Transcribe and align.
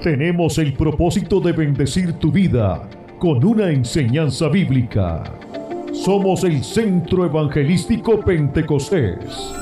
tenemos 0.00 0.56
el 0.58 0.72
propósito 0.72 1.40
de 1.40 1.52
bendecir 1.52 2.14
tu 2.14 2.32
vida 2.32 2.88
con 3.18 3.44
una 3.44 3.70
enseñanza 3.70 4.48
bíblica. 4.48 5.22
Somos 5.92 6.42
el 6.44 6.64
Centro 6.64 7.26
Evangelístico 7.26 8.20
Pentecostés. 8.20 9.52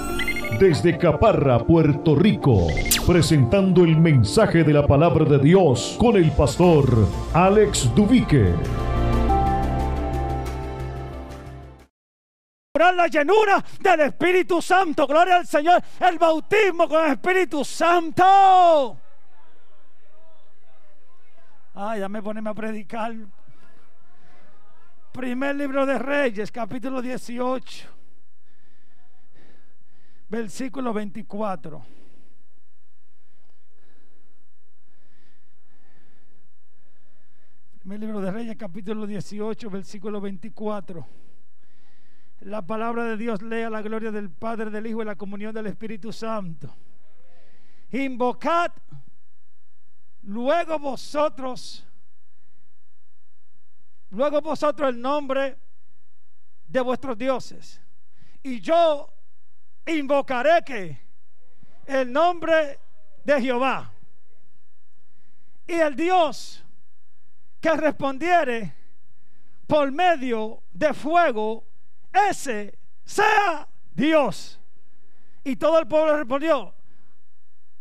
Desde 0.60 0.96
Caparra, 0.96 1.58
Puerto 1.58 2.14
Rico, 2.14 2.68
presentando 3.06 3.84
el 3.84 3.96
mensaje 3.96 4.62
de 4.62 4.72
la 4.72 4.86
palabra 4.86 5.24
de 5.24 5.38
Dios 5.38 5.96
con 5.98 6.16
el 6.16 6.30
pastor 6.30 6.86
Alex 7.34 7.90
Dubique. 7.94 8.54
la 12.94 13.08
llenura 13.08 13.62
del 13.80 14.00
Espíritu 14.00 14.62
Santo. 14.62 15.06
Gloria 15.06 15.36
al 15.36 15.46
Señor. 15.46 15.82
El 16.00 16.16
bautismo 16.16 16.88
con 16.88 17.04
el 17.04 17.12
Espíritu 17.12 17.64
Santo. 17.64 19.07
Ay, 21.80 22.00
dame 22.00 22.20
ponerme 22.20 22.50
a 22.50 22.54
predicar. 22.54 23.14
Primer 25.12 25.54
libro 25.54 25.86
de 25.86 25.96
Reyes, 25.96 26.50
capítulo 26.50 27.00
18, 27.00 27.88
versículo 30.28 30.92
24. 30.92 31.80
Primer 37.78 38.00
libro 38.00 38.20
de 38.22 38.32
Reyes, 38.32 38.56
capítulo 38.56 39.06
18, 39.06 39.70
versículo 39.70 40.20
24. 40.20 41.06
La 42.40 42.66
palabra 42.66 43.04
de 43.04 43.16
Dios 43.16 43.40
lea 43.40 43.70
la 43.70 43.82
gloria 43.82 44.10
del 44.10 44.30
Padre, 44.30 44.70
del 44.70 44.88
Hijo 44.88 45.02
y 45.02 45.04
la 45.04 45.14
comunión 45.14 45.54
del 45.54 45.68
Espíritu 45.68 46.12
Santo. 46.12 46.74
Invocad 47.92 48.72
luego 50.28 50.78
vosotros, 50.78 51.84
luego 54.10 54.42
vosotros 54.42 54.90
el 54.90 55.00
nombre 55.00 55.56
de 56.66 56.80
vuestros 56.82 57.16
dioses. 57.16 57.80
Y 58.42 58.60
yo 58.60 59.10
invocaré 59.86 60.62
que 60.64 61.00
el 61.86 62.12
nombre 62.12 62.78
de 63.24 63.40
Jehová. 63.40 63.90
Y 65.66 65.72
el 65.72 65.96
Dios 65.96 66.62
que 67.60 67.70
respondiere 67.74 68.74
por 69.66 69.90
medio 69.90 70.62
de 70.72 70.92
fuego, 70.92 71.66
ese 72.12 72.78
sea 73.04 73.66
Dios. 73.92 74.60
Y 75.42 75.56
todo 75.56 75.78
el 75.78 75.86
pueblo 75.86 76.18
respondió 76.18 76.74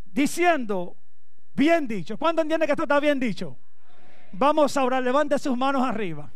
diciendo, 0.06 0.95
Bien 1.58 1.88
dicho. 1.88 2.19
¿Cuándo 2.19 2.44
entiende 2.44 2.67
que 2.67 2.73
esto 2.73 2.83
está 2.83 3.00
bien 3.00 3.19
dicho? 3.19 3.58
Vamos 4.31 4.77
a 4.77 4.83
orar. 4.83 5.02
Levante 5.02 5.39
sus 5.39 5.58
manos 5.58 5.81
arriba. 5.81 6.31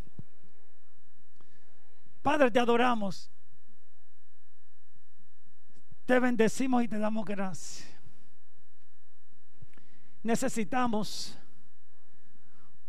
Padre, 2.23 2.49
te 2.49 2.59
adoramos. 2.59 3.29
Te 6.07 6.19
bendecimos 6.19 6.83
y 6.83 6.87
te 6.87 6.97
damos 6.97 7.23
gracias. 7.23 7.87
Necesitamos 10.23 11.37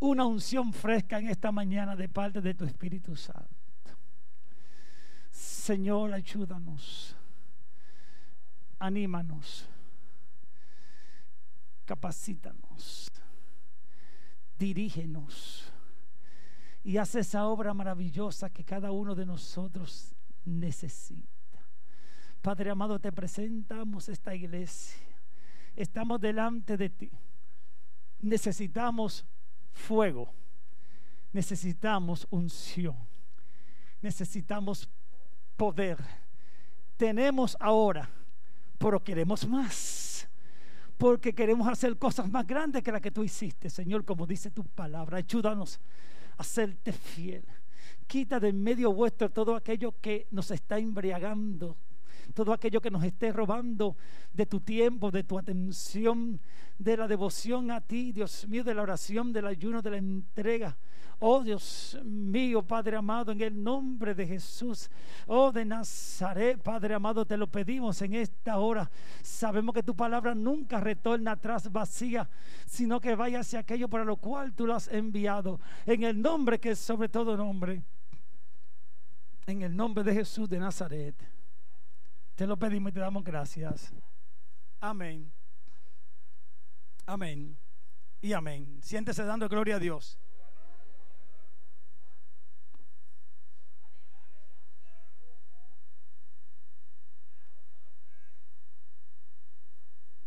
una 0.00 0.24
unción 0.24 0.72
fresca 0.72 1.18
en 1.18 1.28
esta 1.28 1.52
mañana 1.52 1.94
de 1.94 2.08
parte 2.08 2.40
de 2.40 2.54
tu 2.54 2.64
Espíritu 2.64 3.14
Santo. 3.14 3.46
Señor, 5.30 6.14
ayúdanos. 6.14 7.14
Anímanos 8.78 9.68
capacítanos, 11.84 13.10
dirígenos 14.58 15.72
y 16.84 16.96
haz 16.96 17.14
esa 17.14 17.46
obra 17.46 17.74
maravillosa 17.74 18.50
que 18.50 18.64
cada 18.64 18.90
uno 18.90 19.14
de 19.14 19.26
nosotros 19.26 20.14
necesita. 20.44 21.28
Padre 22.40 22.70
amado, 22.70 22.98
te 22.98 23.12
presentamos 23.12 24.08
esta 24.08 24.34
iglesia. 24.34 25.00
Estamos 25.76 26.20
delante 26.20 26.76
de 26.76 26.90
ti. 26.90 27.10
Necesitamos 28.20 29.24
fuego. 29.72 30.32
Necesitamos 31.32 32.26
unción. 32.30 32.96
Necesitamos 34.00 34.88
poder. 35.56 35.98
Tenemos 36.96 37.56
ahora, 37.60 38.10
pero 38.76 39.02
queremos 39.02 39.46
más 39.46 40.11
porque 41.02 41.34
queremos 41.34 41.66
hacer 41.66 41.98
cosas 41.98 42.30
más 42.30 42.46
grandes 42.46 42.80
que 42.80 42.92
las 42.92 43.00
que 43.00 43.10
tú 43.10 43.24
hiciste, 43.24 43.68
Señor, 43.68 44.04
como 44.04 44.24
dice 44.24 44.52
tu 44.52 44.62
palabra. 44.62 45.16
Ayúdanos 45.16 45.80
a 46.38 46.44
serte 46.44 46.92
fiel. 46.92 47.42
Quita 48.06 48.38
de 48.38 48.50
en 48.50 48.62
medio 48.62 48.92
vuestro 48.92 49.28
todo 49.28 49.56
aquello 49.56 49.96
que 50.00 50.28
nos 50.30 50.52
está 50.52 50.78
embriagando, 50.78 51.76
todo 52.32 52.52
aquello 52.52 52.80
que 52.80 52.90
nos 52.90 53.04
esté 53.04 53.32
robando 53.32 53.96
de 54.32 54.46
tu 54.46 54.60
tiempo, 54.60 55.10
de 55.10 55.24
tu 55.24 55.38
atención, 55.38 56.40
de 56.78 56.96
la 56.96 57.06
devoción 57.06 57.70
a 57.70 57.80
ti, 57.80 58.12
Dios 58.12 58.46
mío, 58.48 58.64
de 58.64 58.74
la 58.74 58.82
oración, 58.82 59.32
del 59.32 59.46
ayuno, 59.46 59.82
de 59.82 59.90
la 59.90 59.96
entrega. 59.98 60.76
Oh 61.24 61.44
Dios 61.44 61.96
mío, 62.02 62.62
Padre 62.62 62.96
amado, 62.96 63.30
en 63.30 63.40
el 63.40 63.62
nombre 63.62 64.12
de 64.12 64.26
Jesús, 64.26 64.90
oh 65.28 65.52
de 65.52 65.64
Nazaret, 65.64 66.60
Padre 66.60 66.94
amado, 66.94 67.24
te 67.24 67.36
lo 67.36 67.46
pedimos 67.46 68.02
en 68.02 68.14
esta 68.14 68.58
hora. 68.58 68.90
Sabemos 69.22 69.72
que 69.72 69.84
tu 69.84 69.94
palabra 69.94 70.34
nunca 70.34 70.80
retorna 70.80 71.32
atrás 71.32 71.70
vacía, 71.70 72.28
sino 72.66 73.00
que 73.00 73.14
vaya 73.14 73.38
hacia 73.38 73.60
aquello 73.60 73.88
para 73.88 74.04
lo 74.04 74.16
cual 74.16 74.52
tú 74.52 74.66
lo 74.66 74.74
has 74.74 74.88
enviado. 74.88 75.60
En 75.86 76.02
el 76.02 76.20
nombre 76.20 76.58
que 76.58 76.72
es 76.72 76.80
sobre 76.80 77.08
todo 77.08 77.36
nombre. 77.36 77.84
En 79.46 79.62
el 79.62 79.76
nombre 79.76 80.02
de 80.02 80.14
Jesús 80.14 80.48
de 80.48 80.58
Nazaret. 80.58 81.14
Te 82.34 82.46
lo 82.46 82.56
pedimos 82.56 82.90
y 82.90 82.94
te 82.94 83.00
damos 83.00 83.24
gracias. 83.24 83.92
Amén. 84.80 85.32
Amén. 87.06 87.58
Y 88.20 88.32
amén. 88.32 88.80
Siéntese 88.82 89.24
dando 89.24 89.48
gloria 89.48 89.76
a 89.76 89.78
Dios. 89.78 90.18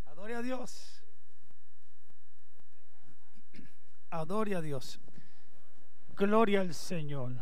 Adore 0.05 0.35
a 0.35 0.41
Dios. 0.41 1.03
Adore 4.09 4.55
a 4.55 4.61
Dios. 4.61 4.99
Gloria 6.15 6.61
al 6.61 6.73
Señor. 6.73 7.33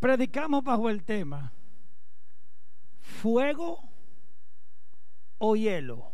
Predicamos 0.00 0.64
bajo 0.64 0.90
el 0.90 1.04
tema 1.04 1.52
fuego 3.06 3.88
o 5.38 5.54
hielo. 5.56 6.12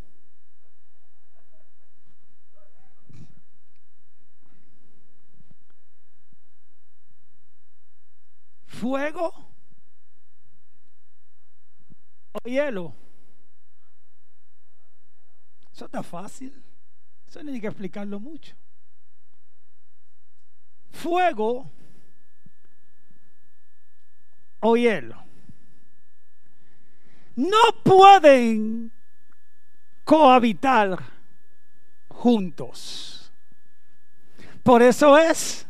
Fuego 8.66 9.32
o 12.32 12.48
hielo. 12.48 12.94
Eso 15.72 15.86
está 15.86 16.02
fácil. 16.02 16.62
Eso 17.26 17.42
no 17.42 17.52
hay 17.52 17.60
que 17.60 17.68
explicarlo 17.68 18.20
mucho. 18.20 18.54
Fuego 20.90 21.70
o 24.60 24.76
hielo. 24.76 25.31
No 27.36 27.58
pueden 27.84 28.92
cohabitar 30.04 30.98
juntos. 32.08 33.32
Por 34.62 34.82
eso 34.82 35.18
es, 35.18 35.66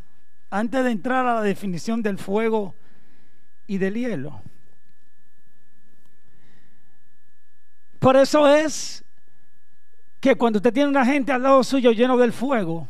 antes 0.51 0.85
de 0.85 0.91
entrar 0.91 1.27
a 1.27 1.37
la 1.37 1.43
definición 1.43 2.03
del 2.03 2.19
fuego 2.19 2.75
y 3.67 3.79
del 3.79 3.95
hielo, 3.95 4.43
por 7.99 8.17
eso 8.17 8.49
es 8.49 9.05
que 10.21 10.35
cuando 10.35 10.59
usted 10.59 10.73
tiene 10.73 10.89
una 10.89 11.07
gente 11.07 11.33
al 11.33 11.43
lado 11.43 11.63
suyo 11.65 11.93
lleno 11.93 12.17
del 12.17 12.33
fuego, 12.33 12.89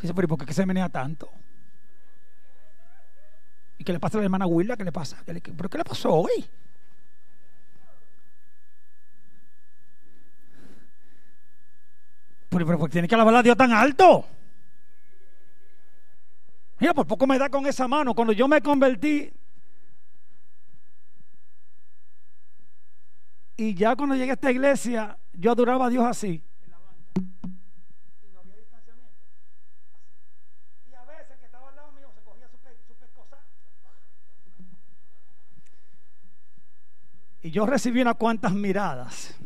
dice, 0.00 0.14
pero 0.14 0.28
¿por 0.28 0.46
qué 0.46 0.54
se 0.54 0.64
menea 0.64 0.88
tanto? 0.88 1.30
¿Y 3.76 3.84
qué 3.84 3.92
le 3.92 4.00
pasa 4.00 4.18
a 4.18 4.20
la 4.20 4.24
hermana 4.24 4.46
Willa? 4.46 4.76
¿Qué 4.76 4.84
le 4.84 4.92
pasa? 4.92 5.22
¿Pero 5.24 5.68
qué 5.68 5.78
le 5.78 5.84
pasó 5.84 6.12
hoy? 6.12 6.48
Pero, 12.50 12.66
pero 12.66 12.78
pues, 12.78 12.92
tiene 12.92 13.08
que 13.08 13.14
alabar 13.14 13.36
a 13.36 13.42
Dios 13.42 13.56
tan 13.56 13.72
alto. 13.72 14.26
Mira, 16.80 16.92
por 16.92 17.06
poco 17.06 17.26
me 17.26 17.38
da 17.38 17.48
con 17.48 17.66
esa 17.66 17.86
mano. 17.86 18.14
Cuando 18.14 18.32
yo 18.32 18.48
me 18.48 18.60
convertí. 18.60 19.32
Y 23.56 23.74
ya 23.74 23.94
cuando 23.94 24.16
llegué 24.16 24.30
a 24.30 24.34
esta 24.34 24.50
iglesia, 24.50 25.18
yo 25.32 25.52
adoraba 25.52 25.86
a 25.86 25.90
Dios 25.90 26.04
así. 26.04 26.42
Y 30.88 30.94
a 30.94 31.04
veces 31.04 31.38
que 31.38 31.44
estaba 31.44 31.68
al 31.68 31.76
lado 31.76 31.92
mío 31.92 32.10
se 32.14 32.22
cogía 32.22 32.48
sus 32.48 32.58
cosas 33.14 33.38
Y 37.42 37.50
yo 37.50 37.66
recibí 37.66 38.00
unas 38.00 38.16
cuantas 38.16 38.54
miradas. 38.54 39.39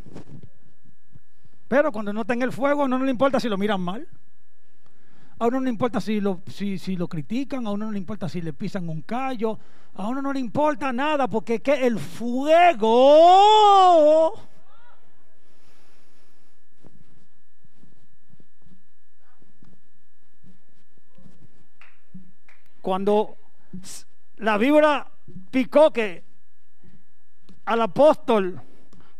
Pero 1.74 1.90
cuando 1.90 2.12
no 2.12 2.20
está 2.20 2.34
en 2.34 2.42
el 2.42 2.52
fuego, 2.52 2.86
no 2.86 3.00
le 3.00 3.10
importa 3.10 3.40
si 3.40 3.48
lo 3.48 3.58
miran 3.58 3.80
mal. 3.80 4.06
A 5.40 5.48
uno 5.48 5.58
no 5.58 5.64
le 5.64 5.70
importa 5.70 6.00
si 6.00 6.20
lo, 6.20 6.38
critican, 7.08 7.66
a 7.66 7.72
uno 7.72 7.86
no 7.86 7.90
le 7.90 7.98
importa 7.98 8.28
si 8.28 8.40
le 8.40 8.52
pisan 8.52 8.88
un 8.88 9.02
callo, 9.02 9.58
a 9.94 10.06
uno 10.06 10.22
no 10.22 10.32
le 10.32 10.38
importa 10.38 10.92
nada 10.92 11.26
porque 11.26 11.60
que 11.60 11.84
el 11.84 11.98
fuego 11.98 13.14
cuando 22.82 23.36
la 24.36 24.58
víbora 24.58 25.10
picó 25.50 25.92
que 25.92 26.22
al 27.64 27.82
apóstol 27.82 28.60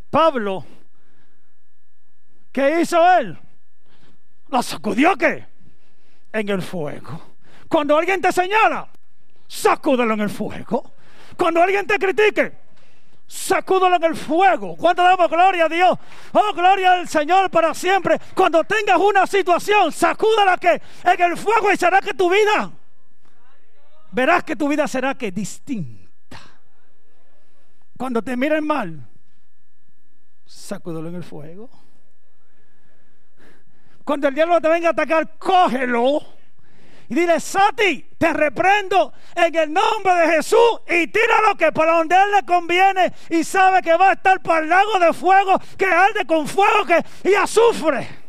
Pablo, 0.08 0.64
¿qué 2.54 2.80
hizo 2.80 2.98
él? 3.18 3.38
La 4.48 4.62
sacudió 4.62 5.14
que 5.16 5.44
en 6.32 6.48
el 6.48 6.62
fuego. 6.62 7.20
Cuando 7.68 7.98
alguien 7.98 8.22
te 8.22 8.32
señala, 8.32 8.88
sacúdelo 9.46 10.14
en 10.14 10.20
el 10.22 10.30
fuego. 10.30 10.94
Cuando 11.36 11.60
alguien 11.60 11.86
te 11.86 11.98
critique, 11.98 12.52
sacúdelo 13.26 13.96
en 13.96 14.04
el 14.04 14.16
fuego. 14.16 14.76
¿Cuánto 14.76 15.02
damos 15.02 15.28
gloria 15.28 15.66
a 15.66 15.68
Dios? 15.68 15.98
Oh, 16.32 16.52
gloria 16.54 16.92
al 16.92 17.08
Señor 17.08 17.50
para 17.50 17.74
siempre. 17.74 18.18
Cuando 18.34 18.62
tengas 18.64 18.98
una 18.98 19.26
situación, 19.26 19.92
sacúdala 19.92 20.56
que 20.56 20.80
en 21.04 21.20
el 21.20 21.36
fuego 21.36 21.72
y 21.72 21.76
será 21.76 22.00
que 22.00 22.14
tu 22.14 22.30
vida 22.30 22.70
verás 24.14 24.44
que 24.44 24.54
tu 24.54 24.68
vida 24.68 24.86
será 24.86 25.14
que 25.14 25.32
distinta. 25.32 26.38
Cuando 27.98 28.22
te 28.22 28.36
miren 28.36 28.64
mal, 28.64 29.06
sacúdelo 30.46 31.08
en 31.08 31.16
el 31.16 31.24
fuego. 31.24 31.68
Cuando 34.04 34.28
el 34.28 34.34
diablo 34.34 34.60
te 34.60 34.68
venga 34.68 34.88
a 34.88 34.92
atacar, 34.92 35.38
cógelo. 35.38 36.20
Y 37.08 37.14
dile, 37.14 37.38
Sati, 37.40 38.06
te 38.18 38.32
reprendo 38.32 39.12
en 39.34 39.54
el 39.54 39.72
nombre 39.72 40.14
de 40.14 40.36
Jesús 40.36 40.80
y 40.88 41.06
tíralo 41.06 41.54
que 41.56 41.70
para 41.72 41.96
donde 41.96 42.14
él 42.14 42.32
le 42.32 42.46
conviene 42.46 43.12
y 43.28 43.44
sabe 43.44 43.82
que 43.82 43.96
va 43.96 44.10
a 44.10 44.12
estar 44.14 44.40
para 44.40 44.60
el 44.60 44.68
lago 44.68 44.98
de 44.98 45.12
fuego 45.12 45.60
que 45.76 45.86
arde 45.86 46.24
con 46.26 46.46
fuego 46.46 46.84
que, 46.86 47.28
y 47.28 47.34
azufre. 47.34 48.24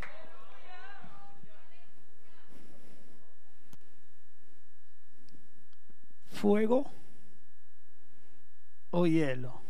fuego 6.45 6.85
o 8.91 9.07
hielo? 9.07 9.61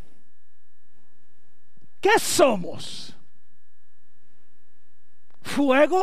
¿Qué 2.02 2.18
somos? 2.18 3.16
¿Fuego 5.46 6.02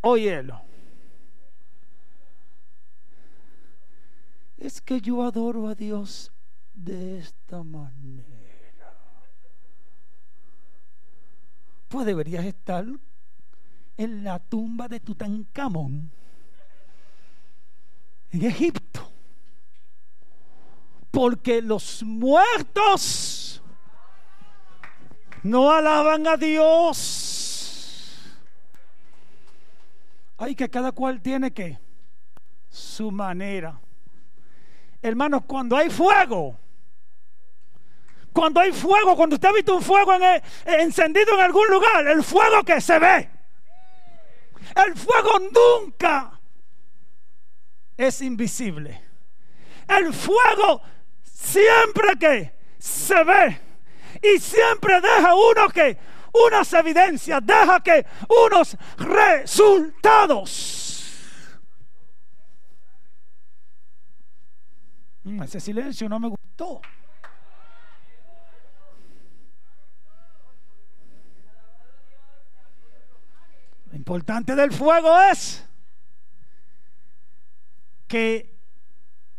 o 0.00 0.16
hielo? 0.16 0.62
Es 4.56 4.80
que 4.80 5.00
yo 5.00 5.24
adoro 5.24 5.66
a 5.68 5.74
Dios 5.74 6.32
de 6.72 7.18
esta 7.18 7.64
manera. 7.64 8.24
Pues 11.88 12.06
deberías 12.06 12.44
estar 12.46 12.86
en 13.96 14.24
la 14.24 14.38
tumba 14.38 14.88
de 14.88 15.00
Tutankamón 15.00 16.10
en 18.30 18.44
Egipto. 18.44 19.10
Porque 21.10 21.60
los 21.60 22.02
muertos 22.04 23.41
no 25.42 25.70
alaban 25.70 26.26
a 26.26 26.36
Dios. 26.36 28.18
Hay 30.38 30.54
que 30.54 30.68
cada 30.68 30.92
cual 30.92 31.20
tiene 31.20 31.52
que 31.52 31.78
su 32.68 33.10
manera. 33.10 33.78
Hermanos, 35.00 35.42
cuando 35.46 35.76
hay 35.76 35.90
fuego, 35.90 36.58
cuando 38.32 38.60
hay 38.60 38.72
fuego, 38.72 39.16
cuando 39.16 39.34
usted 39.36 39.48
ha 39.48 39.52
visto 39.52 39.76
un 39.76 39.82
fuego 39.82 40.12
encendido 40.64 41.34
en 41.34 41.40
algún 41.40 41.68
lugar, 41.68 42.06
el 42.06 42.22
fuego 42.22 42.62
que 42.62 42.80
se 42.80 42.98
ve, 42.98 43.28
el 44.86 44.96
fuego 44.96 45.38
nunca 45.38 46.40
es 47.96 48.22
invisible. 48.22 49.00
El 49.86 50.14
fuego 50.14 50.80
siempre 51.22 52.16
que 52.18 52.52
se 52.78 53.22
ve 53.24 53.71
y 54.22 54.38
siempre 54.38 55.00
deja 55.00 55.34
uno 55.34 55.68
que 55.68 55.98
unas 56.32 56.72
evidencias, 56.72 57.44
deja 57.44 57.82
que 57.82 58.06
unos 58.46 58.76
resultados. 58.96 60.78
Mm, 65.24 65.42
ese 65.42 65.60
silencio 65.60 66.08
no 66.08 66.18
me 66.18 66.28
gustó. 66.28 66.80
Lo 73.90 73.96
importante 73.96 74.56
del 74.56 74.72
fuego 74.72 75.20
es 75.30 75.68
que 78.08 78.56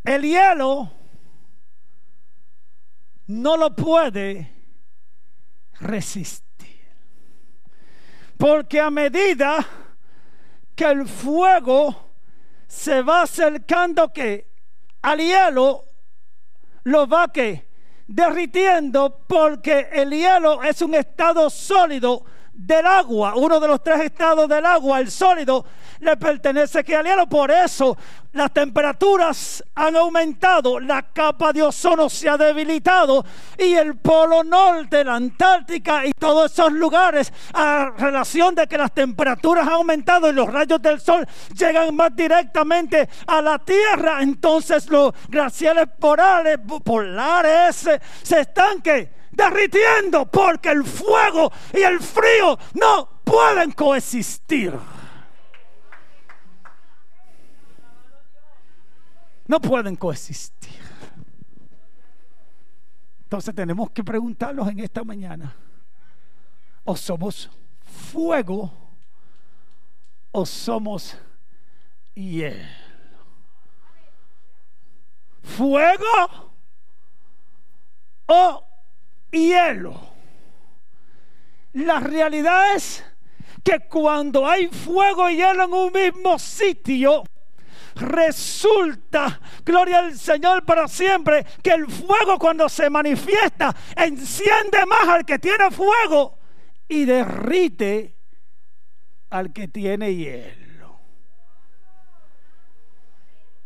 el 0.04 0.22
hielo 0.22 0.92
no 3.28 3.58
lo 3.58 3.76
puede 3.76 4.63
resistir. 5.84 6.44
Porque 8.38 8.80
a 8.80 8.90
medida 8.90 9.66
que 10.76 10.86
el 10.86 11.08
fuego 11.08 12.16
se 12.68 13.02
va 13.02 13.22
acercando 13.22 14.12
que 14.12 14.48
al 15.02 15.20
hielo 15.20 15.86
lo 16.84 17.08
va 17.08 17.32
que 17.32 17.68
derritiendo 18.08 19.26
porque 19.28 19.90
el 19.92 20.12
hielo 20.12 20.64
es 20.64 20.82
un 20.82 20.96
estado 20.96 21.50
sólido 21.50 22.26
del 22.54 22.86
agua, 22.86 23.34
uno 23.36 23.60
de 23.60 23.68
los 23.68 23.84
tres 23.84 24.02
estados 24.02 24.48
del 24.48 24.66
agua, 24.66 25.00
el 25.00 25.10
sólido, 25.10 25.66
le 26.00 26.16
pertenece 26.18 26.84
que 26.84 26.96
al 26.96 27.06
hielo. 27.06 27.28
Por 27.28 27.50
eso 27.50 27.98
las 28.34 28.54
temperaturas 28.54 29.64
han 29.76 29.96
aumentado, 29.96 30.80
la 30.80 31.02
capa 31.02 31.52
de 31.52 31.64
ozono 31.64 32.10
se 32.10 32.30
ha 32.30 32.38
debilitado 32.38 33.26
y 33.58 33.74
el 33.74 33.98
polo 33.98 34.44
norte, 34.44 35.04
la 35.04 35.16
Antártica 35.16 36.06
y 36.06 36.12
todos 36.12 36.52
esos 36.52 36.72
lugares, 36.72 37.34
a 37.54 37.92
relación 37.98 38.54
de 38.56 38.68
que 38.68 38.78
las 38.78 38.94
temperaturas 38.94 39.68
han 39.68 39.74
aumentado 39.74 40.30
y 40.30 40.34
los 40.34 40.52
rayos 40.52 40.82
del 40.82 41.00
sol 41.00 41.28
llegan 41.56 41.96
más 41.96 42.16
directamente 42.16 43.10
a 43.28 43.42
la 43.42 43.60
Tierra, 43.60 44.22
entonces 44.22 44.90
los 44.90 45.14
glaciares 45.28 45.88
polares, 46.00 46.60
polares 46.84 47.90
se 48.22 48.40
estanquen 48.40 49.23
derritiendo 49.34 50.26
porque 50.26 50.70
el 50.70 50.84
fuego 50.84 51.52
y 51.74 51.82
el 51.82 52.00
frío 52.00 52.58
no 52.74 53.10
pueden 53.24 53.72
coexistir. 53.72 54.74
No 59.48 59.60
pueden 59.60 59.96
coexistir. 59.96 60.82
Entonces 63.24 63.54
tenemos 63.54 63.90
que 63.92 64.04
preguntarnos 64.04 64.68
en 64.70 64.80
esta 64.80 65.04
mañana, 65.04 65.56
o 66.84 66.96
somos 66.96 67.50
fuego 68.12 68.72
o 70.32 70.46
somos 70.46 71.18
hielo. 72.14 72.84
Fuego 75.42 76.52
o 78.28 78.73
hielo. 79.34 80.14
La 81.74 82.00
realidad 82.00 82.76
es 82.76 83.04
que 83.64 83.80
cuando 83.90 84.48
hay 84.48 84.68
fuego 84.68 85.30
y 85.30 85.38
hielo 85.38 85.64
en 85.64 85.74
un 85.74 85.92
mismo 85.92 86.38
sitio, 86.38 87.24
resulta, 87.96 89.40
gloria 89.64 90.00
al 90.00 90.18
Señor 90.18 90.66
para 90.66 90.88
siempre, 90.88 91.46
que 91.62 91.72
el 91.72 91.88
fuego 91.88 92.38
cuando 92.38 92.70
se 92.70 92.90
manifiesta 92.90 93.76
enciende 93.96 94.86
más 94.86 95.08
al 95.08 95.26
que 95.26 95.40
tiene 95.40 95.72
fuego 95.72 96.38
y 96.88 97.06
derrite 97.06 98.16
al 99.30 99.52
que 99.52 99.68
tiene 99.68 100.14
hielo. 100.16 101.00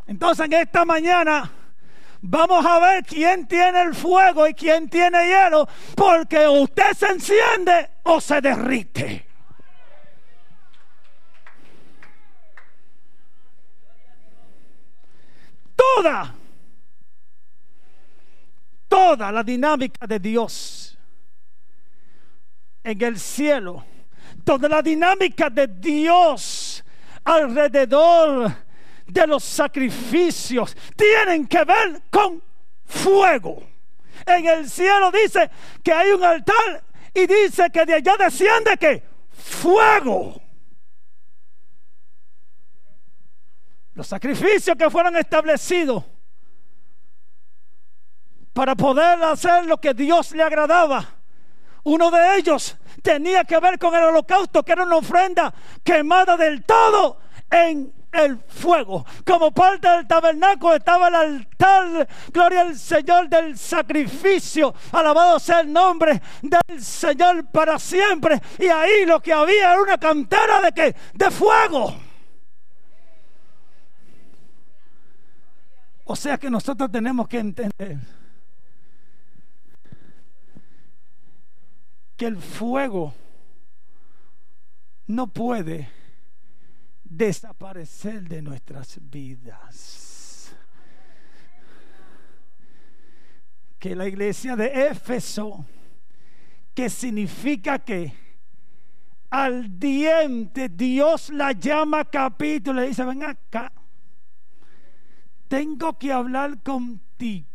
Entonces 0.06 0.46
en 0.46 0.54
esta 0.54 0.84
mañana 0.86 1.57
Vamos 2.20 2.66
a 2.66 2.80
ver 2.80 3.04
quién 3.04 3.46
tiene 3.46 3.82
el 3.82 3.94
fuego 3.94 4.46
y 4.46 4.54
quién 4.54 4.88
tiene 4.88 5.28
hielo, 5.28 5.68
porque 5.94 6.48
usted 6.48 6.92
se 6.94 7.06
enciende 7.06 7.90
o 8.02 8.20
se 8.20 8.40
derrite. 8.40 9.26
Toda, 15.76 16.34
toda 18.88 19.30
la 19.30 19.44
dinámica 19.44 20.06
de 20.06 20.18
Dios 20.18 20.98
en 22.82 23.02
el 23.02 23.18
cielo, 23.18 23.84
toda 24.44 24.68
la 24.68 24.82
dinámica 24.82 25.48
de 25.50 25.68
Dios 25.68 26.84
alrededor 27.22 28.67
de 29.08 29.26
los 29.26 29.42
sacrificios 29.42 30.76
tienen 30.94 31.46
que 31.46 31.64
ver 31.64 32.02
con 32.10 32.42
fuego. 32.84 33.62
En 34.26 34.46
el 34.46 34.68
cielo 34.68 35.10
dice 35.10 35.50
que 35.82 35.92
hay 35.92 36.10
un 36.10 36.22
altar 36.22 36.84
y 37.14 37.26
dice 37.26 37.70
que 37.72 37.86
de 37.86 37.94
allá 37.94 38.16
desciende 38.18 38.76
que 38.76 39.02
fuego. 39.32 40.40
Los 43.94 44.06
sacrificios 44.06 44.76
que 44.76 44.90
fueron 44.90 45.16
establecidos 45.16 46.04
para 48.52 48.74
poder 48.74 49.22
hacer 49.22 49.64
lo 49.66 49.80
que 49.80 49.94
Dios 49.94 50.32
le 50.32 50.42
agradaba. 50.42 51.14
Uno 51.84 52.10
de 52.10 52.36
ellos 52.36 52.76
tenía 53.02 53.44
que 53.44 53.58
ver 53.58 53.78
con 53.78 53.94
el 53.94 54.04
holocausto, 54.04 54.62
que 54.62 54.72
era 54.72 54.84
una 54.84 54.96
ofrenda 54.96 55.52
quemada 55.82 56.36
del 56.36 56.64
todo 56.64 57.20
en 57.50 57.97
el 58.12 58.38
fuego. 58.38 59.04
Como 59.24 59.50
parte 59.50 59.88
del 59.88 60.06
tabernáculo 60.06 60.74
estaba 60.74 61.08
el 61.08 61.14
altar, 61.14 62.08
gloria 62.32 62.62
al 62.62 62.76
Señor 62.76 63.28
del 63.28 63.58
sacrificio. 63.58 64.74
Alabado 64.92 65.38
sea 65.38 65.60
el 65.60 65.72
nombre 65.72 66.20
del 66.42 66.82
Señor 66.82 67.46
para 67.50 67.78
siempre. 67.78 68.40
Y 68.58 68.66
ahí 68.66 69.04
lo 69.06 69.20
que 69.20 69.32
había 69.32 69.72
era 69.72 69.82
una 69.82 69.98
cantera 69.98 70.60
de 70.60 70.94
de 71.14 71.30
fuego. 71.30 71.94
O 76.04 76.16
sea 76.16 76.38
que 76.38 76.48
nosotros 76.48 76.90
tenemos 76.90 77.28
que 77.28 77.38
entender 77.38 77.98
que 82.16 82.26
el 82.26 82.38
fuego 82.38 83.14
no 85.06 85.26
puede 85.26 85.97
desaparecer 87.08 88.28
de 88.28 88.42
nuestras 88.42 88.98
vidas. 89.10 90.54
Que 93.78 93.94
la 93.94 94.08
iglesia 94.08 94.56
de 94.56 94.88
Éfeso, 94.88 95.64
que 96.74 96.90
significa 96.90 97.78
que 97.78 98.12
al 99.30 99.78
diente 99.78 100.68
Dios 100.68 101.30
la 101.30 101.52
llama 101.52 102.04
capítulo, 102.04 102.80
le 102.80 102.88
dice, 102.88 103.04
ven 103.04 103.22
acá, 103.22 103.72
tengo 105.46 105.96
que 105.98 106.12
hablar 106.12 106.62
contigo. 106.62 107.46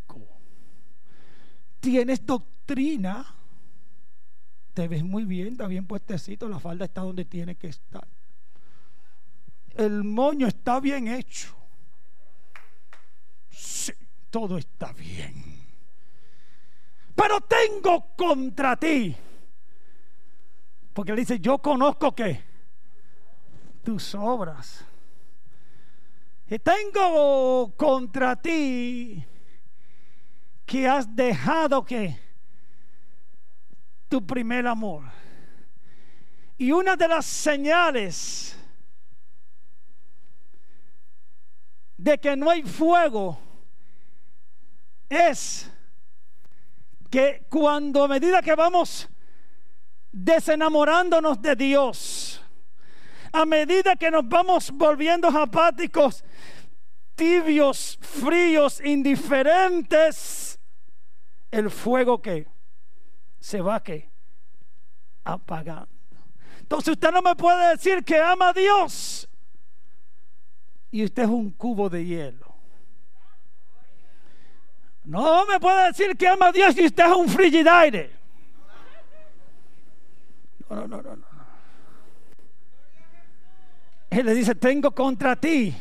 Tienes 1.80 2.26
doctrina, 2.26 3.26
te 4.74 4.88
ves 4.88 5.04
muy 5.04 5.26
bien, 5.26 5.50
está 5.50 5.68
bien 5.68 5.86
puestecito, 5.86 6.48
la 6.48 6.60
falda 6.60 6.86
está 6.86 7.02
donde 7.02 7.26
tiene 7.26 7.56
que 7.56 7.68
estar 7.68 8.08
el 9.76 10.04
moño 10.04 10.48
está 10.48 10.80
bien 10.80 11.08
hecho. 11.08 11.56
Sí, 13.50 13.94
todo 14.30 14.58
está 14.58 14.94
bien. 14.94 15.54
Pero 17.16 17.42
tengo 17.42 18.16
contra 18.16 18.76
ti. 18.76 19.16
Porque 20.94 21.12
él 21.12 21.18
dice, 21.18 21.40
yo 21.40 21.58
conozco 21.60 22.14
que 22.14 22.42
tus 23.84 24.16
obras. 24.16 24.86
Y 26.50 26.60
tengo 26.60 27.74
contra 27.76 28.36
ti 28.36 29.26
que 30.66 30.88
has 30.88 31.16
dejado 31.16 31.84
que 31.84 32.20
tu 34.08 34.26
primer 34.26 34.68
amor. 34.68 35.04
Y 36.58 36.72
una 36.72 36.96
de 36.96 37.08
las 37.08 37.26
señales 37.26 38.56
de 42.04 42.18
que 42.18 42.36
no 42.36 42.50
hay 42.50 42.64
fuego 42.64 43.40
es 45.08 45.72
que 47.10 47.46
cuando 47.50 48.04
a 48.04 48.08
medida 48.10 48.42
que 48.42 48.56
vamos 48.56 49.08
desenamorándonos 50.12 51.42
de 51.42 51.56
Dios, 51.56 52.42
a 53.32 53.46
medida 53.46 53.96
que 53.96 54.12
nos 54.12 54.28
vamos 54.28 54.70
volviendo 54.72 55.30
apáticos, 55.30 56.26
tibios, 57.16 57.98
fríos, 58.02 58.82
indiferentes, 58.84 60.60
el 61.52 61.72
fuego 61.72 62.22
que 62.22 62.46
se 63.40 63.62
va 63.62 63.82
que 63.82 64.10
apagando. 65.24 65.88
Entonces 66.60 66.92
usted 66.92 67.12
no 67.14 67.22
me 67.22 67.36
puede 67.36 67.70
decir 67.70 68.04
que 68.04 68.20
ama 68.20 68.50
a 68.50 68.54
Dios 68.54 69.30
y 70.94 71.04
usted 71.04 71.24
es 71.24 71.30
un 71.30 71.50
cubo 71.50 71.90
de 71.90 72.06
hielo. 72.06 72.54
No 75.04 75.44
me 75.48 75.60
puede 75.60 75.88
decir 75.88 76.16
que 76.16 76.28
ama 76.28 76.50
a 76.50 76.52
Dios 76.52 76.78
y 76.78 76.86
usted 76.86 77.04
es 77.04 77.18
un 77.18 77.28
frigidaire. 77.28 78.12
No, 80.70 80.76
no, 80.76 80.88
no, 80.88 81.02
no, 81.02 81.16
no. 81.16 81.26
Él 84.12 84.24
le 84.24 84.36
dice, 84.36 84.54
tengo 84.54 84.92
contra 84.92 85.36
ti, 85.36 85.76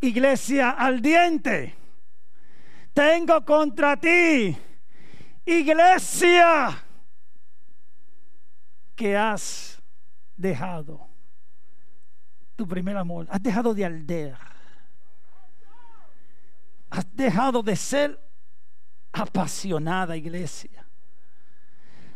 iglesia 0.00 0.70
ardiente. 0.70 1.74
Tengo 2.94 3.44
contra 3.44 3.96
ti, 3.96 4.56
iglesia, 5.44 6.84
que 8.94 9.16
has 9.16 9.82
dejado 10.36 11.09
tu 12.60 12.66
primer 12.68 12.94
amor. 12.94 13.26
Has 13.30 13.42
dejado 13.42 13.72
de 13.72 13.86
aldear. 13.86 14.38
Has 16.90 17.06
dejado 17.16 17.62
de 17.62 17.74
ser 17.74 18.20
apasionada 19.12 20.14
iglesia. 20.14 20.84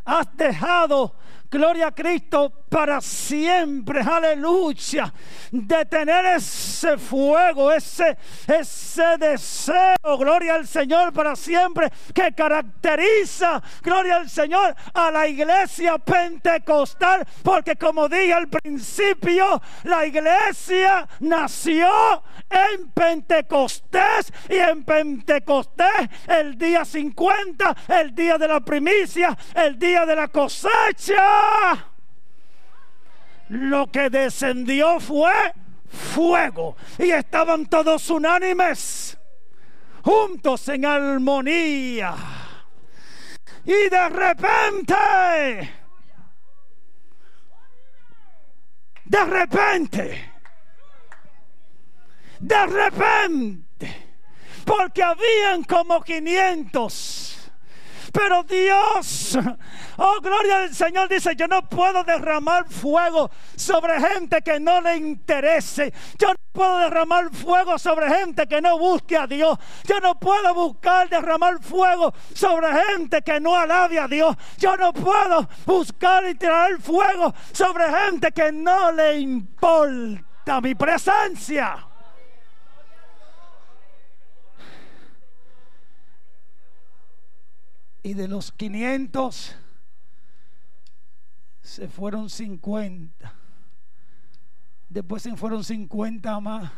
Has 0.05 0.27
dejado 0.37 1.15
Gloria 1.55 1.87
a 1.87 1.93
Cristo 1.93 2.53
para 2.69 3.01
siempre, 3.01 4.01
aleluya. 4.01 5.15
De 5.53 5.85
tener 5.85 6.25
ese 6.25 6.99
fuego, 6.99 7.71
ese, 7.71 8.19
ese 8.49 9.17
deseo, 9.19 10.19
gloria 10.19 10.57
al 10.57 10.67
Señor 10.67 11.13
para 11.13 11.37
siempre, 11.37 11.93
que 12.13 12.33
caracteriza, 12.33 13.63
gloria 13.81 14.17
al 14.17 14.29
Señor, 14.29 14.75
a 14.93 15.13
la 15.13 15.29
iglesia 15.29 15.97
pentecostal. 15.99 17.25
Porque 17.45 17.77
como 17.77 18.09
dije 18.09 18.33
al 18.33 18.49
principio, 18.49 19.63
la 19.85 20.05
iglesia 20.05 21.07
nació 21.21 21.89
en 22.51 22.91
Pentecostés 22.91 24.33
y 24.49 24.57
en 24.57 24.85
Pentecostés 24.85 26.11
el 26.27 26.59
día 26.59 26.85
50, 26.85 27.77
el 28.01 28.13
día 28.13 28.39
de 28.39 28.49
la 28.49 28.59
primicia, 28.59 29.39
el 29.55 29.79
día 29.79 30.05
de 30.05 30.17
la 30.17 30.27
cosecha 30.27 31.44
lo 33.49 33.91
que 33.91 34.11
descendió 34.11 35.01
fue 35.01 35.53
fuego. 35.89 36.77
Y 36.99 37.11
estaban 37.11 37.67
todos 37.67 38.09
unánimes, 38.11 39.17
juntos 40.03 40.69
en 40.69 40.85
armonía. 40.87 42.15
Y 43.65 43.89
de 43.89 44.09
repente, 44.11 44.95
de 49.05 49.25
repente, 49.25 50.33
de 52.41 52.67
repente, 52.67 54.17
porque 54.65 55.03
habían 55.03 55.65
como 55.65 56.03
500 56.03 57.44
pero 58.15 58.45
Dios, 58.45 59.37
oh 59.97 60.21
gloria 60.23 60.59
al 60.59 60.73
Señor, 60.73 61.09
dice, 61.09 61.35
yo 61.35 61.49
no 61.49 61.69
puedo 61.69 62.05
derramar 62.05 62.71
fuego 62.71 63.29
sobre 63.57 64.01
gente 64.01 64.41
que 64.41 64.61
no 64.61 64.81
le 64.81 64.97
interese. 64.97 65.93
Yo 66.17 66.29
no 66.29 66.37
puedo 66.53 66.79
derramar 66.79 67.35
fuego 67.35 67.77
sobre 67.77 68.09
gente 68.09 68.47
que 68.47 68.61
no 68.61 68.79
busque 68.79 69.17
a 69.17 69.27
Dios. 69.27 69.59
Yo 69.83 69.99
no 69.99 70.15
puedo 70.15 70.55
buscar 70.55 71.09
derramar 71.09 71.61
fuego 71.61 72.15
sobre 72.33 72.69
gente 72.73 73.21
que 73.23 73.41
no 73.41 73.57
alabe 73.57 73.99
a 73.99 74.07
Dios. 74.07 74.37
Yo 74.59 74.77
no 74.77 74.93
puedo 74.93 75.49
buscar 75.67 76.25
y 76.29 76.37
tirar 76.37 76.81
fuego 76.81 77.35
sobre 77.53 77.85
gente 77.91 78.31
que 78.31 78.53
no 78.53 78.93
le 78.93 79.19
importa 79.19 80.61
mi 80.63 80.77
presencia. 80.77 81.85
Y 88.05 88.13
de 88.13 88.29
los 88.29 88.53
500 88.53 89.57
se 91.63 91.89
fueron 91.89 92.29
50. 92.29 93.35
Después 94.91 95.23
se 95.23 95.35
fueron 95.37 95.65
50 95.65 96.39
más. 96.41 96.71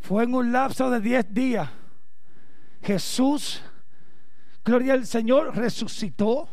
Fue 0.00 0.24
en 0.24 0.34
un 0.34 0.50
lapso 0.50 0.88
de 0.88 0.98
10 0.98 1.34
días. 1.34 1.68
Jesús, 2.82 3.60
gloria 4.64 4.94
al 4.94 5.06
Señor, 5.06 5.54
resucitó. 5.54 6.48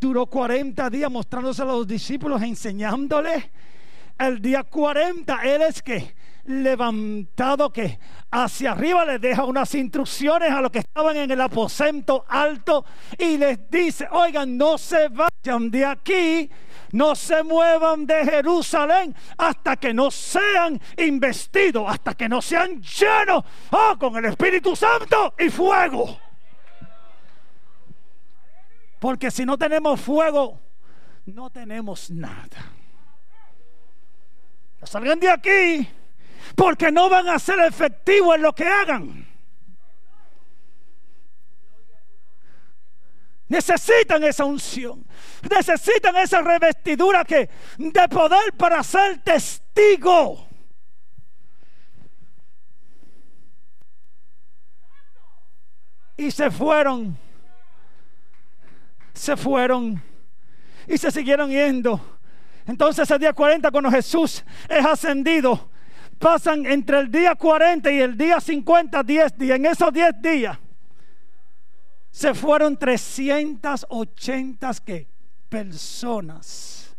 Duró 0.00 0.24
40 0.24 0.88
días 0.88 1.10
mostrándose 1.10 1.60
a 1.60 1.66
los 1.66 1.86
discípulos, 1.86 2.40
enseñándole. 2.40 3.52
El 4.18 4.40
día 4.40 4.62
40, 4.64 5.42
Él 5.42 5.60
es 5.60 5.82
que 5.82 6.14
levantado 6.44 7.72
que 7.72 7.98
hacia 8.30 8.72
arriba 8.72 9.04
les 9.04 9.20
deja 9.20 9.44
unas 9.44 9.74
instrucciones 9.74 10.50
a 10.50 10.60
los 10.60 10.70
que 10.70 10.80
estaban 10.80 11.16
en 11.16 11.30
el 11.30 11.40
aposento 11.40 12.24
alto 12.28 12.84
y 13.18 13.36
les 13.36 13.70
dice, 13.70 14.08
oigan, 14.10 14.56
no 14.56 14.78
se 14.78 15.08
vayan 15.08 15.70
de 15.70 15.84
aquí, 15.84 16.50
no 16.92 17.14
se 17.14 17.42
muevan 17.42 18.06
de 18.06 18.24
Jerusalén 18.24 19.14
hasta 19.36 19.76
que 19.76 19.92
no 19.92 20.10
sean 20.10 20.80
investidos, 20.96 21.84
hasta 21.88 22.14
que 22.14 22.28
no 22.28 22.40
sean 22.40 22.80
llenos 22.82 23.44
oh, 23.70 23.96
con 23.98 24.16
el 24.16 24.26
Espíritu 24.26 24.74
Santo 24.74 25.34
y 25.38 25.48
fuego. 25.50 26.18
Porque 28.98 29.30
si 29.30 29.46
no 29.46 29.56
tenemos 29.56 30.00
fuego, 30.00 30.58
no 31.26 31.48
tenemos 31.50 32.10
nada. 32.10 32.72
Salgan 34.82 35.20
de 35.20 35.30
aquí 35.30 35.88
porque 36.54 36.90
no 36.90 37.08
van 37.08 37.28
a 37.28 37.38
ser 37.38 37.60
efectivos 37.60 38.36
en 38.36 38.42
lo 38.42 38.52
que 38.52 38.66
hagan. 38.66 39.26
Necesitan 43.48 44.22
esa 44.22 44.44
unción. 44.44 45.04
Necesitan 45.50 46.14
esa 46.16 46.40
revestidura 46.40 47.24
que 47.24 47.50
de 47.78 48.08
poder 48.08 48.52
para 48.56 48.80
ser 48.84 49.18
testigo. 49.22 50.46
Y 56.16 56.30
se 56.30 56.48
fueron. 56.50 57.18
Se 59.14 59.36
fueron. 59.36 60.00
Y 60.86 60.96
se 60.96 61.10
siguieron 61.10 61.50
yendo. 61.50 62.00
Entonces 62.66 63.10
el 63.10 63.18
día 63.18 63.32
40 63.32 63.68
cuando 63.72 63.90
Jesús 63.90 64.44
es 64.68 64.86
ascendido, 64.86 65.70
pasan 66.20 66.64
entre 66.66 67.00
el 67.00 67.10
día 67.10 67.34
40 67.34 67.90
y 67.90 68.00
el 68.00 68.16
día 68.16 68.40
50, 68.40 69.02
10 69.02 69.38
días. 69.38 69.56
En 69.56 69.66
esos 69.66 69.92
10 69.92 70.22
días 70.22 70.58
se 72.10 72.34
fueron 72.34 72.76
380 72.76 74.70
¿qué? 74.84 75.08
personas 75.48 76.94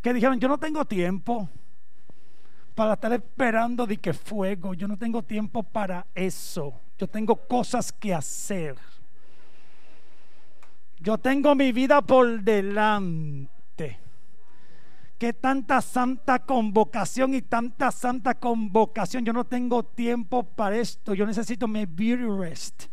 que 0.00 0.12
dijeron, 0.12 0.40
yo 0.40 0.48
no 0.48 0.58
tengo 0.58 0.84
tiempo 0.84 1.48
para 2.74 2.94
estar 2.94 3.12
esperando 3.12 3.86
de 3.86 3.98
que 3.98 4.12
fuego, 4.12 4.74
yo 4.74 4.88
no 4.88 4.96
tengo 4.96 5.22
tiempo 5.22 5.62
para 5.62 6.06
eso, 6.14 6.74
yo 6.98 7.06
tengo 7.06 7.36
cosas 7.36 7.92
que 7.92 8.12
hacer. 8.12 8.76
Yo 10.98 11.18
tengo 11.18 11.54
mi 11.54 11.72
vida 11.72 12.00
por 12.00 12.40
delante. 12.40 13.61
Que 15.22 15.32
tanta 15.32 15.80
santa 15.80 16.40
convocación 16.40 17.32
y 17.32 17.42
tanta 17.42 17.92
santa 17.92 18.34
convocación. 18.34 19.24
Yo 19.24 19.32
no 19.32 19.44
tengo 19.44 19.84
tiempo 19.84 20.42
para 20.42 20.76
esto. 20.76 21.14
Yo 21.14 21.24
necesito 21.24 21.68
mi 21.68 21.86
beauty 21.86 22.24
rest. 22.24 22.86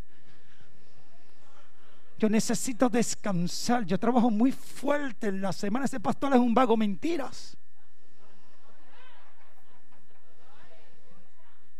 Yo 2.20 2.30
necesito 2.30 2.88
descansar. 2.88 3.84
Yo 3.84 3.98
trabajo 3.98 4.30
muy 4.30 4.52
fuerte 4.52 5.30
en 5.30 5.42
la 5.42 5.52
semana. 5.52 5.86
Ese 5.86 6.00
pastor 6.00 6.32
es 6.34 6.40
un 6.40 6.54
vago 6.54 6.78
mentiras. 6.78 7.58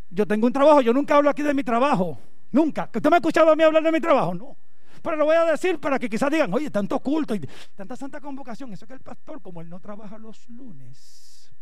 Yo 0.10 0.26
tengo 0.26 0.48
un 0.48 0.54
trabajo. 0.54 0.82
Yo 0.82 0.94
nunca 0.94 1.16
hablo 1.16 1.30
aquí 1.30 1.44
de 1.44 1.54
mi 1.54 1.64
trabajo. 1.64 2.18
Nunca. 2.52 2.90
¿Usted 2.92 3.08
me 3.08 3.18
ha 3.18 3.20
escuchado 3.20 3.52
a 3.52 3.56
mí 3.56 3.62
hablar 3.62 3.84
de 3.84 3.92
mi 3.92 4.02
trabajo? 4.02 4.34
No. 4.34 4.58
Pero 5.02 5.16
lo 5.16 5.26
voy 5.26 5.36
a 5.36 5.46
decir 5.46 5.80
para 5.80 6.00
que 6.00 6.10
quizás 6.10 6.32
digan, 6.32 6.54
oye, 6.54 6.70
tanto 6.70 7.00
culto 7.00 7.34
y 7.36 7.48
tanta 7.76 7.96
santa 7.96 8.20
convocación. 8.20 8.74
Eso 8.74 8.86
que 8.86 8.94
el 8.94 9.00
pastor, 9.00 9.42
como 9.42 9.62
él 9.62 9.70
no 9.70 9.80
trabaja 9.80 10.18
los 10.18 10.50
lunes, 10.50 11.54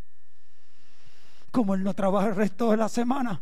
como 1.52 1.76
él 1.76 1.84
no 1.84 1.94
trabaja 1.94 2.30
el 2.30 2.36
resto 2.36 2.72
de 2.72 2.78
la 2.78 2.90
semana. 2.90 3.40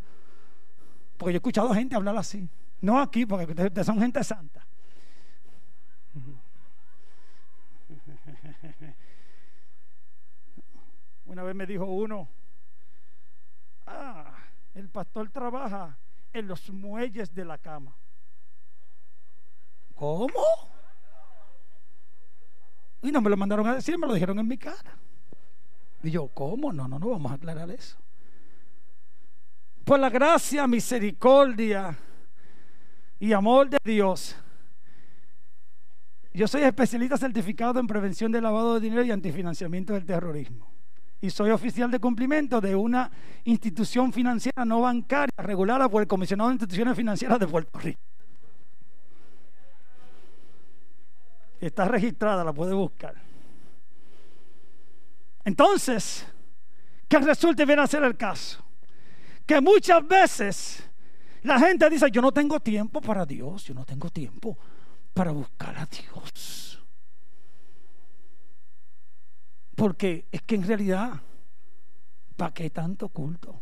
Porque 1.17 1.31
yo 1.33 1.37
he 1.37 1.39
escuchado 1.39 1.73
gente 1.73 1.95
hablar 1.95 2.17
así. 2.17 2.49
No 2.81 2.99
aquí, 2.99 3.25
porque 3.25 3.51
ustedes 3.51 3.85
son 3.85 3.99
gente 3.99 4.21
santa. 4.23 4.65
Una 11.25 11.43
vez 11.43 11.55
me 11.55 11.65
dijo 11.65 11.85
uno, 11.85 12.27
ah, 13.87 14.33
el 14.73 14.89
pastor 14.89 15.29
trabaja 15.29 15.97
en 16.33 16.47
los 16.47 16.69
muelles 16.69 17.33
de 17.33 17.45
la 17.45 17.57
cama. 17.57 17.95
¿Cómo? 19.95 20.43
Y 23.01 23.11
no 23.11 23.21
me 23.21 23.29
lo 23.29 23.37
mandaron 23.37 23.67
a 23.67 23.75
decir, 23.75 23.97
me 23.97 24.07
lo 24.07 24.13
dijeron 24.13 24.37
en 24.39 24.47
mi 24.47 24.57
cara. 24.57 24.97
Y 26.03 26.11
yo, 26.11 26.27
¿cómo? 26.27 26.71
No, 26.71 26.87
no, 26.87 26.99
no, 26.99 27.09
vamos 27.09 27.31
a 27.31 27.35
aclarar 27.35 27.69
eso. 27.71 27.97
Por 29.83 29.99
la 29.99 30.09
gracia, 30.09 30.67
misericordia 30.67 31.97
y 33.19 33.31
amor 33.31 33.69
de 33.69 33.77
Dios, 33.83 34.35
yo 36.33 36.47
soy 36.47 36.63
especialista 36.63 37.17
certificado 37.17 37.79
en 37.79 37.87
prevención 37.87 38.31
de 38.31 38.41
lavado 38.41 38.73
de 38.73 38.81
dinero 38.81 39.03
y 39.03 39.11
antifinanciamiento 39.11 39.93
del 39.93 40.05
terrorismo. 40.05 40.67
Y 41.21 41.29
soy 41.29 41.51
oficial 41.51 41.89
de 41.89 41.99
cumplimiento 41.99 42.59
de 42.59 42.75
una 42.75 43.09
institución 43.45 44.11
financiera 44.11 44.65
no 44.65 44.81
bancaria 44.81 45.33
regulada 45.37 45.87
por 45.87 46.01
el 46.01 46.07
Comisionado 46.07 46.49
de 46.49 46.55
Instituciones 46.55 46.97
Financieras 46.97 47.39
de 47.39 47.47
Puerto 47.47 47.79
Rico. 47.79 48.01
Está 51.59 51.85
registrada, 51.85 52.43
la 52.43 52.53
puede 52.53 52.73
buscar. 52.73 53.15
Entonces, 55.43 56.25
¿qué 57.07 57.19
resulta 57.19 57.63
y 57.63 57.65
viene 57.65 57.83
a 57.83 57.87
ser 57.87 58.03
el 58.03 58.17
caso? 58.17 58.63
Que 59.45 59.61
muchas 59.61 60.05
veces 60.07 60.89
la 61.43 61.59
gente 61.59 61.87
dice, 61.89 62.09
yo 62.09 62.21
no 62.21 62.31
tengo 62.31 62.59
tiempo 62.59 62.99
para 62.99 63.25
Dios, 63.25 63.63
yo 63.65 63.73
no 63.75 63.85
tengo 63.85 64.09
tiempo 64.09 64.57
para 65.13 65.31
buscar 65.31 65.77
a 65.77 65.85
Dios. 65.85 66.83
Porque 69.75 70.27
es 70.31 70.41
que 70.41 70.55
en 70.55 70.67
realidad, 70.67 71.21
¿para 72.35 72.53
qué 72.53 72.69
tanto 72.69 73.09
culto? 73.09 73.61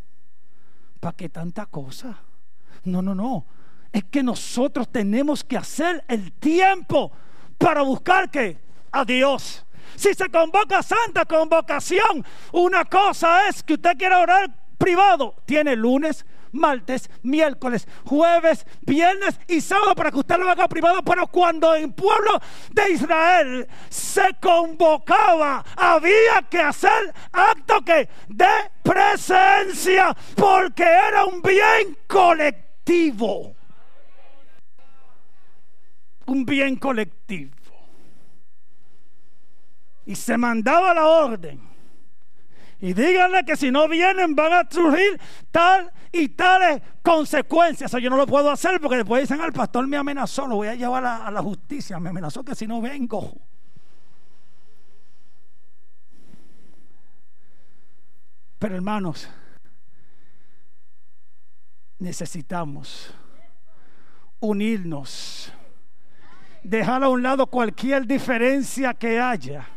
¿Para 0.99 1.17
qué 1.17 1.27
tanta 1.27 1.65
cosa? 1.65 2.17
No, 2.86 3.01
no, 3.01 3.13
no. 3.13 3.45
Es 3.91 4.06
que 4.06 4.23
nosotros 4.23 4.89
tenemos 4.89 5.43
que 5.43 5.58
hacer 5.58 6.06
el 6.08 6.32
tiempo 6.32 7.12
para 7.57 7.81
buscar 7.81 8.29
que 8.29 8.57
a 8.91 9.03
Dios. 9.05 9.65
Si 9.95 10.13
se 10.13 10.29
convoca 10.29 10.81
santa 10.81 11.25
convocación, 11.25 12.25
una 12.51 12.85
cosa 12.85 13.47
es 13.47 13.63
que 13.63 13.73
usted 13.73 13.97
quiera 13.97 14.19
orar 14.19 14.49
privado, 14.77 15.35
tiene 15.45 15.75
lunes, 15.75 16.25
martes, 16.53 17.09
miércoles, 17.23 17.87
jueves, 18.05 18.65
viernes 18.81 19.39
y 19.47 19.59
sábado 19.59 19.95
para 19.95 20.11
que 20.11 20.19
usted 20.19 20.37
lo 20.37 20.49
haga 20.49 20.67
privado. 20.67 21.03
Pero 21.03 21.27
cuando 21.27 21.75
en 21.75 21.91
pueblo 21.93 22.39
de 22.71 22.91
Israel 22.91 23.67
se 23.89 24.35
convocaba, 24.41 25.65
había 25.75 26.43
que 26.49 26.59
hacer 26.59 27.13
acto 27.31 27.81
que 27.81 28.07
de 28.27 28.71
presencia, 28.81 30.15
porque 30.35 30.83
era 30.83 31.25
un 31.25 31.41
bien 31.41 31.97
colectivo. 32.07 33.55
Un 36.25 36.45
bien 36.45 36.75
colectivo. 36.77 37.51
Y 40.05 40.15
se 40.15 40.38
mandaba 40.38 40.93
la 40.93 41.07
orden 41.07 41.73
y 42.83 42.91
díganle 42.91 43.45
que 43.45 43.55
si 43.55 43.71
no 43.71 43.88
vienen 43.88 44.36
van 44.36 44.51
a 44.51 44.67
surgir 44.69 45.17
tal 45.51 45.89
y 46.12 46.27
tales 46.27 46.81
consecuencias. 47.01 47.89
Eso 47.89 47.97
yo 47.97 48.09
no 48.09 48.17
lo 48.17 48.27
puedo 48.27 48.51
hacer 48.51 48.81
porque 48.81 48.97
después 48.97 49.21
dicen, 49.21 49.39
al 49.39 49.53
pastor 49.53 49.88
me 49.88 49.95
amenazó, 49.95 50.45
lo 50.47 50.57
voy 50.57 50.67
a 50.67 50.75
llevar 50.75 51.05
a, 51.05 51.25
a 51.25 51.31
la 51.31 51.41
justicia. 51.41 51.97
Me 52.01 52.09
amenazó 52.09 52.43
que 52.43 52.53
si 52.53 52.67
no 52.67 52.81
vengo. 52.81 53.38
Pero 58.59 58.75
hermanos, 58.75 59.29
necesitamos 61.99 63.13
unirnos, 64.41 65.53
dejar 66.63 67.04
a 67.04 67.10
un 67.10 67.21
lado 67.21 67.47
cualquier 67.47 68.08
diferencia 68.08 68.93
que 68.93 69.19
haya 69.19 69.67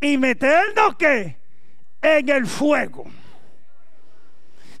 y 0.00 0.18
meternos 0.18 0.96
que 0.96 1.36
en 2.02 2.28
el 2.28 2.46
fuego. 2.46 3.04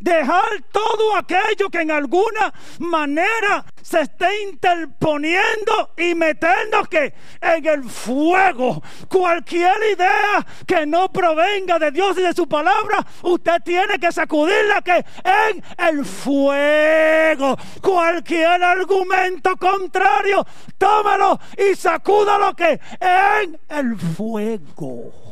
Dejar 0.02 0.62
todo 0.72 1.16
aquello 1.16 1.70
que 1.70 1.80
en 1.80 1.90
alguna 1.92 2.52
manera 2.80 3.64
se 3.80 4.00
esté 4.00 4.42
interponiendo 4.42 5.92
y 5.96 6.14
meternos 6.14 6.88
que 6.88 7.14
en 7.40 7.66
el 7.66 7.84
fuego. 7.84 8.82
Cualquier 9.08 9.76
idea 9.94 10.44
que 10.66 10.86
no 10.86 11.08
provenga 11.10 11.78
de 11.78 11.92
Dios 11.92 12.18
y 12.18 12.22
de 12.22 12.32
su 12.32 12.48
palabra, 12.48 13.06
usted 13.22 13.62
tiene 13.64 13.98
que 13.98 14.10
sacudirla 14.10 14.82
que 14.82 15.04
en 15.24 15.62
el 15.78 16.04
fuego. 16.04 17.56
Cualquier 17.80 18.62
argumento 18.62 19.56
contrario, 19.56 20.44
tómalo 20.78 21.38
y 21.56 21.76
sacúdalo 21.76 22.54
que 22.54 22.80
en 23.00 23.58
el 23.68 23.96
fuego. 23.96 25.31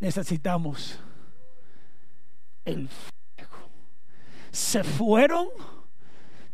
Necesitamos 0.00 0.98
el 2.64 2.88
fuego. 2.88 3.68
Se 4.50 4.82
fueron 4.84 5.48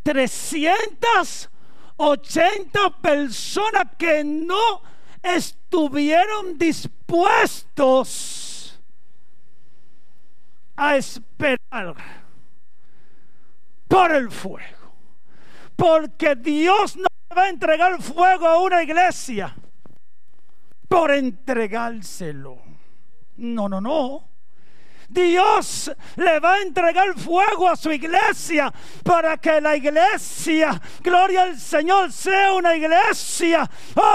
380 0.02 2.90
personas 3.00 3.84
que 3.96 4.24
no 4.24 4.82
estuvieron 5.22 6.58
dispuestos 6.58 8.80
a 10.76 10.96
esperar 10.96 11.94
por 13.88 14.14
el 14.14 14.30
fuego. 14.30 14.92
Porque 15.76 16.36
Dios 16.36 16.96
no 16.96 17.06
va 17.36 17.44
a 17.44 17.48
entregar 17.48 18.00
fuego 18.00 18.46
a 18.46 18.60
una 18.60 18.82
iglesia 18.82 19.54
por 20.88 21.10
entregárselo. 21.10 22.73
No, 23.36 23.68
no, 23.68 23.80
no. 23.80 24.34
Dios 25.08 25.90
le 26.16 26.40
va 26.40 26.54
a 26.54 26.62
entregar 26.62 27.14
fuego 27.14 27.68
a 27.68 27.76
su 27.76 27.92
iglesia 27.92 28.72
para 29.02 29.36
que 29.36 29.60
la 29.60 29.76
iglesia, 29.76 30.80
gloria 31.02 31.42
al 31.44 31.58
Señor, 31.58 32.12
sea 32.12 32.52
una 32.52 32.74
iglesia 32.74 33.68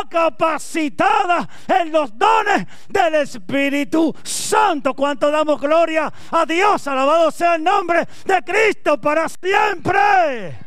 capacitada 0.10 1.48
en 1.68 1.92
los 1.92 2.18
dones 2.18 2.68
del 2.88 3.16
Espíritu 3.16 4.14
Santo. 4.24 4.94
¿Cuánto 4.94 5.32
damos 5.32 5.60
gloria 5.62 6.12
a 6.32 6.46
Dios? 6.46 6.88
Alabado 6.88 7.32
sea 7.32 7.56
el 7.56 7.64
nombre 7.64 8.08
de 8.26 8.42
Cristo 8.44 9.00
para 9.00 9.28
siempre. 9.30 10.60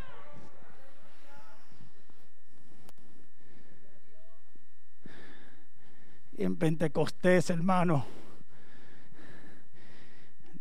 Y 6.38 6.44
en 6.44 6.56
Pentecostés, 6.56 7.50
hermano 7.50 8.21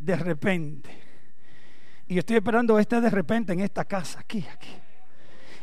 de 0.02 0.16
repente. 0.16 0.90
Y 2.08 2.18
estoy 2.18 2.38
esperando 2.38 2.78
este 2.78 3.00
de 3.00 3.10
repente 3.10 3.54
en 3.54 3.62
esta 3.62 3.86
casa, 3.86 4.20
aquí, 4.20 4.46
aquí. 4.52 4.70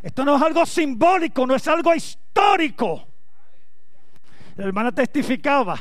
Esto 0.02 0.24
no 0.24 0.36
es 0.36 0.42
algo 0.42 0.64
simbólico, 0.64 1.46
no 1.46 1.54
es 1.54 1.66
algo 1.66 1.94
histórico. 1.94 3.06
La 4.54 4.64
hermana 4.64 4.92
testificaba 4.92 5.78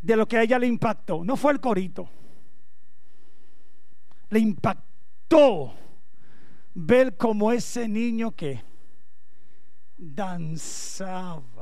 de 0.00 0.16
lo 0.16 0.26
que 0.26 0.38
a 0.38 0.42
ella 0.42 0.58
le 0.58 0.66
impactó. 0.66 1.22
No 1.22 1.36
fue 1.36 1.52
el 1.52 1.60
corito. 1.60 2.08
Le 4.30 4.38
impactó 4.38 5.74
ver 6.74 7.16
como 7.16 7.52
ese 7.52 7.86
niño 7.86 8.32
que 8.32 8.62
danzaba 9.96 11.53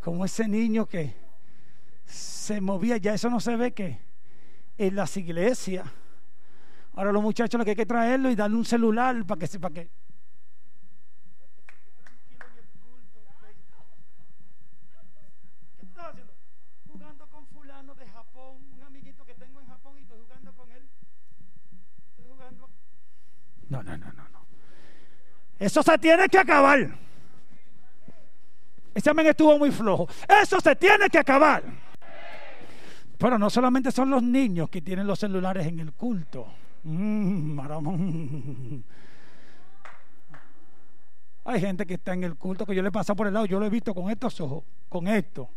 como 0.00 0.24
ese 0.24 0.48
niño 0.48 0.86
que 0.86 1.14
se 2.06 2.60
movía, 2.60 2.96
ya 2.96 3.14
eso 3.14 3.28
no 3.30 3.38
se 3.38 3.56
ve 3.56 3.72
que 3.72 3.98
en 4.78 4.96
las 4.96 5.16
iglesias. 5.16 5.86
Ahora 6.94 7.12
los 7.12 7.22
muchachos 7.22 7.58
lo 7.58 7.64
que 7.64 7.70
hay 7.70 7.76
que 7.76 7.86
traerlo 7.86 8.30
y 8.30 8.34
darle 8.34 8.56
un 8.56 8.64
celular 8.64 9.24
para 9.26 9.38
que 9.38 9.46
sepa 9.46 9.70
que 9.70 9.90
¿Qué 15.76 15.86
estás 15.86 16.06
haciendo? 16.06 16.32
Jugando 16.90 17.26
con 17.28 17.46
fulano 17.46 17.94
de 17.94 18.06
Japón, 18.08 18.56
un 18.74 18.82
amiguito 18.82 19.24
que 19.24 19.34
tengo 19.34 19.60
en 19.60 19.66
Japón 19.66 19.98
y 19.98 20.02
estoy 20.02 20.18
jugando 20.18 20.52
con 20.54 20.70
él. 20.72 20.82
Estoy 22.10 22.24
jugando. 22.32 22.68
No, 23.68 23.82
no, 23.82 23.96
no, 23.96 24.12
no, 24.12 24.28
no. 24.30 24.46
Eso 25.58 25.82
se 25.82 25.98
tiene 25.98 26.28
que 26.28 26.38
acabar. 26.38 27.09
Ese 28.94 29.10
amén 29.10 29.26
estuvo 29.26 29.58
muy 29.58 29.70
flojo. 29.70 30.08
Eso 30.28 30.60
se 30.60 30.76
tiene 30.76 31.08
que 31.08 31.18
acabar. 31.18 31.62
Pero 33.18 33.38
no 33.38 33.50
solamente 33.50 33.92
son 33.92 34.10
los 34.10 34.22
niños 34.22 34.70
que 34.70 34.80
tienen 34.80 35.06
los 35.06 35.18
celulares 35.18 35.66
en 35.66 35.80
el 35.80 35.92
culto. 35.92 36.46
Mm, 36.84 38.80
Hay 41.44 41.60
gente 41.60 41.86
que 41.86 41.94
está 41.94 42.12
en 42.14 42.24
el 42.24 42.36
culto 42.36 42.64
que 42.64 42.74
yo 42.74 42.82
le 42.82 42.90
paso 42.92 43.14
por 43.16 43.26
el 43.26 43.34
lado, 43.34 43.46
yo 43.46 43.58
lo 43.58 43.66
he 43.66 43.70
visto 43.70 43.94
con 43.94 44.10
estos 44.10 44.40
ojos, 44.40 44.64
con 44.88 45.08
esto. 45.08 45.48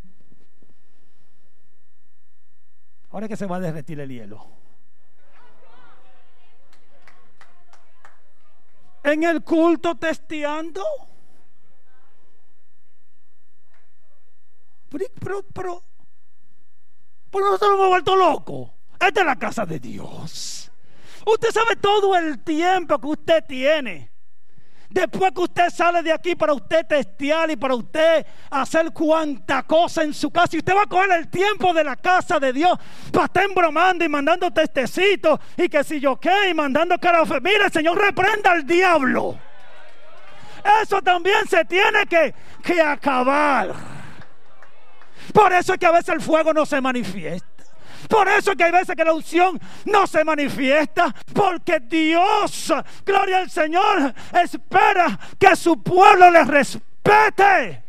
Ahora 3.10 3.28
que 3.28 3.36
se 3.36 3.46
va 3.46 3.56
a 3.56 3.60
derretir 3.60 4.00
el 4.00 4.10
hielo. 4.10 4.44
En 9.04 9.22
el 9.22 9.42
culto 9.42 9.94
testeando. 9.94 10.82
Pero, 14.98 15.42
pero, 15.52 15.82
pero, 17.30 17.44
nosotros 17.44 17.72
hemos 17.74 17.88
vuelto 17.88 18.14
locos. 18.14 18.70
Esta 19.00 19.20
es 19.20 19.26
la 19.26 19.36
casa 19.36 19.66
de 19.66 19.80
Dios. 19.80 20.70
Usted 21.26 21.50
sabe 21.50 21.76
todo 21.76 22.14
el 22.16 22.42
tiempo 22.44 22.98
que 23.00 23.06
usted 23.06 23.44
tiene. 23.44 24.10
Después 24.88 25.32
que 25.32 25.40
usted 25.40 25.70
sale 25.70 26.02
de 26.02 26.12
aquí 26.12 26.36
para 26.36 26.52
usted 26.52 26.86
testear 26.86 27.50
y 27.50 27.56
para 27.56 27.74
usted 27.74 28.24
hacer 28.50 28.92
cuanta 28.92 29.64
cosa 29.64 30.04
en 30.04 30.14
su 30.14 30.30
casa. 30.30 30.54
Y 30.54 30.58
usted 30.58 30.76
va 30.76 30.82
a 30.82 30.86
coger 30.86 31.10
el 31.10 31.28
tiempo 31.28 31.74
de 31.74 31.82
la 31.82 31.96
casa 31.96 32.38
de 32.38 32.52
Dios 32.52 32.78
para 33.10 33.24
estar 33.24 33.44
embromando 33.44 34.04
y 34.04 34.08
mandando 34.08 34.52
testecitos 34.52 35.40
y 35.56 35.68
que 35.68 35.82
si 35.82 35.98
yo 35.98 36.20
qué 36.20 36.50
y 36.50 36.54
mandando 36.54 36.96
cara. 37.00 37.24
Mire, 37.42 37.68
Señor, 37.70 37.98
reprenda 37.98 38.52
al 38.52 38.64
diablo. 38.64 39.36
Eso 40.82 41.02
también 41.02 41.48
se 41.48 41.64
tiene 41.64 42.06
que, 42.06 42.32
que 42.62 42.80
acabar. 42.80 44.03
Por 45.32 45.52
eso 45.52 45.72
es 45.74 45.78
que 45.78 45.86
a 45.86 45.92
veces 45.92 46.10
el 46.10 46.20
fuego 46.20 46.52
no 46.52 46.66
se 46.66 46.80
manifiesta. 46.80 47.64
Por 48.08 48.28
eso 48.28 48.50
es 48.50 48.56
que 48.56 48.64
hay 48.64 48.72
veces 48.72 48.94
que 48.94 49.04
la 49.04 49.14
unción 49.14 49.58
no 49.86 50.06
se 50.06 50.24
manifiesta. 50.24 51.14
Porque 51.32 51.80
Dios, 51.80 52.72
gloria 53.04 53.38
al 53.38 53.50
Señor, 53.50 54.14
espera 54.32 55.18
que 55.38 55.56
su 55.56 55.82
pueblo 55.82 56.30
le 56.30 56.44
respete. 56.44 57.82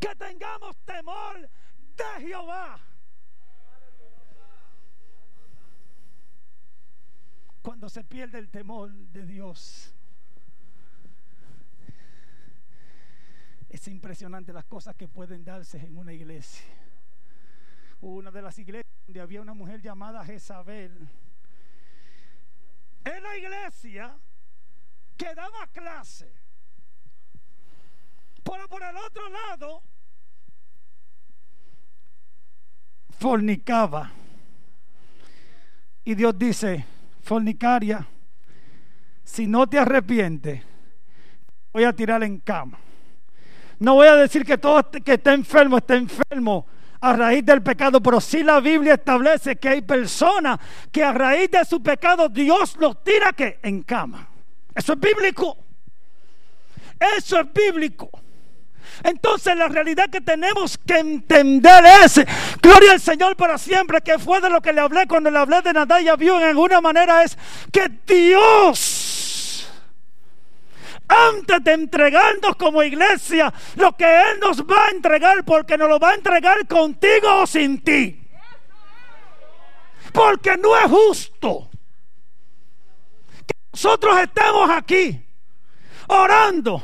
Que 0.00 0.14
tengamos 0.16 0.76
temor 0.84 1.48
de 1.96 2.26
Jehová. 2.26 2.78
Cuando 7.62 7.88
se 7.88 8.04
pierde 8.04 8.38
el 8.38 8.50
temor 8.50 8.90
de 8.90 9.24
Dios 9.24 9.93
Es 13.74 13.88
impresionante 13.88 14.52
las 14.52 14.66
cosas 14.66 14.94
que 14.94 15.08
pueden 15.08 15.44
darse 15.44 15.78
en 15.78 15.98
una 15.98 16.12
iglesia. 16.12 16.64
Una 18.02 18.30
de 18.30 18.40
las 18.40 18.56
iglesias 18.56 18.86
donde 19.04 19.20
había 19.20 19.42
una 19.42 19.52
mujer 19.52 19.82
llamada 19.82 20.24
Jezabel. 20.24 20.96
En 23.04 23.20
la 23.20 23.36
iglesia 23.36 24.16
que 25.16 25.34
daba 25.34 25.66
clase. 25.72 26.32
Pero 28.44 28.68
por 28.68 28.80
el 28.80 28.96
otro 28.96 29.28
lado, 29.28 29.82
fornicaba. 33.18 34.12
Y 36.04 36.14
Dios 36.14 36.38
dice, 36.38 36.86
fornicaria, 37.22 38.06
si 39.24 39.48
no 39.48 39.66
te 39.66 39.80
arrepientes, 39.80 40.62
voy 41.72 41.82
a 41.82 41.92
tirar 41.92 42.22
en 42.22 42.38
cama. 42.38 42.83
No 43.78 43.94
voy 43.94 44.06
a 44.06 44.14
decir 44.16 44.44
que 44.44 44.58
todo 44.58 44.82
que 45.04 45.14
está 45.14 45.32
enfermo 45.32 45.78
está 45.78 45.94
enfermo 45.94 46.66
a 47.00 47.12
raíz 47.12 47.44
del 47.44 47.62
pecado, 47.62 48.02
pero 48.02 48.20
sí 48.20 48.42
la 48.42 48.60
Biblia 48.60 48.94
establece 48.94 49.56
que 49.56 49.68
hay 49.68 49.82
personas 49.82 50.58
que 50.90 51.04
a 51.04 51.12
raíz 51.12 51.50
de 51.50 51.64
su 51.64 51.82
pecado 51.82 52.28
Dios 52.28 52.76
los 52.78 53.02
tira 53.04 53.32
que 53.32 53.58
en 53.62 53.82
cama. 53.82 54.28
Eso 54.74 54.94
es 54.94 55.00
bíblico. 55.00 55.56
Eso 56.98 57.40
es 57.40 57.52
bíblico. 57.52 58.10
Entonces 59.02 59.56
la 59.56 59.68
realidad 59.68 60.08
que 60.08 60.20
tenemos 60.20 60.78
que 60.78 60.98
entender 60.98 61.84
es, 62.04 62.20
gloria 62.62 62.92
al 62.92 63.00
Señor 63.00 63.36
para 63.36 63.58
siempre, 63.58 64.00
que 64.00 64.18
fue 64.18 64.40
de 64.40 64.48
lo 64.48 64.60
que 64.60 64.72
le 64.72 64.80
hablé 64.80 65.06
cuando 65.06 65.30
le 65.30 65.38
hablé 65.38 65.62
de 65.62 65.72
Nadal 65.72 66.04
y 66.04 66.08
en 66.08 66.42
alguna 66.42 66.80
manera 66.80 67.22
es 67.22 67.36
que 67.72 67.90
Dios 68.06 69.03
antes 71.08 71.62
de 71.62 71.72
entregarnos 71.72 72.56
como 72.56 72.82
iglesia 72.82 73.52
lo 73.76 73.96
que 73.96 74.04
Él 74.04 74.40
nos 74.40 74.62
va 74.62 74.86
a 74.86 74.90
entregar, 74.90 75.44
porque 75.44 75.76
nos 75.76 75.88
lo 75.88 75.98
va 75.98 76.10
a 76.10 76.14
entregar 76.14 76.66
contigo 76.66 77.42
o 77.42 77.46
sin 77.46 77.82
ti. 77.82 78.20
Porque 80.12 80.56
no 80.56 80.76
es 80.76 80.84
justo 80.84 81.68
que 83.46 83.54
nosotros 83.72 84.18
estemos 84.18 84.70
aquí 84.70 85.20
orando, 86.06 86.82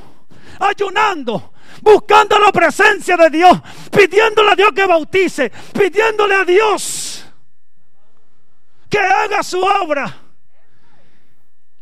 ayunando, 0.58 1.52
buscando 1.80 2.38
la 2.38 2.50
presencia 2.50 3.16
de 3.16 3.30
Dios, 3.30 3.60
pidiéndole 3.90 4.50
a 4.50 4.56
Dios 4.56 4.72
que 4.74 4.86
bautice, 4.86 5.50
pidiéndole 5.72 6.34
a 6.34 6.44
Dios 6.44 7.24
que 8.90 8.98
haga 8.98 9.42
su 9.42 9.62
obra 9.62 10.19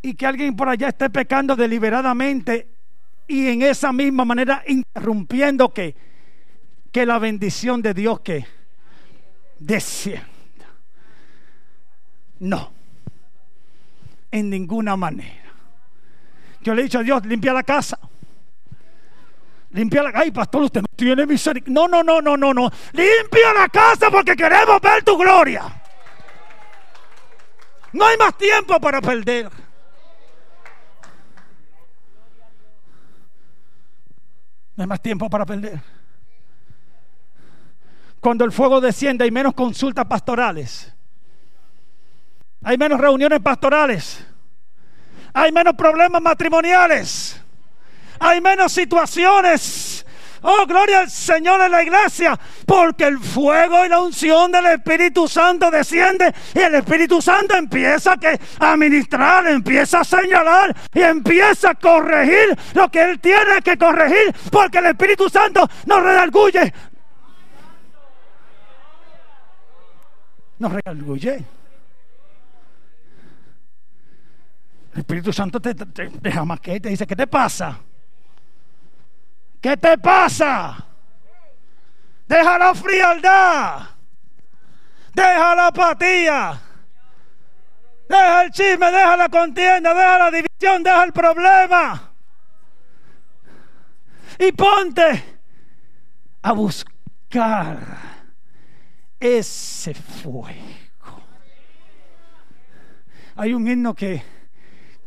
y 0.03 0.15
que 0.15 0.27
alguien 0.27 0.57
por 0.57 0.69
allá 0.69 0.89
esté 0.89 1.11
pecando 1.11 1.57
deliberadamente 1.57 2.69
y 3.27 3.49
en 3.49 3.63
esa 3.63 3.93
misma 3.93 4.25
manera 4.25 4.63
interrumpiendo 4.67 5.73
que, 5.73 5.95
que 6.91 7.05
la 7.05 7.19
bendición 7.19 7.83
de 7.83 7.95
Dios 7.95 8.21
que 8.21 8.47
descienda. 9.59 10.27
No, 12.41 12.73
en 14.31 14.49
ninguna 14.51 14.97
manera. 14.97 15.53
Yo 16.61 16.75
le 16.75 16.83
he 16.83 16.85
dicho 16.85 17.01
a 17.01 17.03
Dios, 17.03 17.25
limpia 17.27 17.53
la 17.53 17.63
casa. 17.63 17.99
Limpia 19.71 20.03
la 20.03 20.13
casa. 20.13 20.25
Ay, 20.25 20.31
pastor, 20.31 20.63
usted 20.63 20.81
no 20.81 20.89
tiene 20.97 21.27
misericordia. 21.27 21.75
No, 21.75 21.89
no, 21.89 22.03
no, 22.03 22.21
no, 22.21 22.37
no, 22.37 22.55
no. 22.55 22.71
Limpia 22.93 23.53
la 23.53 23.69
casa 23.69 24.11
porque 24.11 24.35
queremos 24.35 24.81
ver 24.81 25.03
tu 25.03 25.17
gloria. 25.19 25.65
No 27.93 28.07
hay 28.07 28.17
más 28.17 28.37
tiempo 28.37 28.81
para 28.81 29.01
perder. 29.01 29.49
No 34.79 34.85
hay 34.85 34.89
más 34.89 35.03
tiempo 35.03 35.29
para 35.29 35.45
perder. 35.45 35.81
Cuando 38.21 38.45
el 38.45 38.53
fuego 38.53 38.81
desciende 38.81 39.25
hay 39.25 39.31
menos 39.33 39.53
consultas 39.53 40.05
pastorales. 40.05 40.95
Hay 42.63 42.79
menos 42.79 43.01
reuniones 43.01 43.41
pastorales. 43.41 44.25
Hay 45.33 45.51
menos 45.51 45.75
problemas 45.75 46.23
matrimoniales. 46.23 47.43
Hay 48.21 48.41
menos 48.41 48.71
situaciones. 48.71 50.07
Oh, 50.43 50.67
gloria 50.67 51.01
al 51.01 51.11
Señor 51.11 51.61
en 51.61 51.71
la 51.71 51.83
iglesia. 51.83 52.39
Porque 52.67 53.05
el 53.05 53.19
fuego 53.19 53.85
y 53.85 53.89
la 53.89 54.01
unción 54.01 54.53
del 54.53 54.67
Espíritu 54.67 55.29
Santo 55.29 55.71
desciende. 55.71 56.33
Y 56.55 56.61
el 56.61 56.75
Espíritu 56.77 57.21
Santo 57.21 57.57
empieza 57.57 58.15
a 58.59 58.77
ministrar, 58.77 59.47
empieza 59.47 60.01
a 60.01 60.05
señalar 60.05 60.75
y 60.93 61.01
empieza 61.01 61.71
a 61.71 61.75
corregir 61.75 62.57
lo 62.75 62.89
que 62.89 63.03
Él 63.03 63.21
tiene 63.21 63.63
que 63.63 63.77
corregir. 63.77 64.35
Porque 64.51 64.79
el 64.79 64.87
Espíritu 64.87 65.29
Santo 65.29 65.69
nos 65.87 66.03
redarguye. 66.03 66.73
Nos 70.59 70.73
redarguye. 70.73 71.45
El 74.95 75.01
Espíritu 75.01 75.33
Santo 75.33 75.61
te, 75.61 75.75
te, 75.75 76.11
más 76.45 76.61
que 76.61 76.81
te 76.81 76.89
dice, 76.89 77.07
¿qué 77.07 77.15
te 77.15 77.27
pasa? 77.27 77.79
¿Qué 79.61 79.77
te 79.77 79.99
pasa? 79.99 80.85
Deja 82.27 82.59
la 82.59 82.75
frialdad. 82.75 83.89
Deja 85.15 85.55
la 85.55 85.67
apatía. 85.67 86.61
Deja 88.09 88.43
el 88.45 88.51
chisme, 88.51 88.87
deja 88.91 89.17
la 89.17 89.29
contienda, 89.29 89.93
deja 89.93 90.19
la 90.19 90.31
división, 90.31 90.83
deja 90.83 91.05
el 91.05 91.13
problema. 91.13 92.13
Y 94.39 94.53
ponte 94.53 95.25
a 96.43 96.53
buscar 96.53 97.79
ese 99.21 99.95
fuego. 99.95 101.23
Hay 103.37 103.53
un 103.53 103.69
himno 103.69 103.95
que 103.95 104.23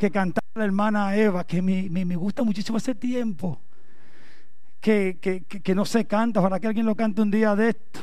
que 0.01 0.09
cantaba 0.09 0.47
la 0.55 0.65
hermana 0.65 1.15
Eva, 1.15 1.43
que 1.43 1.61
me, 1.61 1.87
me, 1.87 2.15
gusta 2.15 2.41
muchísimo 2.41 2.79
ese 2.79 2.95
tiempo, 2.95 3.61
que, 4.81 5.17
que, 5.21 5.43
que, 5.43 5.75
no 5.75 5.85
se 5.85 6.05
canta, 6.05 6.39
ojalá 6.39 6.59
que 6.59 6.67
alguien 6.67 6.85
lo 6.85 6.95
cante 6.95 7.21
un 7.21 7.31
día 7.31 7.55
de 7.55 7.69
esto. 7.69 7.99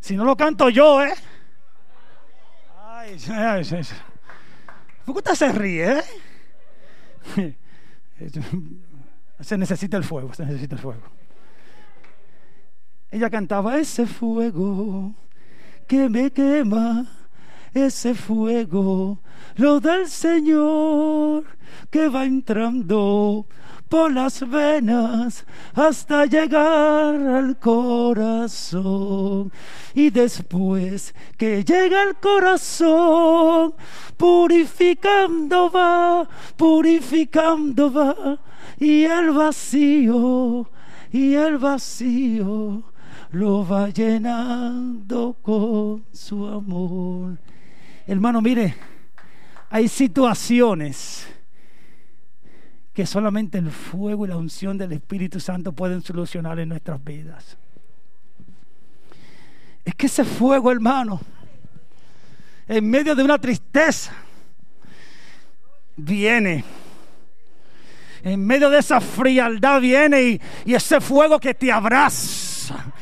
Si 0.00 0.16
no 0.16 0.24
lo 0.24 0.36
canto 0.36 0.68
yo, 0.68 1.02
¿eh? 1.02 1.14
Ay, 2.78 3.18
ay, 3.28 3.66
ay, 3.70 3.82
¿Por 5.04 5.14
qué 5.14 5.18
usted 5.18 5.34
se 5.34 5.52
ríe, 5.52 5.98
eh? 7.36 7.56
Se 9.40 9.58
necesita 9.58 9.96
el 9.96 10.04
fuego, 10.04 10.32
se 10.32 10.46
necesita 10.46 10.76
el 10.76 10.80
fuego. 10.80 11.02
Ella 13.10 13.28
cantaba 13.28 13.76
ese 13.76 14.06
fuego 14.06 15.12
que 15.86 16.08
me 16.08 16.30
quema 16.30 17.06
ese 17.74 18.14
fuego, 18.14 19.18
lo 19.56 19.80
del 19.80 20.08
Señor 20.08 21.44
que 21.90 22.08
va 22.08 22.24
entrando 22.24 23.46
por 23.88 24.12
las 24.12 24.48
venas 24.48 25.44
hasta 25.74 26.26
llegar 26.26 27.14
al 27.14 27.58
corazón. 27.58 29.52
Y 29.94 30.10
después 30.10 31.14
que 31.36 31.64
llega 31.64 32.02
al 32.02 32.18
corazón, 32.18 33.74
purificando 34.16 35.70
va, 35.70 36.28
purificando 36.56 37.92
va, 37.92 38.38
y 38.78 39.04
el 39.04 39.30
vacío, 39.30 40.68
y 41.12 41.34
el 41.34 41.58
vacío 41.58 42.82
lo 43.30 43.66
va 43.66 43.90
llenando 43.90 45.36
con 45.42 46.04
su 46.12 46.46
amor. 46.46 47.38
Hermano, 48.06 48.40
mire, 48.40 48.74
hay 49.70 49.88
situaciones 49.88 51.26
que 52.94 53.04
solamente 53.06 53.58
el 53.58 53.70
fuego 53.70 54.24
y 54.24 54.28
la 54.28 54.36
unción 54.36 54.78
del 54.78 54.92
Espíritu 54.92 55.40
Santo 55.40 55.72
pueden 55.72 56.00
solucionar 56.00 56.60
en 56.60 56.68
nuestras 56.68 57.02
vidas. 57.02 57.56
Es 59.84 59.94
que 59.96 60.06
ese 60.06 60.24
fuego, 60.24 60.70
hermano, 60.70 61.20
en 62.68 62.88
medio 62.88 63.14
de 63.14 63.24
una 63.24 63.38
tristeza, 63.38 64.12
viene. 65.96 66.64
En 68.22 68.46
medio 68.46 68.70
de 68.70 68.78
esa 68.78 69.00
frialdad 69.00 69.80
viene 69.80 70.22
y, 70.22 70.40
y 70.64 70.74
ese 70.74 71.00
fuego 71.00 71.38
que 71.38 71.52
te 71.52 71.70
abraza 71.70 72.94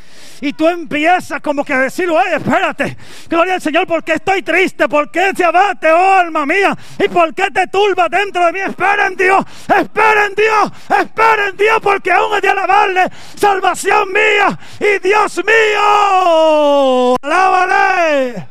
y 0.43 0.53
tú 0.55 0.69
empiezas 0.69 1.41
como 1.41 1.65
que 1.65 1.73
a 1.73 1.79
decir, 1.79 2.11
oye, 2.11 2.35
espérate, 2.35 2.97
gloria 3.29 3.55
al 3.55 3.63
Señor, 3.63 3.87
porque 3.87 4.15
estoy 4.15 4.43
triste? 4.43 4.89
¿Por 4.89 5.09
qué 5.09 5.33
se 5.37 5.45
abate, 5.45 5.89
oh 5.93 6.15
alma 6.15 6.45
mía? 6.45 6.77
¿Y 6.99 7.07
por 7.09 7.33
qué 7.33 7.49
te 7.53 7.69
turba 7.69 8.09
dentro 8.09 8.45
de 8.47 8.53
mí? 8.53 8.59
Espera 8.59 9.07
en 9.07 9.15
Dios, 9.15 9.45
espera 9.69 10.27
en 10.27 10.35
Dios, 10.35 10.73
espera 11.01 11.49
en 11.49 11.57
Dios, 11.57 11.79
porque 11.81 12.11
aún 12.11 12.35
es 12.35 12.43
de 12.43 12.49
alabarle, 12.49 13.09
salvación 13.37 14.13
mía 14.13 14.59
y 14.81 14.99
Dios 14.99 15.37
mío, 15.47 17.15
alábale. 17.23 18.49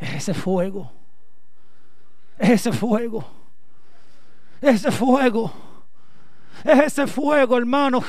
Ese 0.00 0.34
fuego, 0.34 0.92
ese 2.40 2.72
fuego, 2.72 3.24
ese 4.60 4.90
fuego 4.90 5.69
es 6.64 6.78
ese 6.86 7.06
fuego, 7.06 7.56
hermano. 7.56 8.02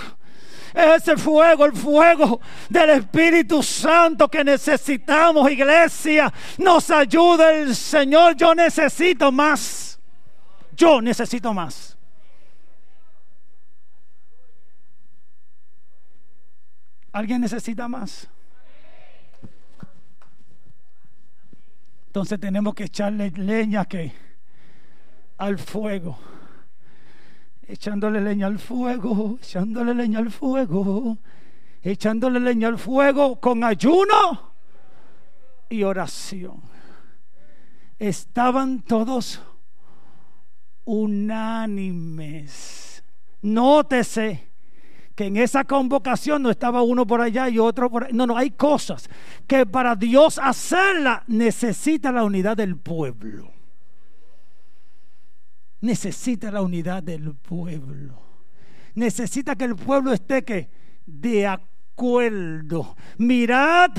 Es 0.74 1.04
ese 1.04 1.18
fuego, 1.18 1.66
el 1.66 1.74
fuego 1.74 2.40
del 2.70 2.92
Espíritu 2.92 3.62
Santo 3.62 4.30
que 4.30 4.44
necesitamos, 4.44 5.52
iglesia. 5.52 6.32
Nos 6.58 6.90
ayuda 6.90 7.54
el 7.54 7.76
Señor. 7.76 8.36
Yo 8.36 8.56
necesito 8.56 9.32
más. 9.32 10.00
Yo 10.76 11.02
necesito 11.02 11.54
más. 11.54 11.98
¿Alguien 17.12 17.42
necesita 17.42 17.90
más? 17.90 18.30
Entonces 22.08 22.40
tenemos 22.40 22.74
que 22.74 22.86
echarle 22.86 23.32
leña 23.32 23.86
que 23.86 24.14
al 25.38 25.58
fuego 25.58 26.18
echándole 27.68 28.22
leña 28.22 28.48
al 28.48 28.60
fuego, 28.60 29.38
echándole 29.42 29.94
leña 29.94 30.20
al 30.20 30.32
fuego, 30.32 31.18
echándole 31.82 32.40
leña 32.40 32.68
al 32.68 32.78
fuego 32.78 33.40
con 33.40 33.64
ayuno 33.64 34.54
y 35.70 35.84
oración. 35.84 36.62
Estaban 37.98 38.82
todos 38.82 39.42
unánimes. 40.86 42.52
Nótese 43.42 44.50
que 45.16 45.26
en 45.26 45.38
esa 45.38 45.64
convocación 45.64 46.42
no 46.42 46.50
estaba 46.50 46.82
uno 46.82 47.06
por 47.06 47.22
allá 47.22 47.50
y 47.50 47.60
otro 47.60 47.90
por 47.90 48.04
allá. 48.06 48.14
No, 48.14 48.28
no, 48.28 48.38
hay 48.38 48.52
cosas 48.52 49.10
que 49.48 49.66
para 49.66 49.96
Dios 49.96 50.40
hacerla 50.42 51.24
necesita 51.28 52.12
la 52.12 52.24
unidad 52.24 52.58
del 52.58 52.78
pueblo. 52.78 53.61
Necesita 55.82 56.52
la 56.52 56.62
unidad 56.62 57.04
del 57.04 57.36
pueblo. 57.36 58.22
Necesita 58.96 59.56
que 59.56 59.66
el 59.66 59.76
pueblo 59.76 60.14
esté 60.14 60.44
que 60.44 60.70
de 61.06 61.48
acuerdo. 61.48 62.96
Mirad 63.18 63.92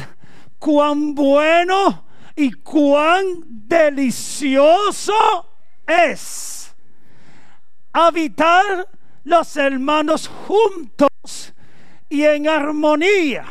cuán 0.58 1.14
bueno 1.14 2.04
y 2.34 2.52
cuán 2.52 3.24
delicioso 3.46 5.12
es 5.86 6.74
habitar 7.92 8.88
los 9.24 9.56
hermanos 9.56 10.28
juntos 10.28 11.54
y 12.08 12.22
en 12.24 12.48
armonía. 12.48 13.44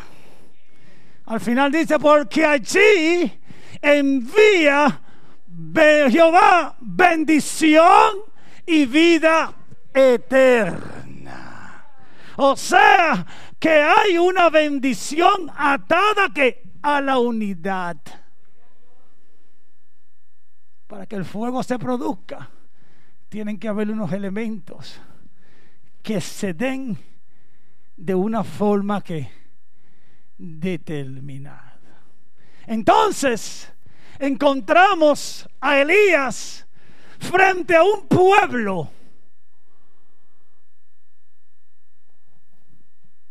Al 1.26 1.40
final 1.40 1.72
dice, 1.72 1.98
porque 2.00 2.46
allí 2.46 3.40
envía 3.82 5.02
Jehová 6.10 6.76
bendición 6.80 8.18
y 8.66 8.86
vida 8.86 9.54
eterna. 9.94 11.86
O 12.38 12.56
sea, 12.56 13.26
que 13.60 13.70
hay 13.70 14.18
una 14.18 14.50
bendición 14.50 15.52
atada 15.56 16.30
que 16.34 16.64
a 16.82 17.02
la 17.02 17.20
unidad. 17.20 17.98
Para 20.88 21.06
que 21.06 21.16
el 21.16 21.26
fuego 21.26 21.62
se 21.64 21.78
produzca, 21.78 22.50
tienen 23.30 23.60
que 23.60 23.68
haber 23.68 23.90
unos 23.92 24.12
elementos 24.12 25.00
que 26.02 26.20
se 26.20 26.54
den 26.54 26.98
de 27.96 28.16
una 28.16 28.44
forma 28.44 29.02
que 29.02 29.30
determinada. 30.38 31.80
Entonces, 32.66 33.72
encontramos 34.22 35.50
a 35.60 35.80
Elías 35.80 36.68
frente 37.20 37.76
a 37.76 37.84
un 37.84 38.08
pueblo 38.08 38.90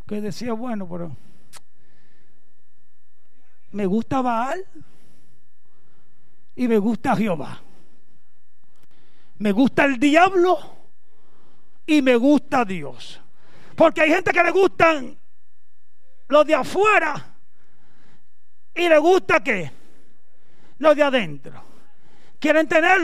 que 0.09 0.21
decía, 0.21 0.53
bueno, 0.53 0.89
pero 0.89 1.17
me 3.71 3.87
gusta 3.87 4.21
Baal 4.21 4.67
y 6.57 6.67
me 6.67 6.79
gusta 6.79 7.15
Jehová. 7.15 7.63
Me 9.39 9.53
gusta 9.53 9.85
el 9.85 9.99
diablo 9.99 10.59
y 11.87 12.03
me 12.03 12.17
gusta 12.17 12.65
Dios. 12.65 13.21
Porque 13.77 14.01
hay 14.01 14.11
gente 14.11 14.33
que 14.33 14.43
le 14.43 14.51
gustan 14.51 15.17
los 16.27 16.45
de 16.45 16.55
afuera 16.57 17.37
y 18.75 18.89
le 18.89 18.99
gusta 18.99 19.39
que 19.39 19.80
los 20.81 20.97
de 20.97 21.03
adentro. 21.03 21.63
Quieren 22.41 22.67
tener 22.67 22.99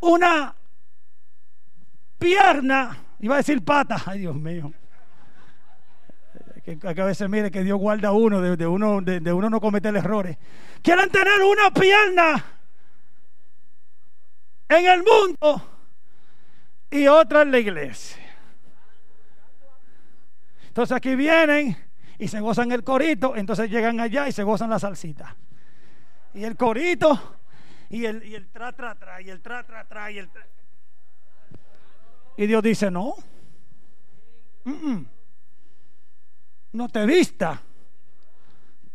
una 0.00 0.54
pierna, 2.18 2.96
iba 3.20 3.34
a 3.34 3.38
decir 3.38 3.62
pata, 3.62 4.00
ay 4.06 4.20
Dios 4.20 4.36
mío. 4.36 4.72
Que, 6.64 6.78
a 6.82 7.04
veces 7.04 7.28
mire 7.28 7.50
que 7.50 7.62
Dios 7.62 7.78
guarda 7.78 8.08
a 8.08 8.12
uno, 8.12 8.40
de, 8.40 8.66
uno, 8.66 9.02
de, 9.02 9.32
uno 9.32 9.50
no 9.50 9.60
cometer 9.60 9.94
errores. 9.94 10.38
Quieren 10.82 11.10
tener 11.10 11.42
una 11.42 11.70
pierna 11.70 12.42
en 14.68 14.86
el 14.86 15.02
mundo 15.02 15.62
y 16.90 17.06
otra 17.06 17.42
en 17.42 17.50
la 17.50 17.58
iglesia. 17.58 18.22
Entonces 20.68 20.96
aquí 20.96 21.14
vienen 21.16 21.76
y 22.18 22.28
se 22.28 22.40
gozan 22.40 22.72
el 22.72 22.82
corito, 22.82 23.36
entonces 23.36 23.68
llegan 23.68 24.00
allá 24.00 24.28
y 24.28 24.32
se 24.32 24.42
gozan 24.42 24.70
la 24.70 24.78
salsita. 24.78 25.36
Y 26.34 26.44
el 26.44 26.56
corito 26.56 27.38
y 27.90 28.06
el, 28.06 28.26
y 28.26 28.34
el 28.34 28.48
tra, 28.48 28.72
tra, 28.72 28.96
tra, 28.96 29.22
y 29.22 29.30
el 29.30 29.40
tra, 29.40 29.62
tra, 29.62 29.84
tra, 29.84 30.10
y 30.10 30.18
el 30.18 30.28
tra. 30.28 30.44
Y 32.36 32.46
Dios 32.46 32.60
dice, 32.62 32.90
no. 32.90 33.14
No 36.72 36.88
te 36.88 37.06
vista 37.06 37.62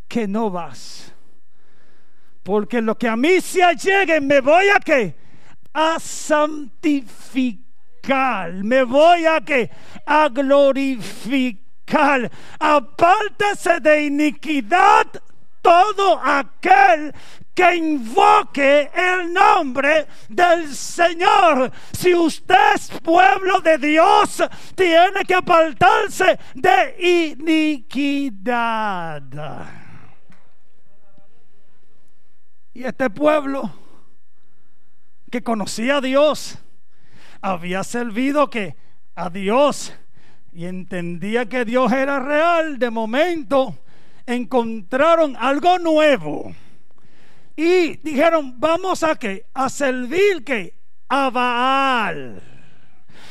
que 0.08 0.28
no 0.28 0.52
vas. 0.52 1.14
Porque 2.44 2.82
lo 2.82 2.98
que 2.98 3.08
a 3.08 3.16
mí 3.16 3.40
se 3.40 3.64
allegue 3.64 4.20
me 4.20 4.42
voy 4.42 4.68
a 4.68 4.80
que 4.80 5.16
a 5.72 5.98
santificar. 6.00 8.52
Me 8.52 8.84
voy 8.84 9.26
a 9.26 9.40
que 9.40 9.72
a 10.06 10.28
glorificar. 10.30 12.30
Apártese 12.60 13.80
de 13.80 14.06
iniquidad 14.06 15.08
todo 15.62 16.20
aquel 16.24 17.14
que 17.54 17.76
invoque 17.76 18.90
el 18.94 19.34
nombre 19.34 20.08
del 20.30 20.74
Señor. 20.74 21.72
Si 21.92 22.14
usted 22.16 22.76
es 22.76 22.90
pueblo 23.02 23.60
de 23.62 23.78
Dios, 23.78 24.42
tiene 24.76 25.26
que 25.28 25.36
apartarse 25.36 26.40
de 26.56 27.36
iniquidad. 27.38 29.24
Y 32.74 32.84
este 32.84 33.10
pueblo 33.10 33.70
que 35.30 35.44
conocía 35.44 35.98
a 35.98 36.02
Dios, 36.02 36.58
había 37.42 37.84
servido 37.84 38.50
que 38.50 38.76
a 39.16 39.30
Dios 39.30 39.94
y 40.52 40.66
entendía 40.66 41.48
que 41.48 41.66
Dios 41.66 41.92
era 41.92 42.20
real, 42.20 42.80
de 42.80 42.90
momento 42.90 43.78
encontraron 44.30 45.36
algo 45.38 45.80
nuevo 45.80 46.54
y 47.56 47.98
dijeron, 47.98 48.60
vamos 48.60 49.04
a 49.04 49.16
qué? 49.16 49.46
A 49.54 49.70
servir 49.70 50.44
que 50.46 50.74
a 51.10 51.30
Baal. 51.30 52.42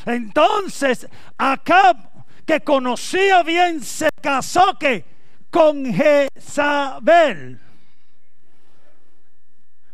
Entonces, 0.05 1.07
Acab, 1.37 1.97
que 2.45 2.59
conocía 2.61 3.41
bien, 3.43 3.81
se 3.81 4.09
casó 4.21 4.77
que 4.77 5.05
con 5.49 5.85
Jezabel. 5.85 7.59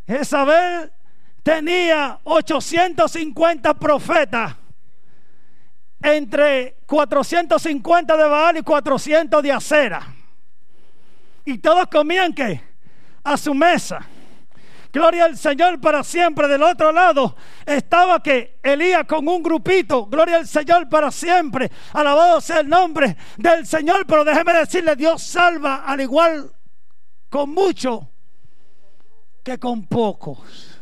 Jezabel 0.08 0.92
tenía 1.44 2.20
850 2.24 3.74
profetas 3.76 4.56
entre 6.02 6.78
450 6.88 8.18
de 8.18 8.28
Baal 8.28 8.58
y 8.58 8.64
400 8.64 9.42
de 9.44 9.52
Acera. 9.52 10.16
Y 11.46 11.60
todos 11.60 11.88
comían 11.88 12.34
que 12.34 12.62
a 13.24 13.38
su 13.38 13.54
mesa. 13.54 14.06
Gloria 14.92 15.26
al 15.26 15.38
Señor 15.38 15.82
para 15.82 16.04
siempre. 16.04 16.48
Del 16.48 16.64
otro 16.64 16.92
lado 16.92 17.36
estaba 17.66 18.24
que 18.24 18.60
Elías 18.64 19.04
con 19.06 19.28
un 19.28 19.44
grupito. 19.44 20.06
Gloria 20.06 20.38
al 20.38 20.48
Señor 20.48 20.88
para 20.88 21.12
siempre. 21.12 21.70
Alabado 21.94 22.40
sea 22.40 22.62
el 22.62 22.70
nombre 22.70 23.18
del 23.38 23.68
Señor. 23.68 24.06
Pero 24.08 24.24
déjeme 24.24 24.54
decirle, 24.54 24.96
Dios 24.96 25.22
salva 25.22 25.84
al 25.86 26.00
igual 26.00 26.50
con 27.30 27.50
mucho 27.50 28.10
que 29.44 29.60
con 29.60 29.86
pocos. 29.86 30.80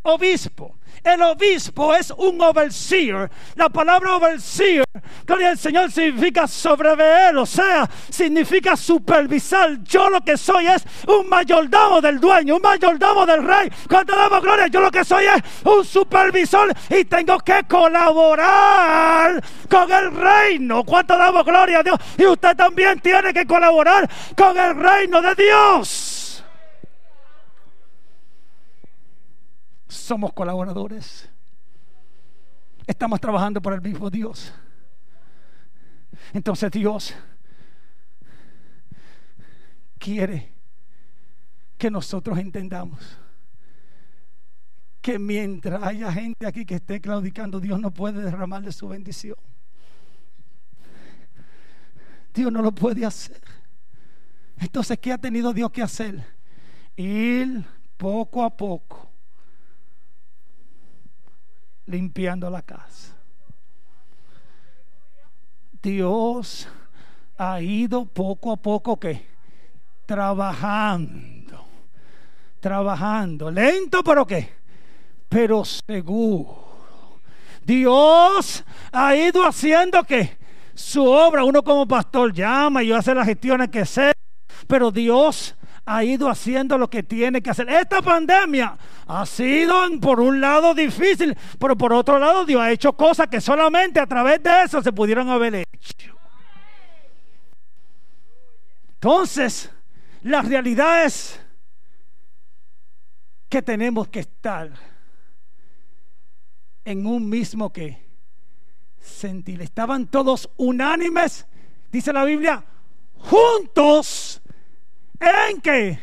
obispo. 0.02 0.77
El 1.02 1.22
obispo 1.22 1.94
es 1.94 2.10
un 2.16 2.40
overseer. 2.40 3.30
La 3.54 3.68
palabra 3.68 4.16
overseer, 4.16 4.84
gloria 5.26 5.50
al 5.50 5.58
Señor, 5.58 5.90
significa 5.90 6.46
sobreveer, 6.46 7.36
o 7.36 7.46
sea, 7.46 7.88
significa 8.10 8.76
supervisar. 8.76 9.82
Yo 9.84 10.10
lo 10.10 10.20
que 10.20 10.36
soy 10.36 10.66
es 10.66 10.84
un 11.06 11.28
mayordomo 11.28 12.00
del 12.00 12.20
dueño, 12.20 12.56
un 12.56 12.62
mayordomo 12.62 13.26
del 13.26 13.44
rey. 13.44 13.70
Cuando 13.88 14.14
damos 14.16 14.42
gloria, 14.42 14.66
yo 14.68 14.80
lo 14.80 14.90
que 14.90 15.04
soy 15.04 15.24
es 15.24 15.42
un 15.64 15.84
supervisor 15.84 16.72
y 16.90 17.04
tengo 17.04 17.38
que 17.38 17.64
colaborar 17.68 19.42
con 19.68 19.90
el 19.92 20.12
reino. 20.14 20.84
¿Cuánto 20.84 21.16
damos 21.16 21.44
gloria 21.44 21.80
a 21.80 21.82
Dios? 21.82 21.98
Y 22.16 22.26
usted 22.26 22.56
también 22.56 23.00
tiene 23.00 23.32
que 23.32 23.46
colaborar 23.46 24.08
con 24.36 24.56
el 24.56 24.76
reino 24.76 25.20
de 25.22 25.34
Dios. 25.34 26.07
Somos 29.88 30.32
colaboradores. 30.32 31.28
Estamos 32.86 33.20
trabajando 33.20 33.60
por 33.60 33.72
el 33.72 33.80
mismo 33.80 34.10
Dios. 34.10 34.52
Entonces 36.32 36.70
Dios 36.70 37.14
quiere 39.98 40.52
que 41.76 41.90
nosotros 41.90 42.38
entendamos 42.38 43.18
que 45.00 45.18
mientras 45.18 45.82
haya 45.82 46.12
gente 46.12 46.46
aquí 46.46 46.66
que 46.66 46.74
esté 46.76 47.00
claudicando, 47.00 47.60
Dios 47.60 47.80
no 47.80 47.90
puede 47.90 48.20
derramarle 48.20 48.72
su 48.72 48.88
bendición. 48.88 49.36
Dios 52.34 52.52
no 52.52 52.62
lo 52.62 52.72
puede 52.72 53.06
hacer. 53.06 53.40
Entonces, 54.58 54.98
¿qué 54.98 55.12
ha 55.12 55.18
tenido 55.18 55.52
Dios 55.52 55.70
que 55.70 55.82
hacer? 55.82 56.24
Ir 56.96 57.64
poco 57.96 58.44
a 58.44 58.54
poco 58.54 59.07
limpiando 61.88 62.48
la 62.50 62.62
casa. 62.62 63.14
Dios 65.82 66.68
ha 67.38 67.60
ido 67.60 68.04
poco 68.04 68.52
a 68.52 68.56
poco 68.56 68.98
que 68.98 69.26
trabajando, 70.06 71.64
trabajando, 72.60 73.50
lento 73.50 74.02
pero 74.02 74.26
qué, 74.26 74.52
pero 75.28 75.64
seguro. 75.64 76.68
Dios 77.64 78.64
ha 78.92 79.14
ido 79.14 79.44
haciendo 79.44 80.02
que 80.04 80.36
su 80.74 81.04
obra, 81.04 81.44
uno 81.44 81.62
como 81.62 81.86
pastor 81.86 82.32
llama 82.32 82.82
y 82.82 82.88
yo 82.88 82.96
hace 82.96 83.14
las 83.14 83.26
gestiones 83.26 83.68
que 83.68 83.84
sé, 83.84 84.12
pero 84.66 84.90
Dios 84.90 85.54
ha 85.88 86.04
ido 86.04 86.28
haciendo 86.28 86.76
lo 86.76 86.90
que 86.90 87.02
tiene 87.02 87.40
que 87.40 87.48
hacer. 87.48 87.68
Esta 87.70 88.02
pandemia 88.02 88.76
ha 89.06 89.24
sido 89.24 89.74
por 90.00 90.20
un 90.20 90.38
lado 90.38 90.74
difícil, 90.74 91.34
pero 91.58 91.78
por 91.78 91.94
otro 91.94 92.18
lado 92.18 92.44
Dios 92.44 92.60
ha 92.60 92.70
hecho 92.70 92.92
cosas 92.92 93.28
que 93.28 93.40
solamente 93.40 93.98
a 93.98 94.06
través 94.06 94.42
de 94.42 94.64
eso 94.64 94.82
se 94.82 94.92
pudieron 94.92 95.30
haber 95.30 95.54
hecho. 95.54 96.14
Entonces, 98.92 99.70
la 100.22 100.42
realidad 100.42 101.06
es 101.06 101.40
que 103.48 103.62
tenemos 103.62 104.08
que 104.08 104.20
estar 104.20 104.70
en 106.84 107.06
un 107.06 107.26
mismo 107.30 107.72
que 107.72 108.04
sentir. 109.00 109.62
Estaban 109.62 110.06
todos 110.06 110.50
unánimes, 110.58 111.46
dice 111.90 112.12
la 112.12 112.24
Biblia, 112.24 112.62
juntos 113.14 114.42
¿En 115.20 115.60
qué? 115.60 115.98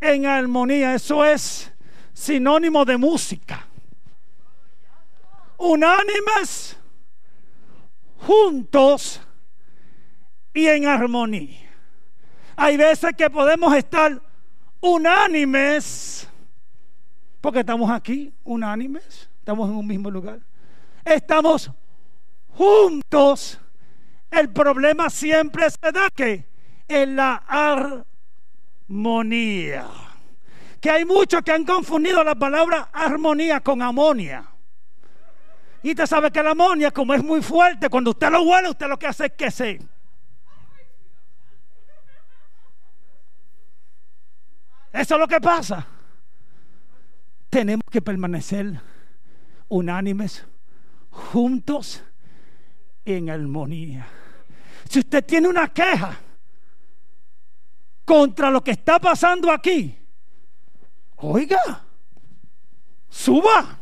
En 0.00 0.26
armonía. 0.26 0.94
Eso 0.94 1.24
es 1.24 1.72
sinónimo 2.12 2.84
de 2.84 2.96
música. 2.96 3.66
Unánimes, 5.56 6.76
juntos 8.18 9.20
y 10.54 10.66
en 10.66 10.86
armonía. 10.86 11.68
Hay 12.56 12.76
veces 12.76 13.12
que 13.16 13.30
podemos 13.30 13.74
estar 13.74 14.20
unánimes, 14.80 16.28
porque 17.40 17.60
estamos 17.60 17.90
aquí, 17.90 18.32
unánimes, 18.44 19.28
estamos 19.38 19.68
en 19.68 19.76
un 19.76 19.86
mismo 19.86 20.10
lugar. 20.10 20.40
Estamos 21.04 21.70
juntos. 22.48 23.60
El 24.30 24.50
problema 24.50 25.08
siempre 25.08 25.70
se 25.70 25.92
da 25.92 26.10
que 26.10 26.44
en 26.88 27.16
la 27.16 27.36
armonía. 28.88 29.86
Que 30.80 30.90
hay 30.90 31.04
muchos 31.04 31.42
que 31.42 31.52
han 31.52 31.64
confundido 31.64 32.22
la 32.22 32.34
palabra 32.34 32.88
armonía 32.92 33.60
con 33.60 33.82
amonia. 33.82 34.44
Y 35.82 35.90
usted 35.90 36.06
sabe 36.06 36.30
que 36.30 36.42
la 36.42 36.50
amonia, 36.50 36.90
como 36.90 37.14
es 37.14 37.22
muy 37.22 37.42
fuerte, 37.42 37.88
cuando 37.88 38.10
usted 38.10 38.30
lo 38.30 38.42
huele, 38.42 38.70
usted 38.70 38.88
lo 38.88 38.98
que 38.98 39.06
hace 39.06 39.26
es 39.26 39.32
que 39.32 39.50
se. 39.50 39.80
Eso 44.92 45.14
es 45.14 45.20
lo 45.20 45.28
que 45.28 45.40
pasa. 45.40 45.86
Tenemos 47.50 47.84
que 47.90 48.02
permanecer 48.02 48.80
unánimes, 49.68 50.44
juntos, 51.10 52.02
en 53.04 53.30
armonía. 53.30 54.06
Si 54.88 54.98
usted 54.98 55.24
tiene 55.24 55.48
una 55.48 55.68
queja, 55.68 56.18
contra 58.08 58.50
lo 58.50 58.64
que 58.64 58.70
está 58.70 58.98
pasando 58.98 59.52
aquí, 59.52 59.94
oiga, 61.16 61.84
suba, 63.10 63.78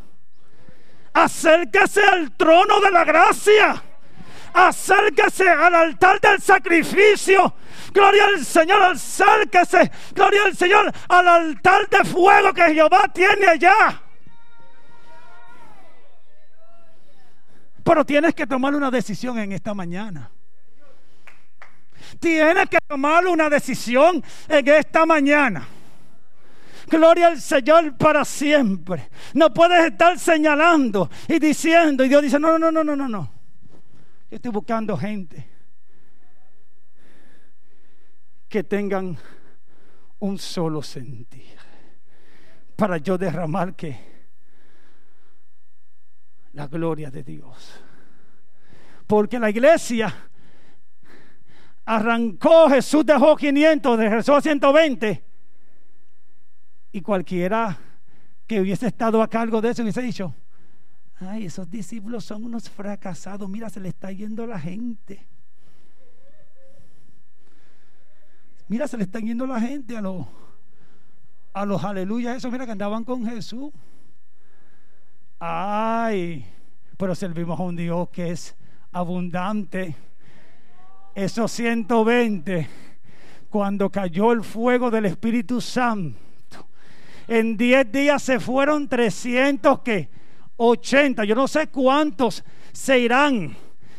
acérquese 1.13 2.03
al 2.03 2.35
trono 2.35 2.81
de 2.81 2.91
la 2.91 3.05
gracia, 3.05 3.81
acérquese 4.53 5.49
al 5.49 5.73
altar 5.73 6.19
del 6.19 6.41
sacrificio. 6.41 7.53
Gloria 7.93 8.25
al 8.25 8.43
Señor, 8.43 8.83
acérquese, 8.83 9.89
gloria 10.13 10.43
al 10.43 10.57
Señor, 10.57 10.91
al 11.07 11.27
altar 11.29 11.87
de 11.87 12.03
fuego 12.03 12.53
que 12.53 12.73
Jehová 12.73 13.09
tiene 13.13 13.47
allá. 13.47 14.01
Pero 17.81 18.05
tienes 18.05 18.35
que 18.35 18.45
tomar 18.45 18.75
una 18.75 18.91
decisión 18.91 19.39
en 19.39 19.53
esta 19.53 19.73
mañana. 19.73 20.29
Tienes 22.19 22.69
que 22.69 22.79
tomar 22.87 23.25
una 23.27 23.49
decisión 23.49 24.23
en 24.47 24.67
esta 24.67 25.05
mañana. 25.05 25.67
Gloria 26.87 27.27
al 27.27 27.41
Señor 27.41 27.97
para 27.97 28.23
siempre. 28.23 29.09
No 29.33 29.53
puedes 29.53 29.91
estar 29.91 30.17
señalando 30.17 31.09
y 31.27 31.37
diciendo. 31.39 32.03
Y 32.03 32.09
Dios 32.09 32.21
dice, 32.21 32.39
no, 32.39 32.57
no, 32.57 32.71
no, 32.71 32.83
no, 32.83 32.95
no, 32.95 33.07
no. 33.07 33.31
Yo 34.29 34.35
estoy 34.35 34.51
buscando 34.51 34.97
gente 34.97 35.47
que 38.47 38.63
tengan 38.63 39.17
un 40.19 40.37
solo 40.37 40.81
sentir. 40.81 41.57
Para 42.75 42.97
yo 42.97 43.17
derramar 43.17 43.75
que 43.75 43.99
la 46.53 46.67
gloria 46.67 47.11
de 47.11 47.23
Dios. 47.23 47.81
Porque 49.07 49.39
la 49.39 49.49
iglesia 49.49 50.26
arrancó, 51.87 52.69
Jesús 52.69 53.05
dejó 53.05 53.35
500, 53.35 53.97
regresó 53.97 54.35
a 54.35 54.41
120. 54.41 55.23
Y 56.91 57.01
cualquiera 57.01 57.77
que 58.45 58.59
hubiese 58.59 58.87
estado 58.87 59.21
a 59.21 59.29
cargo 59.29 59.61
de 59.61 59.69
eso 59.69 59.81
hubiese 59.83 60.01
dicho, 60.01 60.35
ay, 61.19 61.45
esos 61.45 61.69
discípulos 61.71 62.25
son 62.25 62.43
unos 62.43 62.69
fracasados, 62.69 63.49
mira, 63.49 63.69
se 63.69 63.79
le 63.79 63.89
está 63.89 64.11
yendo 64.11 64.45
la 64.45 64.59
gente. 64.59 65.25
Mira, 68.67 68.85
se 68.89 68.97
le 68.97 69.03
está 69.03 69.19
yendo 69.19 69.47
la 69.47 69.61
gente 69.61 69.95
a 69.95 70.01
los 70.01 70.27
a 71.53 71.65
los 71.65 71.83
aleluyas, 71.83 72.37
eso, 72.37 72.51
mira 72.51 72.65
que 72.65 72.73
andaban 72.73 73.03
con 73.03 73.25
Jesús. 73.25 73.71
Ay, 75.39 76.45
pero 76.97 77.15
servimos 77.15 77.59
a 77.59 77.63
un 77.63 77.75
Dios 77.75 78.09
que 78.09 78.29
es 78.29 78.55
abundante 78.91 79.95
esos 81.17 81.51
120, 81.51 82.67
cuando 83.49 83.89
cayó 83.89 84.31
el 84.33 84.43
fuego 84.43 84.91
del 84.91 85.05
Espíritu 85.05 85.59
Santo, 85.59 86.67
en 87.27 87.57
10 87.57 87.91
días 87.91 88.21
se 88.21 88.39
fueron 88.39 88.87
300 88.87 89.79
que 89.79 90.09
80, 90.57 91.23
yo 91.23 91.33
no 91.33 91.47
sé 91.47 91.67
cuántos 91.69 92.43
se 92.71 92.99
irán 92.99 93.57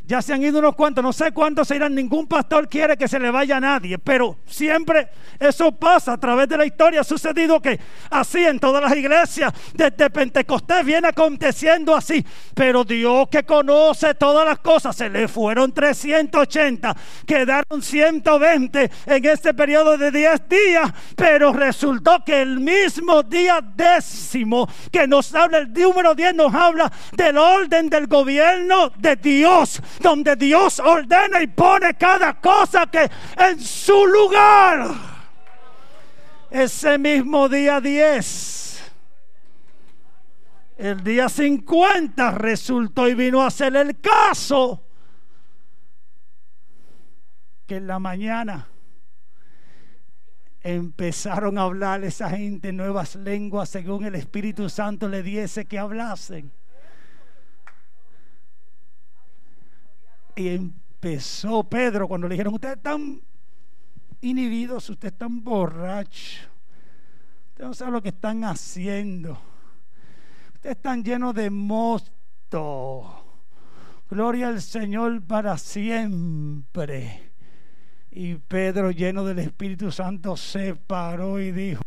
Ya 0.09 0.23
se 0.23 0.33
han 0.33 0.43
ido 0.43 0.59
unos 0.59 0.75
cuantos, 0.75 1.05
no 1.05 1.13
sé 1.13 1.33
cuántos 1.33 1.69
se 1.69 1.77
irán. 1.77 1.95
Ningún 1.95 2.27
pastor 2.27 2.67
quiere 2.67 2.97
que 2.97 3.07
se 3.07 3.21
le 3.21 3.31
vaya 3.31 3.59
a 3.59 3.61
nadie, 3.61 3.99
pero 3.99 4.39
siempre 4.47 5.11
eso 5.39 5.71
pasa 5.71 6.15
a 6.15 6.17
través 6.17 6.49
de 6.49 6.57
la 6.57 6.65
historia. 6.65 7.03
Ha 7.03 7.05
sucedido 7.05 7.61
que 7.61 7.79
así 8.09 8.43
en 8.43 8.59
todas 8.59 8.83
las 8.83 8.97
iglesias, 8.97 9.53
desde 9.75 10.09
Pentecostés 10.09 10.83
viene 10.83 11.09
aconteciendo 11.09 11.95
así. 11.95 12.25
Pero 12.55 12.85
Dios 12.85 13.29
que 13.29 13.43
conoce 13.43 14.15
todas 14.15 14.47
las 14.47 14.61
cosas, 14.61 14.97
se 14.97 15.11
le 15.11 15.29
fueron 15.29 15.75
380, 15.75 16.97
quedaron 17.27 17.83
120 17.83 18.91
en 19.05 19.25
este 19.27 19.53
periodo 19.53 19.99
de 19.99 20.11
10 20.11 20.49
días, 20.49 20.91
pero 21.17 21.53
resultó 21.53 22.25
que 22.25 22.41
el 22.41 22.61
mismo 22.61 23.23
día 23.25 23.61
décimo 23.61 24.67
que 24.91 25.07
nos 25.07 25.35
habla, 25.35 25.59
el 25.59 25.71
número 25.71 26.15
10 26.15 26.35
nos 26.35 26.55
habla 26.55 26.91
del 27.13 27.37
orden 27.37 27.91
del 27.91 28.07
gobierno 28.07 28.91
de 28.97 29.15
Dios 29.17 29.83
donde 30.01 30.37
Dios 30.37 30.81
ordena 30.81 31.43
y 31.43 31.47
pone 31.47 31.95
cada 31.95 32.41
cosa 32.41 32.87
que 32.87 33.11
en 33.37 33.61
su 33.61 34.07
lugar. 34.07 34.95
Ese 36.51 36.97
mismo 36.97 37.49
día 37.49 37.81
10, 37.81 38.93
el 40.79 41.05
día 41.05 41.29
50 41.29 42.31
resultó 42.33 43.07
y 43.09 43.15
vino 43.15 43.43
a 43.43 43.51
ser 43.51 43.77
el 43.77 44.01
caso 44.01 44.83
que 47.67 47.77
en 47.77 47.87
la 47.87 47.99
mañana 47.99 48.67
empezaron 50.63 51.59
a 51.59 51.63
hablar 51.63 52.03
esa 52.05 52.31
gente 52.31 52.73
nuevas 52.73 53.15
lenguas 53.15 53.69
según 53.69 54.05
el 54.05 54.15
Espíritu 54.15 54.69
Santo 54.69 55.09
le 55.09 55.23
diese 55.23 55.67
que 55.67 55.79
hablasen. 55.79 56.53
Y 60.39 60.51
empezó 60.51 61.64
Pedro 61.64 62.07
cuando 62.07 62.28
le 62.28 62.34
dijeron, 62.34 62.55
ustedes 62.55 62.76
están 62.76 63.20
inhibidos, 64.20 64.89
ustedes 64.89 65.11
están 65.11 65.43
borrachos, 65.43 66.49
ustedes 67.49 67.68
no 67.68 67.74
saben 67.74 67.95
lo 67.95 68.01
que 68.01 68.11
están 68.11 68.45
haciendo, 68.45 69.36
ustedes 70.55 70.76
están 70.76 71.03
llenos 71.03 71.34
de 71.34 71.51
mosto. 71.51 73.24
Gloria 74.09 74.47
al 74.47 74.62
Señor 74.62 75.20
para 75.22 75.59
siempre. 75.59 77.32
Y 78.12 78.36
Pedro, 78.36 78.93
lleno 78.93 79.24
del 79.24 79.41
Espíritu 79.41 79.91
Santo, 79.91 80.36
se 80.36 80.76
paró 80.76 81.41
y 81.41 81.51
dijo, 81.51 81.82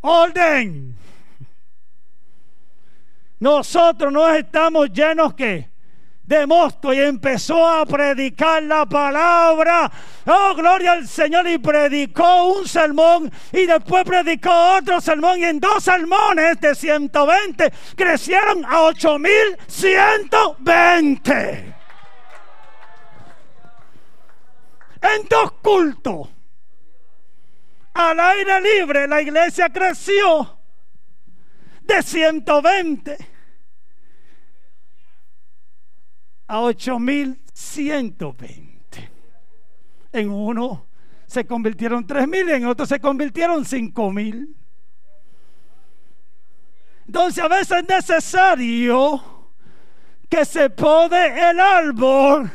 orden. 0.00 0.96
Nosotros 3.40 4.12
no 4.12 4.32
estamos 4.32 4.92
llenos 4.92 5.34
que 5.34 5.71
de 6.32 6.46
mosto 6.46 6.94
y 6.94 7.00
empezó 7.00 7.68
a 7.68 7.84
predicar 7.84 8.62
la 8.62 8.86
palabra. 8.86 9.92
Oh, 10.26 10.54
gloria 10.54 10.92
al 10.92 11.06
Señor. 11.06 11.46
Y 11.46 11.58
predicó 11.58 12.54
un 12.54 12.66
sermón 12.66 13.30
y 13.52 13.66
después 13.66 14.04
predicó 14.04 14.78
otro 14.78 14.98
sermón. 15.00 15.40
Y 15.40 15.44
en 15.44 15.60
dos 15.60 15.84
sermones 15.84 16.58
de 16.60 16.74
120 16.74 17.70
crecieron 17.94 18.64
a 18.64 18.80
8120. 18.82 21.74
En 25.02 25.28
dos 25.28 25.52
cultos. 25.60 26.28
Al 27.94 28.18
aire 28.18 28.58
libre 28.62 29.06
la 29.06 29.20
iglesia 29.20 29.68
creció 29.68 30.58
de 31.82 32.02
120 32.02 33.31
a 36.52 36.60
8120. 36.60 39.10
En 40.12 40.28
uno 40.28 40.84
se 41.26 41.46
convirtieron 41.46 42.06
3000 42.06 42.46
y 42.46 42.52
en 42.52 42.66
otro 42.66 42.84
se 42.84 43.00
convirtieron 43.00 43.64
5000. 43.64 44.54
Entonces 47.06 47.42
a 47.42 47.48
veces 47.48 47.78
es 47.78 47.88
necesario 47.88 49.48
que 50.28 50.44
se 50.44 50.68
pode 50.68 51.50
el 51.50 51.58
árbol 51.58 52.50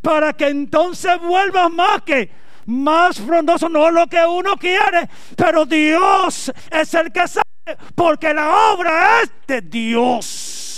para 0.00 0.32
que 0.32 0.46
entonces 0.46 1.20
vuelva 1.20 1.68
más 1.68 2.02
que 2.02 2.30
más 2.66 3.20
frondoso, 3.20 3.68
no 3.68 3.90
lo 3.90 4.06
que 4.06 4.24
uno 4.24 4.56
quiere, 4.58 5.10
pero 5.36 5.66
Dios 5.66 6.52
es 6.70 6.94
el 6.94 7.10
que 7.10 7.26
sabe, 7.26 7.42
porque 7.96 8.32
la 8.32 8.72
obra 8.72 9.22
es 9.22 9.32
de 9.48 9.60
Dios. 9.60 10.69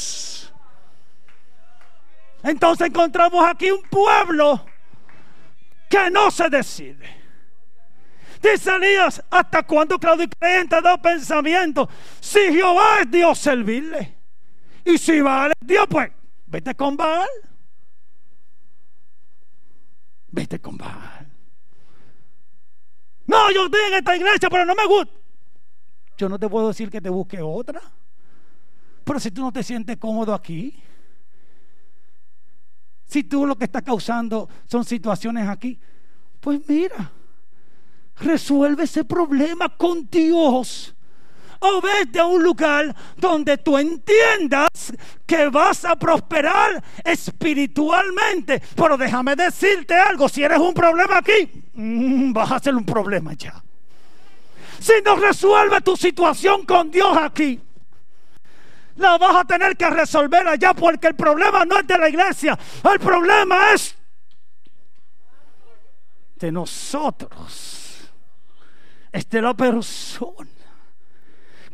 Entonces 2.43 2.89
encontramos 2.89 3.45
aquí 3.47 3.71
un 3.71 3.83
pueblo 3.83 4.65
que 5.89 6.11
no 6.11 6.31
se 6.31 6.49
decide. 6.49 7.23
Dice 8.43 8.75
Elías, 8.75 9.23
¿hasta 9.31 9.63
cuándo 9.63 9.99
Claudio 9.99 10.27
creyente 10.29 10.81
da 10.81 11.01
pensamiento? 11.01 11.89
Si 12.21 12.41
Jehová 12.41 13.01
es 13.03 13.11
Dios, 13.11 13.39
servirle. 13.39 14.17
Y 14.85 14.99
si 14.99 15.21
Baal 15.21 15.53
es 15.53 15.67
Dios, 15.67 15.87
pues 15.89 16.11
vete 16.47 16.75
con 16.75 16.97
Baal. 16.97 17.29
Vete 20.33 20.61
con 20.61 20.77
Baal. 20.77 21.29
No, 23.27 23.53
yo 23.53 23.67
estoy 23.67 23.81
en 23.89 23.95
esta 23.95 24.17
iglesia, 24.17 24.51
pero 24.51 24.65
no 24.65 24.75
me 24.75 24.87
gusta. 24.87 25.13
Yo 26.17 26.29
no 26.29 26.39
te 26.39 26.49
puedo 26.49 26.69
decir 26.69 26.91
que 26.91 27.01
te 27.01 27.09
busque 27.09 27.41
otra. 27.41 27.81
Pero 29.05 29.21
si 29.21 29.31
tú 29.31 29.43
no 29.43 29.53
te 29.53 29.63
sientes 29.63 29.97
cómodo 29.99 30.35
aquí, 30.35 30.83
si 33.13 33.25
tú 33.25 33.47
lo 33.47 33.57
que 33.57 33.67
está 33.67 33.83
causando 33.83 34.49
son 34.67 34.87
situaciones 34.87 35.47
aquí, 35.47 35.79
pues 36.41 36.61
mira, 36.67 37.13
resuelve 38.17 38.85
ese 38.85 39.05
problema 39.05 39.69
con 39.69 40.09
Dios. 40.11 40.95
O 41.61 41.81
vete 41.81 42.19
a 42.19 42.25
un 42.25 42.43
lugar 42.43 42.97
donde 43.19 43.59
tú 43.59 43.77
entiendas 43.77 44.69
que 45.27 45.49
vas 45.49 45.85
a 45.85 45.95
prosperar 45.95 46.83
espiritualmente. 47.05 48.61
Pero 48.75 48.97
déjame 48.97 49.37
decirte 49.37 49.95
algo, 49.95 50.29
si 50.29 50.43
eres 50.43 50.59
un 50.59 50.73
problema 50.73 51.19
aquí, 51.19 51.69
mm, 51.75 52.33
vas 52.33 52.51
a 52.51 52.59
ser 52.59 52.75
un 52.75 52.85
problema 52.85 53.35
ya. 53.35 53.63
Si 54.81 54.95
no 55.05 55.17
resuelve 55.17 55.83
tu 55.83 55.97
situación 55.97 56.65
con 56.65 56.91
Dios 56.91 57.17
aquí, 57.17 57.61
la 58.97 59.19
vas 59.19 59.37
a 59.37 59.45
tener 59.45 59.77
que 59.77 59.89
resolver 59.89 60.47
allá 60.47 60.75
porque 60.75 61.09
el 61.09 61.15
problema 61.15 61.65
no 61.65 61.79
es 61.79 61.87
de 61.87 61.99
la 61.99 62.09
iglesia, 62.09 62.59
el 62.91 62.99
problema 62.99 63.73
es 63.73 63.97
de 66.37 66.53
nosotros, 66.53 68.11
es 69.11 69.29
de 69.29 69.43
la 69.43 69.55
persona. 69.55 70.49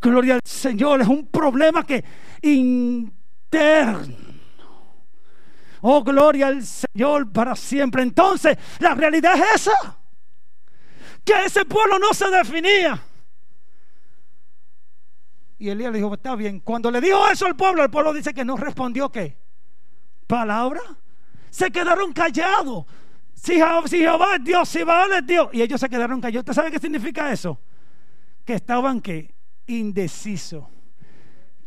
Gloria 0.01 0.35
al 0.35 0.41
Señor, 0.45 1.01
es 1.01 1.09
un 1.09 1.27
problema 1.27 1.85
que 1.85 2.05
interno. 2.43 4.17
Oh, 5.81 6.03
gloria 6.03 6.49
al 6.49 6.63
Señor 6.65 7.33
para 7.33 7.57
siempre. 7.57 8.03
Entonces, 8.03 8.57
la 8.79 8.95
realidad 8.95 9.35
es 9.37 9.63
esa. 9.63 9.97
Que 11.25 11.45
ese 11.45 11.65
pueblo 11.65 11.99
no 11.99 12.15
se 12.15 12.29
definía 12.31 13.01
y 15.59 15.71
Elías 15.71 15.91
le 15.91 15.99
dijo, 15.99 16.15
está 16.15 16.37
bien. 16.37 16.61
Cuando 16.61 16.91
le 16.91 17.01
dijo 17.01 17.29
eso 17.29 17.47
al 17.47 17.57
pueblo, 17.57 17.83
el 17.83 17.91
pueblo 17.91 18.13
dice 18.13 18.33
que 18.33 18.45
no 18.45 18.57
respondió 18.57 19.11
qué. 19.11 19.37
Palabra. 20.27 20.81
Se 21.51 21.71
quedaron 21.71 22.13
callados. 22.13 22.85
Si, 23.35 23.55
Jehová 23.55 24.37
es 24.37 24.45
Dios, 24.45 24.69
si 24.69 24.85
Baal 24.85 25.13
es 25.15 25.27
Dios. 25.27 25.49
Y 25.53 25.63
ellos 25.63 25.81
se 25.81 25.89
quedaron 25.89 26.21
callados. 26.21 26.43
¿Usted 26.43 26.53
sabe 26.53 26.71
qué 26.71 26.79
significa 26.79 27.33
eso? 27.33 27.59
Que 28.45 28.55
estaban 28.55 29.01
que 29.01 29.35
indecisos. 29.67 30.65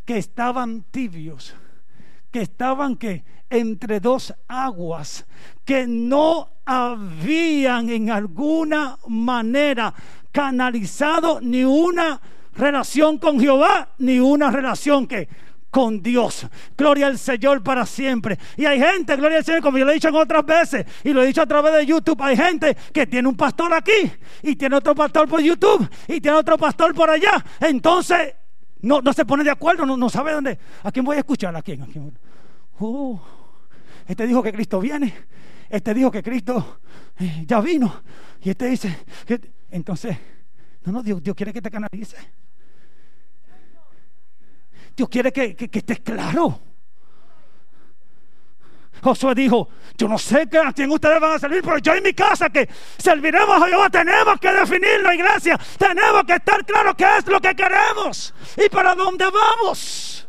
Que 0.05 0.17
estaban 0.17 0.83
tibios. 0.83 1.53
Que 2.31 2.41
estaban 2.41 2.95
que 2.95 3.25
entre 3.49 3.99
dos 3.99 4.33
aguas. 4.47 5.25
Que 5.65 5.85
no 5.85 6.49
habían 6.65 7.89
en 7.89 8.09
alguna 8.09 8.97
manera 9.07 9.93
canalizado 10.31 11.41
ni 11.41 11.65
una 11.65 12.21
relación 12.53 13.17
con 13.17 13.39
Jehová 13.39 13.89
ni 13.97 14.19
una 14.19 14.51
relación 14.51 15.07
que 15.07 15.27
con 15.71 16.03
Dios. 16.03 16.45
Gloria 16.77 17.07
al 17.07 17.17
Señor 17.17 17.63
para 17.63 17.85
siempre. 17.85 18.37
Y 18.57 18.65
hay 18.65 18.79
gente, 18.79 19.15
gloria 19.15 19.37
al 19.37 19.45
Señor, 19.45 19.61
como 19.61 19.77
yo 19.77 19.85
lo 19.85 19.91
he 19.91 19.95
dicho 19.95 20.09
en 20.09 20.15
otras 20.15 20.45
veces, 20.45 20.85
y 21.03 21.13
lo 21.13 21.23
he 21.23 21.27
dicho 21.27 21.41
a 21.41 21.47
través 21.47 21.73
de 21.73 21.85
YouTube, 21.85 22.21
hay 22.21 22.35
gente 22.35 22.75
que 22.93 23.07
tiene 23.07 23.27
un 23.27 23.37
pastor 23.37 23.73
aquí, 23.73 24.11
y 24.43 24.55
tiene 24.57 24.75
otro 24.75 24.93
pastor 24.93 25.27
por 25.29 25.41
YouTube, 25.41 25.89
y 26.07 26.19
tiene 26.19 26.37
otro 26.37 26.57
pastor 26.57 26.93
por 26.93 27.09
allá. 27.09 27.43
Entonces, 27.61 28.35
no, 28.81 29.01
no 29.01 29.13
se 29.13 29.25
pone 29.25 29.43
de 29.43 29.51
acuerdo, 29.51 29.85
no, 29.85 29.95
no 29.95 30.09
sabe 30.09 30.33
dónde. 30.33 30.59
¿A 30.83 30.91
quién 30.91 31.05
voy 31.05 31.15
a 31.15 31.19
escuchar? 31.19 31.55
¿A 31.55 31.61
quién? 31.61 31.81
¿A 31.81 31.85
quién? 31.87 32.13
Uh, 32.79 33.17
este 34.07 34.27
dijo 34.27 34.43
que 34.43 34.51
Cristo 34.51 34.79
viene, 34.81 35.13
este 35.69 35.93
dijo 35.93 36.11
que 36.11 36.21
Cristo 36.21 36.79
eh, 37.17 37.45
ya 37.47 37.61
vino, 37.61 38.01
y 38.41 38.49
este 38.49 38.65
dice, 38.65 39.05
que, 39.25 39.39
entonces, 39.69 40.17
no, 40.83 40.91
no, 40.91 41.03
Dios, 41.03 41.21
Dios 41.21 41.35
quiere 41.35 41.53
que 41.53 41.61
te 41.61 41.69
canalice. 41.69 42.17
Dios 44.95 45.09
quiere 45.09 45.31
que, 45.31 45.55
que, 45.55 45.79
estés 45.79 45.99
claro. 45.99 46.59
Josué 49.01 49.33
dijo, 49.33 49.67
yo 49.97 50.07
no 50.07 50.17
sé 50.17 50.47
a 50.63 50.73
quién 50.73 50.91
ustedes 50.91 51.19
van 51.19 51.33
a 51.33 51.39
servir, 51.39 51.61
pero 51.63 51.77
yo 51.79 51.93
en 51.95 52.03
mi 52.03 52.13
casa 52.13 52.49
que 52.49 52.69
serviremos 52.97 53.61
a 53.61 53.67
Jehová, 53.67 53.89
tenemos 53.89 54.39
que 54.39 54.51
definir 54.51 55.01
la 55.01 55.15
iglesia, 55.15 55.59
tenemos 55.77 56.23
que 56.23 56.33
estar 56.33 56.63
claro 56.65 56.95
qué 56.95 57.17
es 57.17 57.25
lo 57.25 57.39
que 57.39 57.55
queremos 57.55 58.33
y 58.57 58.69
para 58.69 58.93
dónde 58.93 59.25
vamos. 59.25 60.27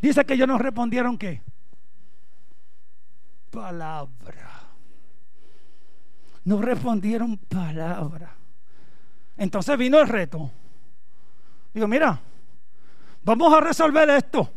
Dice 0.00 0.24
que 0.24 0.34
ellos 0.34 0.48
nos 0.48 0.60
respondieron 0.60 1.18
que 1.18 1.42
palabra. 3.50 4.62
Nos 6.44 6.60
respondieron 6.60 7.36
palabra. 7.36 8.37
Entonces 9.38 9.78
vino 9.78 10.00
el 10.00 10.08
reto. 10.08 10.50
Digo, 11.72 11.86
mira, 11.86 12.20
vamos 13.22 13.54
a 13.54 13.60
resolver 13.60 14.10
esto. 14.10 14.52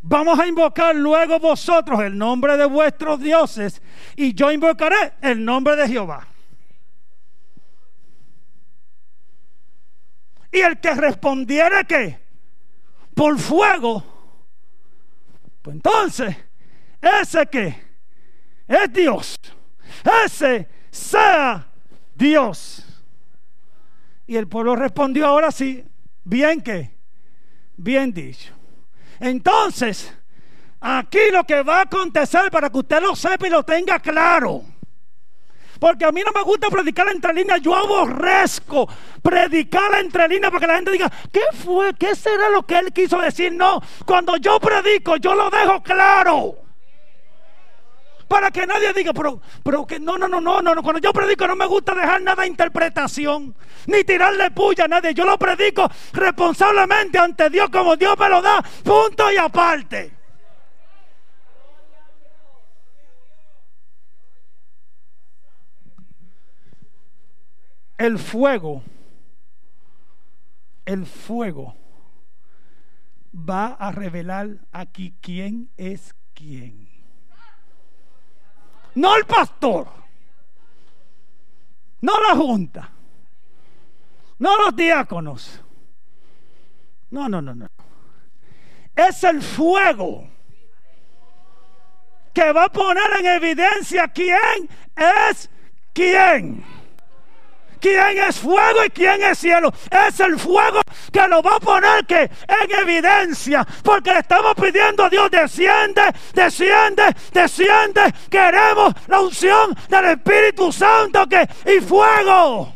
Vamos 0.00 0.38
a 0.38 0.46
invocar 0.46 0.94
luego 0.94 1.38
vosotros 1.38 2.00
el 2.00 2.16
nombre 2.16 2.56
de 2.56 2.66
vuestros 2.66 3.20
dioses 3.20 3.80
y 4.16 4.34
yo 4.34 4.50
invocaré 4.50 5.14
el 5.20 5.44
nombre 5.44 5.76
de 5.76 5.88
Jehová. 5.88 6.26
Y 10.52 10.60
el 10.60 10.78
que 10.78 10.94
respondiera 10.94 11.84
que 11.84 12.18
por 13.14 13.38
fuego, 13.38 14.04
pues 15.62 15.74
entonces, 15.74 16.36
ese 17.00 17.46
que 17.46 17.82
es 18.68 18.92
Dios, 18.92 19.38
ese 20.24 20.68
sea 20.90 21.66
Dios. 22.14 22.93
Y 24.26 24.36
el 24.36 24.48
pueblo 24.48 24.74
respondió 24.76 25.26
ahora 25.26 25.50
sí, 25.50 25.84
bien 26.24 26.60
que, 26.62 26.96
bien 27.76 28.12
dicho. 28.12 28.52
Entonces, 29.20 30.12
aquí 30.80 31.18
lo 31.30 31.44
que 31.44 31.62
va 31.62 31.78
a 31.78 31.82
acontecer 31.82 32.50
para 32.50 32.70
que 32.70 32.78
usted 32.78 33.02
lo 33.02 33.14
sepa 33.14 33.46
y 33.46 33.50
lo 33.50 33.62
tenga 33.62 33.98
claro. 33.98 34.62
Porque 35.78 36.04
a 36.04 36.12
mí 36.12 36.22
no 36.24 36.32
me 36.32 36.42
gusta 36.42 36.68
predicar 36.68 37.08
entre 37.08 37.34
líneas, 37.34 37.60
yo 37.60 37.74
aborrezco 37.74 38.88
predicar 39.22 39.94
entre 40.00 40.28
líneas 40.28 40.50
para 40.50 40.60
que 40.60 40.66
la 40.66 40.76
gente 40.76 40.92
diga, 40.92 41.12
¿qué 41.30 41.42
fue? 41.52 41.92
¿Qué 41.94 42.14
será 42.14 42.48
lo 42.48 42.64
que 42.64 42.78
él 42.78 42.92
quiso 42.92 43.20
decir? 43.20 43.52
No, 43.52 43.82
cuando 44.06 44.36
yo 44.36 44.58
predico, 44.60 45.16
yo 45.16 45.34
lo 45.34 45.50
dejo 45.50 45.82
claro. 45.82 46.63
Para 48.28 48.50
que 48.50 48.66
nadie 48.66 48.92
diga, 48.92 49.12
pero, 49.12 49.40
pero 49.62 49.86
que 49.86 50.00
no, 50.00 50.16
no, 50.16 50.28
no, 50.28 50.40
no, 50.40 50.62
no, 50.62 50.82
cuando 50.82 51.00
yo 51.00 51.12
predico 51.12 51.46
no 51.46 51.56
me 51.56 51.66
gusta 51.66 51.94
dejar 51.94 52.22
nada 52.22 52.42
de 52.42 52.48
interpretación, 52.48 53.54
ni 53.86 54.04
tirarle 54.04 54.50
puya 54.50 54.84
a 54.84 54.88
nadie. 54.88 55.14
Yo 55.14 55.24
lo 55.24 55.38
predico 55.38 55.88
responsablemente 56.12 57.18
ante 57.18 57.50
Dios 57.50 57.68
como 57.70 57.96
Dios 57.96 58.18
me 58.18 58.28
lo 58.28 58.42
da, 58.42 58.62
punto 58.82 59.30
y 59.32 59.36
aparte. 59.36 60.12
El 67.96 68.18
fuego, 68.18 68.82
el 70.84 71.06
fuego 71.06 71.76
va 73.34 73.66
a 73.68 73.92
revelar 73.92 74.48
aquí 74.72 75.14
quién 75.20 75.70
es 75.76 76.14
quién. 76.34 76.83
No 78.94 79.16
el 79.16 79.24
pastor. 79.24 79.88
No 82.00 82.12
la 82.20 82.36
junta. 82.36 82.90
No 84.38 84.56
los 84.58 84.76
diáconos. 84.76 85.60
No, 87.10 87.28
no, 87.28 87.40
no, 87.40 87.54
no. 87.54 87.68
Es 88.94 89.24
el 89.24 89.42
fuego 89.42 90.28
que 92.32 92.52
va 92.52 92.64
a 92.64 92.68
poner 92.68 93.10
en 93.20 93.26
evidencia 93.26 94.08
quién 94.08 94.68
es 94.96 95.48
quién 95.92 96.64
quién 97.84 98.16
es 98.16 98.38
fuego 98.38 98.82
y 98.86 98.88
quién 98.88 99.22
es 99.22 99.38
cielo. 99.38 99.70
Es 99.90 100.18
el 100.20 100.38
fuego 100.38 100.80
que 101.12 101.28
lo 101.28 101.42
va 101.42 101.56
a 101.56 101.60
poner 101.60 102.06
que 102.06 102.22
en 102.22 102.80
evidencia. 102.80 103.66
Porque 103.82 104.10
le 104.10 104.20
estamos 104.20 104.54
pidiendo 104.54 105.04
a 105.04 105.10
Dios, 105.10 105.30
desciende, 105.30 106.02
desciende, 106.32 107.14
desciende. 107.30 108.14
Queremos 108.30 108.94
la 109.06 109.20
unción 109.20 109.76
del 109.88 110.04
Espíritu 110.06 110.72
Santo 110.72 111.26
que, 111.26 111.46
y 111.66 111.80
fuego. 111.82 112.74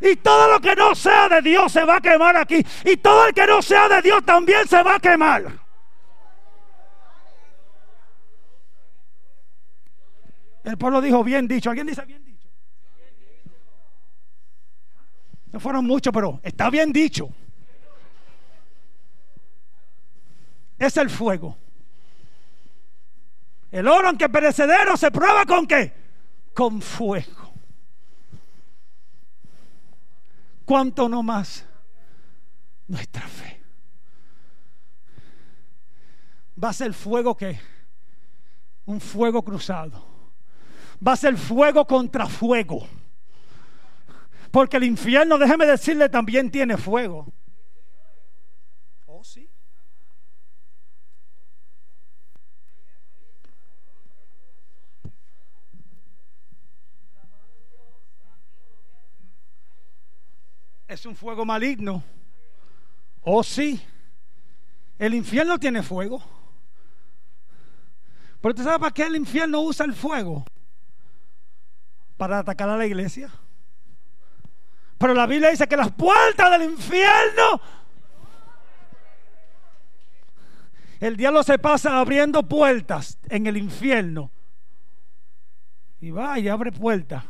Y 0.00 0.16
todo 0.16 0.52
lo 0.52 0.58
que 0.58 0.74
no 0.74 0.94
sea 0.94 1.28
de 1.28 1.42
Dios 1.42 1.70
se 1.70 1.84
va 1.84 1.96
a 1.96 2.00
quemar 2.00 2.34
aquí. 2.34 2.64
Y 2.86 2.96
todo 2.96 3.26
el 3.26 3.34
que 3.34 3.46
no 3.46 3.60
sea 3.60 3.90
de 3.90 4.00
Dios 4.00 4.24
también 4.24 4.66
se 4.66 4.82
va 4.82 4.94
a 4.94 5.00
quemar. 5.00 5.69
El 10.64 10.76
pueblo 10.76 11.00
dijo 11.00 11.24
bien 11.24 11.48
dicho. 11.48 11.70
¿Alguien 11.70 11.86
dice 11.86 12.04
bien 12.04 12.24
dicho? 12.24 12.48
No 15.52 15.58
fueron 15.58 15.86
muchos, 15.86 16.12
pero 16.12 16.40
está 16.42 16.70
bien 16.70 16.92
dicho. 16.92 17.28
Es 20.78 20.96
el 20.96 21.10
fuego. 21.10 21.56
El 23.70 23.86
oro, 23.86 24.08
aunque 24.08 24.28
perecedero, 24.28 24.96
se 24.96 25.10
prueba 25.10 25.44
con 25.44 25.66
qué? 25.66 25.92
Con 26.54 26.80
fuego. 26.80 27.52
¿Cuánto 30.64 31.08
no 31.08 31.22
más 31.22 31.64
nuestra 32.86 33.22
fe? 33.22 33.60
Va 36.62 36.70
a 36.70 36.72
ser 36.72 36.94
fuego 36.94 37.36
que 37.36 37.58
un 38.86 39.00
fuego 39.00 39.42
cruzado 39.42 40.09
va 41.06 41.12
a 41.12 41.16
ser 41.16 41.36
fuego 41.36 41.86
contra 41.86 42.26
fuego. 42.26 42.86
Porque 44.50 44.76
el 44.76 44.84
infierno, 44.84 45.38
déjeme 45.38 45.66
decirle, 45.66 46.08
también 46.08 46.50
tiene 46.50 46.76
fuego. 46.76 47.32
Oh, 49.06 49.22
sí. 49.22 49.48
Es 60.88 61.06
un 61.06 61.14
fuego 61.14 61.44
maligno. 61.44 62.02
Oh, 63.22 63.44
sí. 63.44 63.80
El 64.98 65.14
infierno 65.14 65.58
tiene 65.58 65.82
fuego. 65.84 66.20
Pero 68.40 68.52
usted 68.52 68.64
sabe 68.64 68.80
para 68.80 68.92
qué 68.92 69.04
el 69.04 69.14
infierno 69.14 69.60
usa 69.60 69.86
el 69.86 69.94
fuego? 69.94 70.44
Para 72.20 72.40
atacar 72.40 72.68
a 72.68 72.76
la 72.76 72.84
iglesia. 72.84 73.30
Pero 74.98 75.14
la 75.14 75.24
Biblia 75.24 75.48
dice 75.48 75.66
que 75.66 75.74
las 75.74 75.90
puertas 75.90 76.50
del 76.50 76.70
infierno, 76.70 77.62
el 81.00 81.16
diablo 81.16 81.42
se 81.42 81.58
pasa 81.58 81.98
abriendo 81.98 82.42
puertas 82.42 83.16
en 83.30 83.46
el 83.46 83.56
infierno. 83.56 84.30
Y 86.02 86.10
va 86.10 86.38
y 86.38 86.48
abre 86.48 86.70
puertas. 86.72 87.24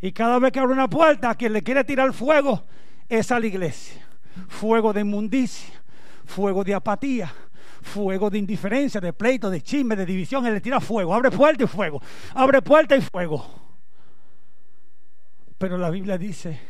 Y 0.00 0.10
cada 0.10 0.40
vez 0.40 0.50
que 0.50 0.58
abre 0.58 0.72
una 0.72 0.90
puerta, 0.90 1.30
a 1.30 1.36
quien 1.36 1.52
le 1.52 1.62
quiere 1.62 1.84
tirar 1.84 2.12
fuego 2.12 2.64
es 3.08 3.30
a 3.30 3.38
la 3.38 3.46
iglesia. 3.46 4.04
Fuego 4.48 4.92
de 4.92 5.02
inmundicia, 5.02 5.80
fuego 6.24 6.64
de 6.64 6.74
apatía, 6.74 7.32
fuego 7.80 8.28
de 8.28 8.38
indiferencia, 8.38 9.00
de 9.00 9.12
pleito, 9.12 9.50
de 9.50 9.62
chisme, 9.62 9.94
de 9.94 10.04
división. 10.04 10.44
Él 10.46 10.54
le 10.54 10.60
tira 10.60 10.80
fuego, 10.80 11.14
abre 11.14 11.30
puerta 11.30 11.62
y 11.62 11.68
fuego, 11.68 12.02
abre 12.34 12.60
puerta 12.60 12.96
y 12.96 13.02
fuego. 13.02 13.65
Pero 15.58 15.78
la 15.78 15.90
Biblia 15.90 16.18
dice 16.18 16.60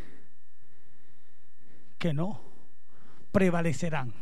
que 1.99 2.13
no 2.13 2.41
prevalecerán, 3.33 4.13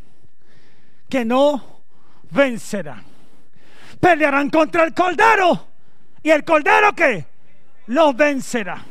que 1.08 1.24
no 1.24 1.82
vencerán. 2.30 3.04
Pelearán 4.00 4.50
contra 4.50 4.84
el 4.84 4.94
cordero 4.94 5.68
y 6.22 6.30
el 6.30 6.44
cordero 6.44 6.94
que 6.94 7.26
los 7.86 8.16
vencerá. 8.16 8.84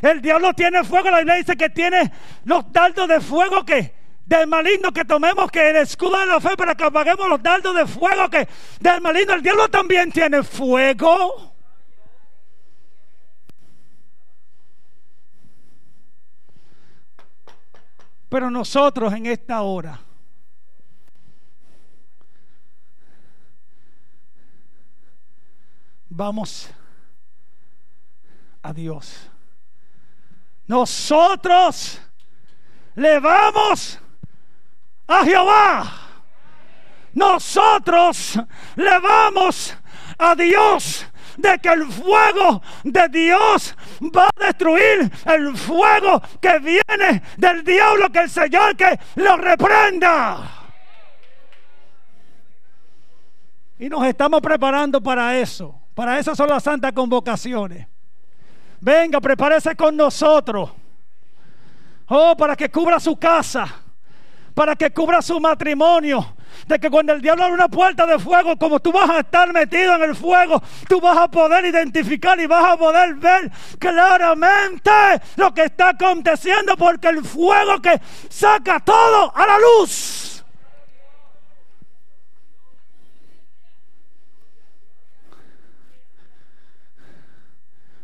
El 0.00 0.20
diablo 0.20 0.54
tiene 0.54 0.84
fuego, 0.84 1.10
la 1.10 1.18
Biblia 1.18 1.36
dice 1.36 1.56
que 1.56 1.70
tiene 1.70 2.10
los 2.44 2.72
dardos 2.72 3.08
de 3.08 3.20
fuego 3.20 3.64
que 3.64 3.94
del 4.24 4.46
maligno 4.46 4.92
que 4.92 5.04
tomemos 5.04 5.50
que 5.50 5.70
el 5.70 5.76
escudo 5.76 6.18
de 6.20 6.26
la 6.26 6.40
fe 6.40 6.56
para 6.56 6.74
que 6.74 6.84
apaguemos 6.84 7.28
los 7.28 7.42
dardos 7.42 7.74
de 7.74 7.86
fuego 7.86 8.28
que 8.28 8.46
del 8.78 9.00
maligno 9.00 9.34
el 9.34 9.42
diablo 9.42 9.68
también 9.68 10.12
tiene 10.12 10.42
fuego. 10.42 11.47
Pero 18.28 18.50
nosotros 18.50 19.12
en 19.12 19.26
esta 19.26 19.62
hora 19.62 20.00
vamos 26.10 26.70
a 28.62 28.72
Dios. 28.72 29.30
Nosotros 30.66 32.00
le 32.94 33.18
vamos 33.20 33.98
a 35.06 35.24
Jehová. 35.24 35.92
nosotros 37.14 38.38
le 38.76 38.98
vamos 39.00 39.74
a 40.18 40.34
Dios 40.34 41.06
de 41.38 41.58
que 41.60 41.68
el 41.68 41.86
fuego 41.86 42.60
de 42.82 43.08
Dios 43.08 43.74
va 44.14 44.26
a 44.26 44.46
destruir 44.46 45.10
el 45.24 45.56
fuego 45.56 46.20
que 46.40 46.58
viene 46.58 47.22
del 47.36 47.64
diablo, 47.64 48.10
que 48.10 48.18
el 48.20 48.30
Señor 48.30 48.76
que 48.76 48.98
lo 49.14 49.36
reprenda. 49.36 50.50
Y 53.78 53.88
nos 53.88 54.04
estamos 54.04 54.40
preparando 54.40 55.00
para 55.00 55.38
eso. 55.38 55.80
Para 55.94 56.18
eso 56.18 56.34
son 56.34 56.48
las 56.48 56.62
santas 56.62 56.92
convocaciones. 56.92 57.86
Venga, 58.80 59.20
prepárese 59.20 59.74
con 59.76 59.96
nosotros. 59.96 60.70
Oh, 62.08 62.36
para 62.36 62.56
que 62.56 62.68
cubra 62.68 62.98
su 62.98 63.16
casa, 63.16 63.66
para 64.54 64.74
que 64.74 64.90
cubra 64.90 65.20
su 65.22 65.38
matrimonio, 65.38 66.34
de 66.66 66.78
que 66.78 66.90
cuando 66.90 67.12
el 67.12 67.20
diablo 67.20 67.44
abre 67.44 67.54
una 67.54 67.68
puerta 67.68 68.06
de 68.06 68.18
fuego, 68.18 68.56
como 68.56 68.80
tú 68.80 68.92
vas 68.92 69.08
a 69.10 69.20
estar 69.20 69.52
metido 69.52 69.94
en 69.94 70.02
el 70.02 70.14
fuego, 70.14 70.62
tú 70.88 71.00
vas 71.00 71.16
a 71.16 71.28
poder 71.28 71.64
identificar 71.64 72.38
y 72.40 72.46
vas 72.46 72.72
a 72.72 72.76
poder 72.76 73.14
ver 73.14 73.50
claramente 73.78 74.90
lo 75.36 75.52
que 75.52 75.64
está 75.64 75.90
aconteciendo, 75.90 76.76
porque 76.76 77.08
el 77.08 77.24
fuego 77.24 77.80
que 77.80 78.00
saca 78.28 78.80
todo 78.80 79.32
a 79.34 79.46
la 79.46 79.58
luz. 79.58 80.44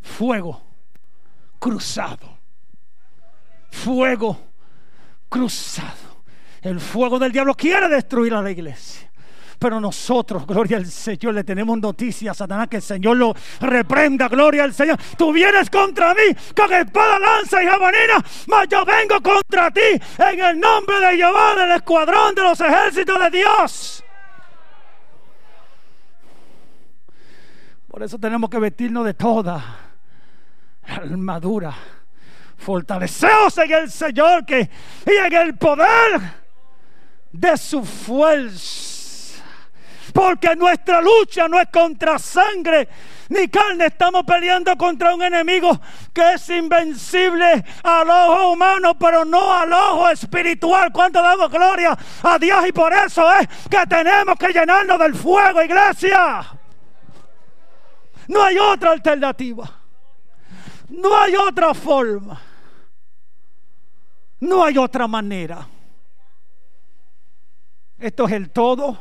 Fuego 0.02 0.62
cruzado. 1.58 2.38
Fuego 3.70 4.38
cruzado. 5.28 6.13
El 6.64 6.80
fuego 6.80 7.18
del 7.18 7.30
diablo 7.30 7.54
quiere 7.54 7.88
destruir 7.88 8.32
a 8.32 8.40
la 8.40 8.50
iglesia. 8.50 9.10
Pero 9.58 9.78
nosotros, 9.80 10.46
gloria 10.46 10.78
al 10.78 10.86
Señor, 10.86 11.34
le 11.34 11.44
tenemos 11.44 11.78
noticias 11.78 12.36
Satanás 12.36 12.68
que 12.68 12.76
el 12.76 12.82
Señor 12.82 13.18
lo 13.18 13.34
reprenda, 13.60 14.28
gloria 14.28 14.64
al 14.64 14.72
Señor. 14.72 14.98
Tú 15.16 15.30
vienes 15.30 15.68
contra 15.68 16.14
mí 16.14 16.22
con 16.56 16.72
espada, 16.72 17.18
lanza 17.18 17.62
y 17.62 17.66
jabalina, 17.66 18.24
mas 18.46 18.66
yo 18.68 18.82
vengo 18.84 19.20
contra 19.22 19.70
ti 19.70 20.00
en 20.18 20.40
el 20.40 20.58
nombre 20.58 21.00
de 21.00 21.16
Jehová, 21.16 21.54
del 21.54 21.72
escuadrón 21.72 22.34
de 22.34 22.42
los 22.42 22.58
ejércitos 22.60 23.20
de 23.20 23.30
Dios. 23.30 24.04
Por 27.88 28.02
eso 28.02 28.18
tenemos 28.18 28.48
que 28.48 28.58
vestirnos 28.58 29.04
de 29.04 29.14
toda 29.14 29.62
armadura. 30.82 31.74
Fortaleceos 32.56 33.58
en 33.58 33.72
el 33.72 33.90
Señor 33.90 34.46
que, 34.46 34.70
y 35.06 35.26
en 35.26 35.32
el 35.32 35.56
poder 35.58 36.43
de 37.34 37.56
su 37.56 37.84
fuerza. 37.84 39.42
Porque 40.12 40.54
nuestra 40.54 41.00
lucha 41.00 41.48
no 41.48 41.58
es 41.58 41.68
contra 41.70 42.18
sangre 42.18 42.88
ni 43.28 43.48
carne. 43.48 43.86
Estamos 43.86 44.22
peleando 44.24 44.76
contra 44.76 45.12
un 45.12 45.22
enemigo 45.22 45.80
que 46.12 46.34
es 46.34 46.48
invencible 46.50 47.64
al 47.82 48.08
ojo 48.08 48.52
humano, 48.52 48.96
pero 48.96 49.24
no 49.24 49.52
al 49.52 49.72
ojo 49.72 50.08
espiritual. 50.10 50.92
Cuando 50.92 51.20
damos 51.20 51.50
gloria 51.50 51.98
a 52.22 52.38
Dios 52.38 52.68
y 52.68 52.72
por 52.72 52.92
eso 52.92 53.28
es 53.32 53.48
que 53.68 53.84
tenemos 53.88 54.36
que 54.38 54.52
llenarnos 54.52 54.98
del 55.00 55.14
fuego, 55.16 55.62
iglesia. 55.62 56.46
No 58.28 58.42
hay 58.44 58.56
otra 58.56 58.92
alternativa. 58.92 59.68
No 60.90 61.20
hay 61.20 61.34
otra 61.34 61.74
forma. 61.74 62.40
No 64.38 64.62
hay 64.62 64.78
otra 64.78 65.08
manera. 65.08 65.66
Esto 68.04 68.26
es 68.26 68.32
el 68.32 68.50
todo 68.50 68.98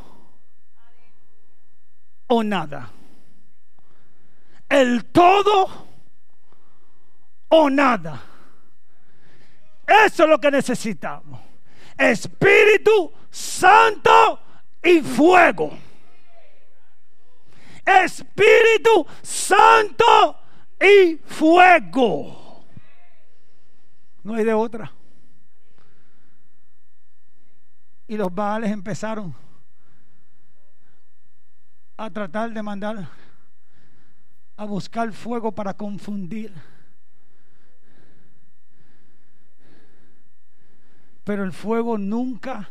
o 2.27 2.41
nada. 2.41 2.89
El 4.69 5.03
todo 5.11 5.87
o 7.49 7.69
nada. 7.69 8.23
Eso 9.85 10.23
es 10.23 10.29
lo 10.29 10.39
que 10.39 10.49
necesitamos. 10.49 11.37
Espíritu 11.97 13.11
Santo 13.29 14.39
y 14.81 15.01
fuego. 15.01 15.77
Espíritu 17.85 19.05
Santo 19.21 20.39
y 20.79 21.17
fuego. 21.17 22.63
No 24.23 24.35
hay 24.35 24.45
de 24.45 24.53
otra. 24.53 24.93
Y 28.07 28.17
los 28.17 28.33
Baales 28.33 28.71
empezaron 28.71 29.33
a 31.97 32.09
tratar 32.09 32.51
de 32.51 32.61
mandar 32.61 33.07
a 34.57 34.65
buscar 34.65 35.11
fuego 35.13 35.51
para 35.51 35.73
confundir. 35.73 36.53
Pero 41.23 41.43
el 41.43 41.53
fuego 41.53 41.97
nunca 41.97 42.69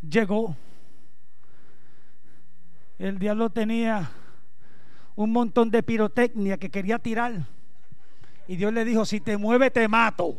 llegó. 0.00 0.56
El 2.98 3.18
diablo 3.18 3.50
tenía 3.50 4.10
un 5.16 5.32
montón 5.32 5.70
de 5.70 5.82
pirotecnia 5.82 6.58
que 6.58 6.70
quería 6.70 6.98
tirar. 6.98 7.46
Y 8.46 8.56
Dios 8.56 8.72
le 8.72 8.84
dijo, 8.84 9.04
si 9.04 9.20
te 9.20 9.36
mueve 9.36 9.70
te 9.70 9.86
mato. 9.88 10.36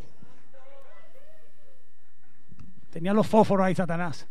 Tenía 2.91 3.13
los 3.13 3.25
fósforos 3.25 3.65
ahí, 3.65 3.73
Satanás. 3.73 4.27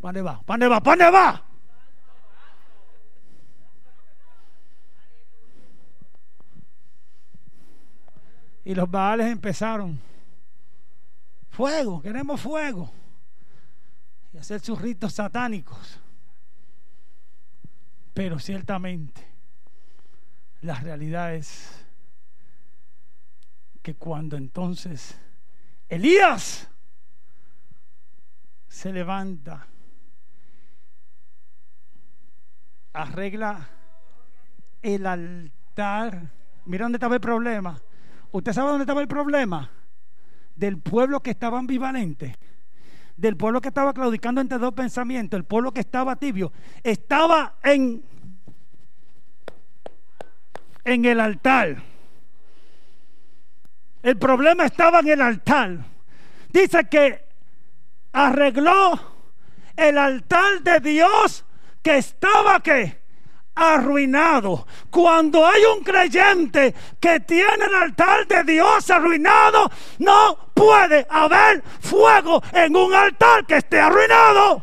¿Dónde 0.00 0.22
va? 0.22 0.40
¿Dónde 0.46 0.68
va? 0.68 0.80
¿Dónde 0.80 1.10
va? 1.10 1.44
Y 8.64 8.74
los 8.74 8.88
baales 8.88 9.26
empezaron. 9.26 10.00
Fuego, 11.50 12.00
queremos 12.00 12.40
fuego. 12.40 12.90
Y 14.32 14.38
hacer 14.38 14.60
sus 14.60 14.80
ritos 14.80 15.12
satánicos. 15.14 15.98
Pero 18.14 18.38
ciertamente, 18.38 19.26
la 20.62 20.74
realidad 20.74 21.34
es 21.34 21.84
que 23.82 23.94
cuando 23.94 24.36
entonces 24.36 25.16
Elías 25.88 26.68
se 28.70 28.92
levanta, 28.92 29.66
arregla 32.92 33.68
el 34.80 35.06
altar. 35.06 36.30
Mira 36.64 36.84
dónde 36.84 36.96
estaba 36.96 37.16
el 37.16 37.20
problema. 37.20 37.78
¿Usted 38.30 38.52
sabe 38.52 38.68
dónde 38.70 38.84
estaba 38.84 39.00
el 39.00 39.08
problema? 39.08 39.68
Del 40.54 40.78
pueblo 40.78 41.20
que 41.20 41.32
estaba 41.32 41.58
ambivalente, 41.58 42.36
del 43.16 43.36
pueblo 43.36 43.60
que 43.60 43.68
estaba 43.68 43.92
claudicando 43.92 44.40
entre 44.40 44.58
dos 44.58 44.72
pensamientos, 44.72 45.36
el 45.36 45.44
pueblo 45.44 45.72
que 45.72 45.80
estaba 45.80 46.14
tibio, 46.14 46.52
estaba 46.84 47.56
en, 47.64 48.02
en 50.84 51.04
el 51.04 51.18
altar. 51.18 51.82
El 54.02 54.16
problema 54.16 54.64
estaba 54.64 55.00
en 55.00 55.08
el 55.08 55.20
altar. 55.20 55.78
Dice 56.52 56.84
que 56.88 57.29
arregló 58.12 58.98
el 59.76 59.98
altar 59.98 60.60
de 60.60 60.80
Dios 60.80 61.44
que 61.82 61.98
estaba 61.98 62.60
que 62.60 63.00
arruinado. 63.54 64.66
Cuando 64.90 65.46
hay 65.46 65.62
un 65.64 65.82
creyente 65.82 66.74
que 66.98 67.20
tiene 67.20 67.64
el 67.66 67.74
altar 67.74 68.26
de 68.26 68.44
Dios 68.44 68.90
arruinado, 68.90 69.70
no 69.98 70.50
puede 70.54 71.06
haber 71.08 71.62
fuego 71.80 72.42
en 72.52 72.74
un 72.76 72.94
altar 72.94 73.44
que 73.46 73.56
esté 73.56 73.80
arruinado. 73.80 74.62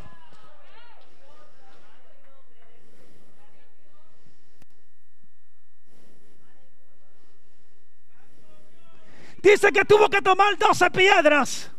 Dice 9.41 9.71
que 9.71 9.85
tuvo 9.85 10.09
que 10.09 10.21
tomar 10.21 10.57
12 10.57 10.89
piedras 10.91 11.71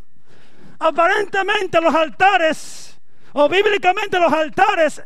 Aparentemente 0.79 1.81
los 1.81 1.95
altares, 1.95 2.99
o 3.33 3.49
bíblicamente 3.49 4.19
los 4.19 4.33
altares, 4.33 5.03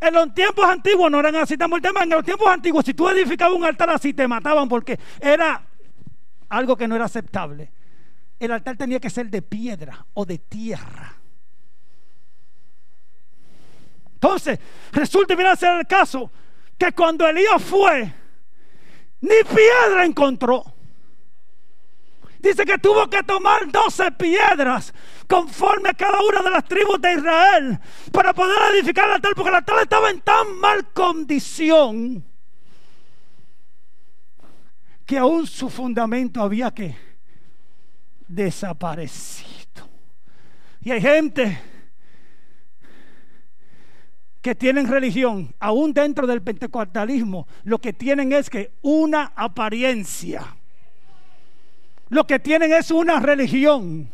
en 0.00 0.14
los 0.14 0.34
tiempos 0.34 0.64
antiguos 0.64 1.10
no 1.10 1.20
eran 1.20 1.36
así. 1.36 1.54
El 1.54 1.80
tema, 1.80 2.02
en 2.02 2.10
los 2.10 2.24
tiempos 2.24 2.48
antiguos, 2.48 2.84
si 2.84 2.92
tú 2.92 3.08
edificabas 3.08 3.56
un 3.56 3.64
altar 3.64 3.90
así, 3.90 4.12
te 4.12 4.26
mataban 4.26 4.68
porque 4.68 4.98
era 5.20 5.62
algo 6.48 6.76
que 6.76 6.88
no 6.88 6.96
era 6.96 7.04
aceptable. 7.04 7.70
El 8.40 8.50
altar 8.50 8.76
tenía 8.76 8.98
que 8.98 9.10
ser 9.10 9.30
de 9.30 9.42
piedra 9.42 10.04
o 10.14 10.24
de 10.24 10.38
tierra. 10.38 11.14
Entonces, 14.14 14.58
resulta 14.90 15.34
y 15.34 15.36
viene 15.36 15.50
a 15.50 15.56
ser 15.56 15.78
el 15.78 15.86
caso 15.86 16.30
que 16.76 16.92
cuando 16.92 17.26
Elías 17.28 17.62
fue, 17.62 18.12
ni 19.20 19.36
piedra 19.44 20.04
encontró. 20.04 20.64
Dice 22.42 22.64
que 22.64 22.76
tuvo 22.76 23.08
que 23.08 23.22
tomar 23.22 23.70
12 23.70 24.10
piedras 24.12 24.92
conforme 25.28 25.90
a 25.90 25.94
cada 25.94 26.20
una 26.20 26.42
de 26.42 26.50
las 26.50 26.64
tribus 26.64 27.00
de 27.00 27.14
Israel 27.14 27.78
para 28.10 28.34
poder 28.34 28.74
edificar 28.74 29.06
el 29.06 29.12
altar, 29.12 29.32
porque 29.36 29.48
el 29.50 29.54
altar 29.54 29.78
estaba 29.80 30.10
en 30.10 30.20
tan 30.22 30.58
mal 30.58 30.92
condición 30.92 32.24
que 35.06 35.18
aún 35.18 35.46
su 35.46 35.70
fundamento 35.70 36.42
había 36.42 36.72
que 36.72 36.96
desaparecido. 38.26 39.88
Y 40.80 40.90
hay 40.90 41.00
gente 41.00 41.60
que 44.40 44.56
tienen 44.56 44.88
religión, 44.88 45.54
aún 45.60 45.92
dentro 45.92 46.26
del 46.26 46.42
pentecostalismo, 46.42 47.46
lo 47.62 47.78
que 47.78 47.92
tienen 47.92 48.32
es 48.32 48.50
que 48.50 48.72
una 48.82 49.32
apariencia. 49.36 50.56
Lo 52.12 52.24
que 52.26 52.38
tienen 52.38 52.72
es 52.74 52.90
una 52.90 53.18
religión. 53.20 54.10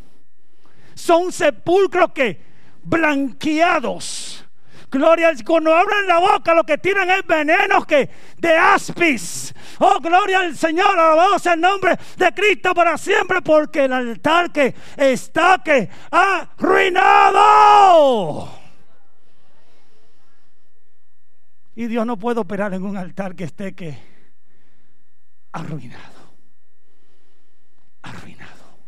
Son 0.95 1.33
sepulcros 1.33 2.13
que 2.13 2.41
blanqueados. 2.85 4.45
Gloria 4.89 5.33
cuando 5.45 5.75
abren 5.75 6.07
la 6.07 6.21
boca 6.21 6.55
lo 6.55 6.63
que 6.63 6.79
tienen 6.79 7.11
es 7.11 7.27
venenos 7.27 7.85
que 7.87 8.09
de 8.39 8.57
aspis. 8.57 9.53
Oh, 9.81 9.99
gloria 9.99 10.39
al 10.39 10.57
Señor, 10.57 10.97
alabado 10.97 11.41
sea 11.41 11.55
el 11.55 11.61
nombre 11.61 11.99
de 12.17 12.33
Cristo 12.33 12.73
para 12.73 12.97
siempre, 12.97 13.43
porque 13.43 13.87
el 13.87 13.93
altar 13.93 14.53
que 14.53 14.77
está 14.97 15.61
que 15.65 15.89
arruinado. 16.13 17.29
Y 21.75 21.89
Dios 21.89 22.07
no 22.07 22.17
puede 22.17 22.39
operar 22.39 22.73
en 22.75 22.85
un 22.85 22.97
altar 22.97 23.35
que 23.35 23.43
esté 23.43 23.75
que 23.75 23.99
arruinado. 25.51 26.18
Arruinado. 28.09 28.79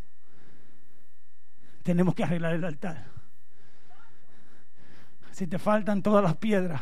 Tenemos 1.83 2.14
que 2.14 2.25
arreglar 2.25 2.55
el 2.55 2.64
altar. 2.64 3.07
Si 5.33 5.47
te 5.47 5.59
faltan 5.59 6.03
todas 6.03 6.23
las 6.23 6.37
piedras, 6.37 6.81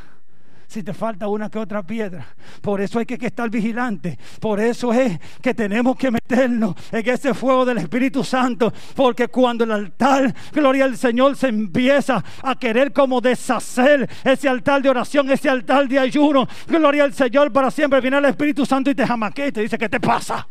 si 0.68 0.82
te 0.82 0.92
falta 0.92 1.28
una 1.28 1.48
que 1.48 1.58
otra 1.58 1.82
piedra. 1.82 2.26
Por 2.60 2.82
eso 2.82 2.98
hay 2.98 3.06
que, 3.06 3.14
estar 3.26 3.48
vigilante. 3.48 4.18
Por 4.38 4.60
eso 4.60 4.92
es 4.92 5.18
que 5.40 5.54
tenemos 5.54 5.96
que 5.96 6.10
meternos 6.10 6.74
en 6.92 7.08
ese 7.08 7.32
fuego 7.32 7.64
del 7.64 7.78
Espíritu 7.78 8.22
Santo. 8.22 8.70
Porque 8.94 9.28
cuando 9.28 9.64
el 9.64 9.72
altar, 9.72 10.34
gloria 10.52 10.84
al 10.84 10.98
Señor, 10.98 11.36
se 11.36 11.48
empieza 11.48 12.22
a 12.42 12.54
querer 12.54 12.92
como 12.92 13.22
deshacer 13.22 14.08
ese 14.22 14.46
altar 14.46 14.82
de 14.82 14.90
oración, 14.90 15.30
ese 15.30 15.48
altar 15.48 15.88
de 15.88 15.98
ayuno, 15.98 16.46
gloria 16.66 17.04
al 17.04 17.14
Señor 17.14 17.50
para 17.50 17.70
siempre, 17.70 18.02
viene 18.02 18.18
el 18.18 18.26
Espíritu 18.26 18.66
Santo 18.66 18.90
y 18.90 18.94
te 18.94 19.06
jamaquea 19.06 19.46
y 19.46 19.52
te 19.52 19.62
dice, 19.62 19.78
¿qué 19.78 19.88
te 19.88 20.00
pasa? 20.00 20.46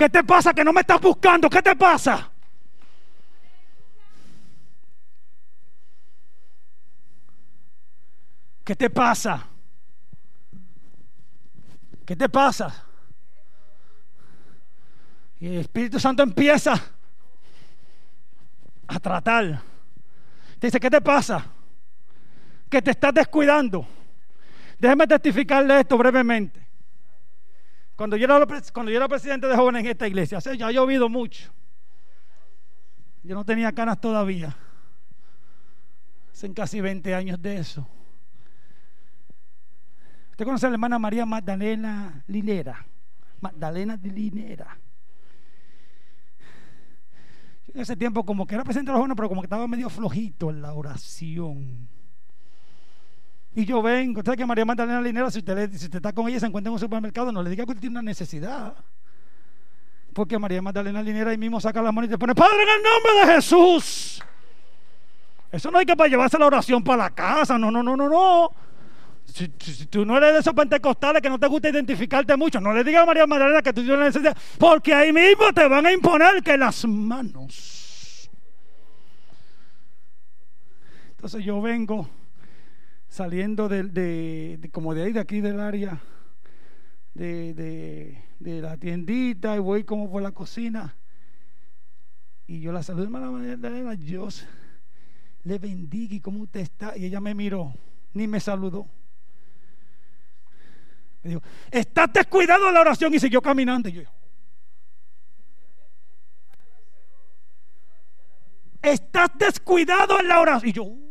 ¿Qué 0.00 0.08
te 0.08 0.24
pasa 0.24 0.54
que 0.54 0.64
no 0.64 0.72
me 0.72 0.80
estás 0.80 0.98
buscando? 0.98 1.50
¿Qué 1.50 1.60
te 1.60 1.76
pasa? 1.76 2.30
¿Qué 8.64 8.74
te 8.74 8.88
pasa? 8.88 9.46
¿Qué 12.06 12.16
te 12.16 12.30
pasa? 12.30 12.82
Y 15.38 15.48
el 15.48 15.60
Espíritu 15.60 16.00
Santo 16.00 16.22
empieza 16.22 16.82
a 18.86 19.00
tratar. 19.00 19.60
Dice, 20.58 20.80
¿qué 20.80 20.88
te 20.88 21.02
pasa? 21.02 21.44
Que 22.70 22.80
te 22.80 22.92
estás 22.92 23.12
descuidando. 23.12 23.86
Déjeme 24.78 25.06
testificarle 25.06 25.80
esto 25.80 25.98
brevemente. 25.98 26.69
Cuando 28.00 28.16
yo, 28.16 28.24
era, 28.24 28.46
cuando 28.72 28.90
yo 28.90 28.96
era 28.96 29.08
presidente 29.08 29.46
de 29.46 29.54
jóvenes 29.54 29.84
en 29.84 29.90
esta 29.90 30.08
iglesia, 30.08 30.38
ya 30.38 30.68
ha 30.68 30.72
llovido 30.72 31.10
mucho. 31.10 31.52
Yo 33.22 33.34
no 33.34 33.44
tenía 33.44 33.70
canas 33.72 34.00
todavía. 34.00 34.56
Hacen 36.32 36.54
casi 36.54 36.80
20 36.80 37.14
años 37.14 37.42
de 37.42 37.58
eso. 37.58 37.86
¿Usted 40.30 40.46
conoce 40.46 40.64
a 40.64 40.70
la 40.70 40.76
hermana 40.76 40.98
María 40.98 41.26
Magdalena 41.26 42.24
Linera? 42.26 42.86
Magdalena 43.38 43.98
de 43.98 44.10
Linera. 44.10 44.78
En 47.74 47.82
ese 47.82 47.96
tiempo 47.96 48.24
como 48.24 48.46
que 48.46 48.54
era 48.54 48.64
presente 48.64 48.86
de 48.86 48.92
los 48.92 49.00
jóvenes, 49.00 49.14
pero 49.14 49.28
como 49.28 49.42
que 49.42 49.46
estaba 49.46 49.68
medio 49.68 49.90
flojito 49.90 50.48
en 50.48 50.62
la 50.62 50.72
oración. 50.72 51.86
Y 53.54 53.64
yo 53.64 53.82
vengo, 53.82 54.20
usted 54.20 54.36
que 54.36 54.46
María 54.46 54.64
Magdalena 54.64 55.00
Linera, 55.00 55.30
si 55.30 55.40
usted, 55.40 55.58
está 55.58 56.12
con 56.12 56.28
ella, 56.28 56.38
se 56.38 56.46
encuentra 56.46 56.68
en 56.68 56.74
un 56.74 56.78
supermercado, 56.78 57.32
no 57.32 57.42
le 57.42 57.50
diga 57.50 57.64
que 57.64 57.72
usted 57.72 57.80
tiene 57.80 57.94
una 57.94 58.02
necesidad. 58.02 58.74
Porque 60.12 60.38
María 60.38 60.62
Magdalena 60.62 61.02
Linera 61.02 61.32
ahí 61.32 61.38
mismo 61.38 61.60
saca 61.60 61.82
la 61.82 61.90
mano 61.90 62.06
y 62.06 62.10
te 62.10 62.18
pone, 62.18 62.34
Padre, 62.34 62.62
en 62.62 62.68
el 62.68 62.82
nombre 62.82 63.26
de 63.26 63.34
Jesús. 63.34 64.22
Eso 65.50 65.70
no 65.70 65.78
hay 65.78 65.86
que 65.86 65.96
para 65.96 66.08
llevarse 66.08 66.38
la 66.38 66.46
oración 66.46 66.82
para 66.82 67.04
la 67.04 67.10
casa, 67.10 67.58
no, 67.58 67.72
no, 67.72 67.82
no, 67.82 67.96
no, 67.96 68.08
no. 68.08 68.50
Si, 69.26 69.48
tú 69.86 70.04
no 70.04 70.16
eres 70.16 70.32
de 70.32 70.38
esos 70.40 70.54
pentecostales 70.54 71.20
que 71.20 71.28
no 71.28 71.38
te 71.38 71.46
gusta 71.46 71.68
identificarte 71.68 72.36
mucho, 72.36 72.60
no 72.60 72.72
le 72.72 72.84
digas 72.84 73.02
a 73.02 73.06
María 73.06 73.26
Magdalena 73.26 73.62
que 73.62 73.72
tú 73.72 73.82
tienes 73.82 73.98
necesidad, 73.98 74.36
porque 74.58 74.94
ahí 74.94 75.12
mismo 75.12 75.52
te 75.52 75.66
van 75.66 75.86
a 75.86 75.92
imponer 75.92 76.42
que 76.42 76.56
las 76.56 76.84
manos. 76.84 78.30
Entonces 81.10 81.44
yo 81.44 81.60
vengo 81.60 82.08
saliendo 83.10 83.68
de, 83.68 84.70
como 84.72 84.94
de 84.94 85.02
ahí, 85.02 85.12
de 85.12 85.20
aquí 85.20 85.40
del 85.40 85.60
área 85.60 86.00
de, 87.12 88.16
la 88.38 88.76
tiendita 88.76 89.56
y 89.56 89.58
voy 89.58 89.84
como 89.84 90.10
por 90.10 90.22
la 90.22 90.30
cocina. 90.30 90.96
Y 92.46 92.60
yo 92.60 92.72
la 92.72 92.82
saludo, 92.82 93.04
hermana 93.04 93.30
Magdalena, 93.30 93.94
Dios 93.96 94.46
le 95.42 95.58
bendiga 95.58 96.14
y 96.14 96.20
cómo 96.20 96.42
usted 96.44 96.60
está. 96.60 96.96
Y 96.96 97.04
ella 97.04 97.20
me 97.20 97.34
miró, 97.34 97.74
ni 98.14 98.28
me 98.28 98.40
saludó. 98.40 98.86
Me 101.22 101.30
dijo, 101.30 101.42
estás 101.70 102.12
descuidado 102.12 102.68
en 102.68 102.74
la 102.74 102.80
oración 102.80 103.12
y 103.12 103.18
siguió 103.18 103.42
caminando. 103.42 103.88
Y 103.88 103.92
yo, 103.92 104.02
estás 108.80 109.30
descuidado 109.36 110.18
en 110.20 110.28
la 110.28 110.40
oración. 110.40 110.68
Y 110.68 110.72
yo, 110.72 111.09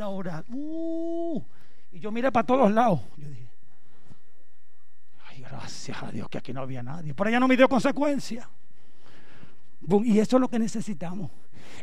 la. 0.00 0.44
Uh. 0.48 1.42
Y 1.92 2.00
yo 2.00 2.10
miré 2.10 2.30
para 2.32 2.46
todos 2.46 2.70
lados. 2.70 3.00
Yo 3.16 3.28
dije, 3.28 3.48
ay, 5.28 5.42
gracias 5.42 6.02
a 6.02 6.10
Dios 6.10 6.28
que 6.28 6.38
aquí 6.38 6.52
no 6.52 6.62
había 6.62 6.82
nadie. 6.82 7.14
Por 7.14 7.26
allá 7.26 7.40
no 7.40 7.48
me 7.48 7.56
dio 7.56 7.68
consecuencia. 7.68 8.48
Y 10.04 10.18
eso 10.18 10.36
es 10.36 10.40
lo 10.40 10.48
que 10.48 10.58
necesitamos. 10.58 11.30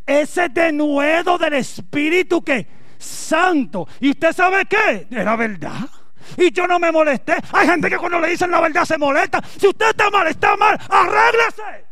Ese 0.05 0.49
denuedo 0.49 1.37
del 1.37 1.53
Espíritu 1.53 2.41
que 2.41 2.67
Santo. 2.97 3.87
¿Y 3.99 4.11
usted 4.11 4.33
sabe 4.33 4.65
qué? 4.65 5.07
Era 5.11 5.35
verdad 5.35 5.89
y 6.35 6.51
yo 6.51 6.67
no 6.67 6.79
me 6.79 6.91
molesté. 6.91 7.35
Hay 7.53 7.67
gente 7.67 7.89
que 7.89 7.97
cuando 7.97 8.19
le 8.19 8.29
dicen 8.29 8.51
la 8.51 8.59
verdad 8.59 8.83
se 8.83 8.97
molesta. 8.97 9.41
Si 9.57 9.67
usted 9.67 9.89
está 9.89 10.09
mal, 10.09 10.27
está 10.27 10.57
mal, 10.57 10.77
arréglese. 10.89 11.85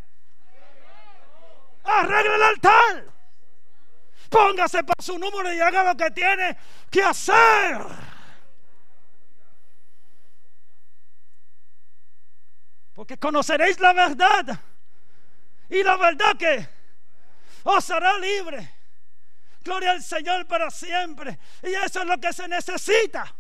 Arregle 1.84 2.36
el 2.36 2.42
altar. 2.42 3.14
Póngase 4.30 4.84
para 4.84 5.02
su 5.02 5.18
número 5.18 5.54
y 5.54 5.60
haga 5.60 5.84
lo 5.84 5.96
que 5.96 6.12
tiene 6.12 6.58
que 6.90 7.04
hacer. 7.04 7.82
Porque 12.94 13.18
conoceréis 13.18 13.80
la 13.80 13.94
verdad. 13.94 14.60
Y 15.70 15.84
la 15.84 15.98
verdad 15.98 16.38
que 16.38 16.70
os 17.64 17.90
hará 17.90 18.18
libre. 18.20 18.74
Gloria 19.64 19.92
al 19.92 20.04
Señor 20.04 20.46
para 20.46 20.70
siempre. 20.70 21.40
Y 21.64 21.74
eso 21.74 22.02
es 22.02 22.06
lo 22.06 22.18
que 22.20 22.32
se 22.32 22.48
necesita 22.48 23.34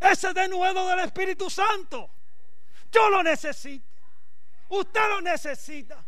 ese 0.00 0.32
denuedo 0.32 0.88
del 0.88 1.00
Espíritu 1.00 1.48
Santo. 1.50 2.10
Yo 2.90 3.10
lo 3.10 3.22
necesito. 3.22 3.86
Usted 4.68 5.08
lo 5.08 5.20
necesita. 5.20 6.04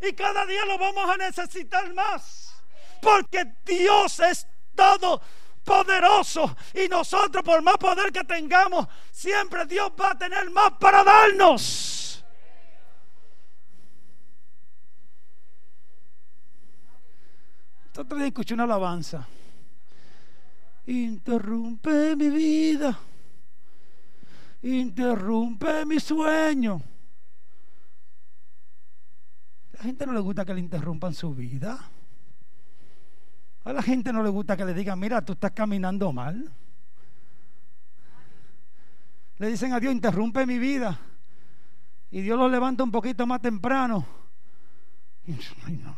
Y 0.00 0.12
cada 0.12 0.44
día 0.46 0.64
lo 0.64 0.78
vamos 0.78 1.08
a 1.08 1.16
necesitar 1.16 1.92
más. 1.94 2.45
Porque 3.00 3.44
Dios 3.64 4.20
es 4.20 4.46
todo 4.74 5.20
poderoso. 5.64 6.56
Y 6.74 6.88
nosotros, 6.88 7.42
por 7.42 7.62
más 7.62 7.76
poder 7.76 8.12
que 8.12 8.24
tengamos, 8.24 8.86
siempre 9.10 9.66
Dios 9.66 9.90
va 10.00 10.10
a 10.10 10.18
tener 10.18 10.50
más 10.50 10.72
para 10.80 11.02
darnos. 11.04 12.24
Entonces 17.94 18.26
escuché 18.26 18.54
una 18.54 18.64
alabanza. 18.64 19.26
Interrumpe 20.86 22.14
mi 22.14 22.28
vida 22.28 22.98
interrumpe 24.62 25.84
mi 25.84 26.00
sueño. 26.00 26.82
La 29.72 29.82
gente 29.82 30.06
no 30.06 30.12
le 30.12 30.20
gusta 30.20 30.44
que 30.44 30.54
le 30.54 30.60
interrumpan 30.60 31.14
su 31.14 31.34
vida. 31.34 31.90
A 33.66 33.72
la 33.72 33.82
gente 33.82 34.12
no 34.12 34.22
le 34.22 34.30
gusta 34.30 34.56
que 34.56 34.64
le 34.64 34.72
digan, 34.72 34.96
mira, 34.96 35.20
tú 35.24 35.32
estás 35.32 35.50
caminando 35.50 36.12
mal. 36.12 36.52
Le 39.38 39.48
dicen 39.48 39.72
a 39.72 39.80
Dios, 39.80 39.92
interrumpe 39.92 40.46
mi 40.46 40.56
vida. 40.56 40.96
y 42.12 42.20
Dios 42.20 42.38
lo 42.38 42.48
levanta 42.48 42.84
un 42.84 42.92
poquito 42.92 43.26
más 43.26 43.42
temprano. 43.42 44.06
no. 45.26 45.96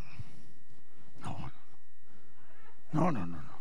No, 2.90 3.12
no, 3.12 3.12
no, 3.12 3.26
no. 3.26 3.58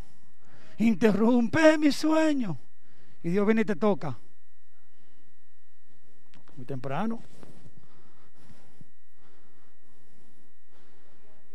Interrumpe 0.78 1.78
mi 1.78 1.92
sueño. 1.92 2.58
Y 3.24 3.30
Dios 3.30 3.46
viene 3.46 3.64
y 3.64 3.66
te 3.66 3.76
toca. 3.76 4.18
Muy 6.56 6.66
temprano. 6.66 7.22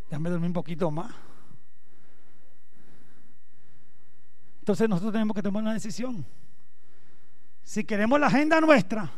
Déjame 0.07 0.29
dormir 0.29 0.49
un 0.49 0.53
poquito 0.53 0.91
más. 0.91 1.22
Entonces 4.63 4.87
nosotros 4.87 5.11
tenemos 5.11 5.35
que 5.35 5.43
tomar 5.43 5.61
una 5.61 5.73
decisión. 5.73 6.25
Si 7.63 7.83
queremos 7.83 8.17
la 8.17 8.27
agenda 8.27 8.61
nuestra 8.61 9.11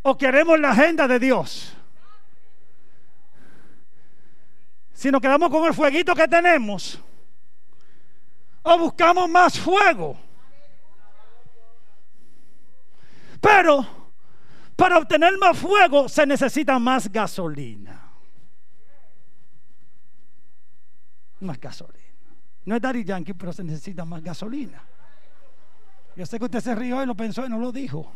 o 0.00 0.16
queremos 0.16 0.58
la 0.58 0.70
agenda 0.70 1.06
de 1.06 1.18
Dios. 1.18 1.76
Si 4.94 5.10
nos 5.10 5.20
quedamos 5.20 5.50
con 5.50 5.66
el 5.66 5.74
fueguito 5.74 6.14
que 6.14 6.26
tenemos 6.26 6.98
o 8.62 8.78
buscamos 8.78 9.28
más 9.28 9.60
fuego. 9.60 10.18
Pero 13.42 13.86
para 14.74 14.96
obtener 14.96 15.36
más 15.36 15.58
fuego 15.58 16.08
se 16.08 16.24
necesita 16.24 16.78
más 16.78 17.12
gasolina. 17.12 18.10
Más 21.40 21.60
gasolina. 21.60 22.03
No 22.64 22.76
es 22.76 22.82
Daddy 22.82 23.04
Yankee, 23.04 23.34
pero 23.34 23.52
se 23.52 23.62
necesita 23.62 24.04
más 24.04 24.22
gasolina. 24.22 24.82
Yo 26.16 26.24
sé 26.24 26.38
que 26.38 26.44
usted 26.44 26.60
se 26.60 26.74
rió 26.74 27.02
y 27.02 27.06
lo 27.06 27.14
pensó 27.14 27.44
y 27.44 27.48
no 27.48 27.58
lo 27.58 27.72
dijo. 27.72 28.12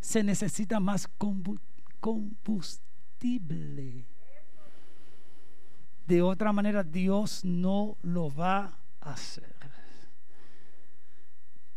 Se 0.00 0.22
necesita 0.22 0.80
más 0.80 1.08
combustible. 2.00 4.04
De 6.06 6.22
otra 6.22 6.52
manera, 6.52 6.82
Dios 6.82 7.44
no 7.44 7.96
lo 8.02 8.34
va 8.34 8.72
a 9.00 9.12
hacer. 9.12 9.54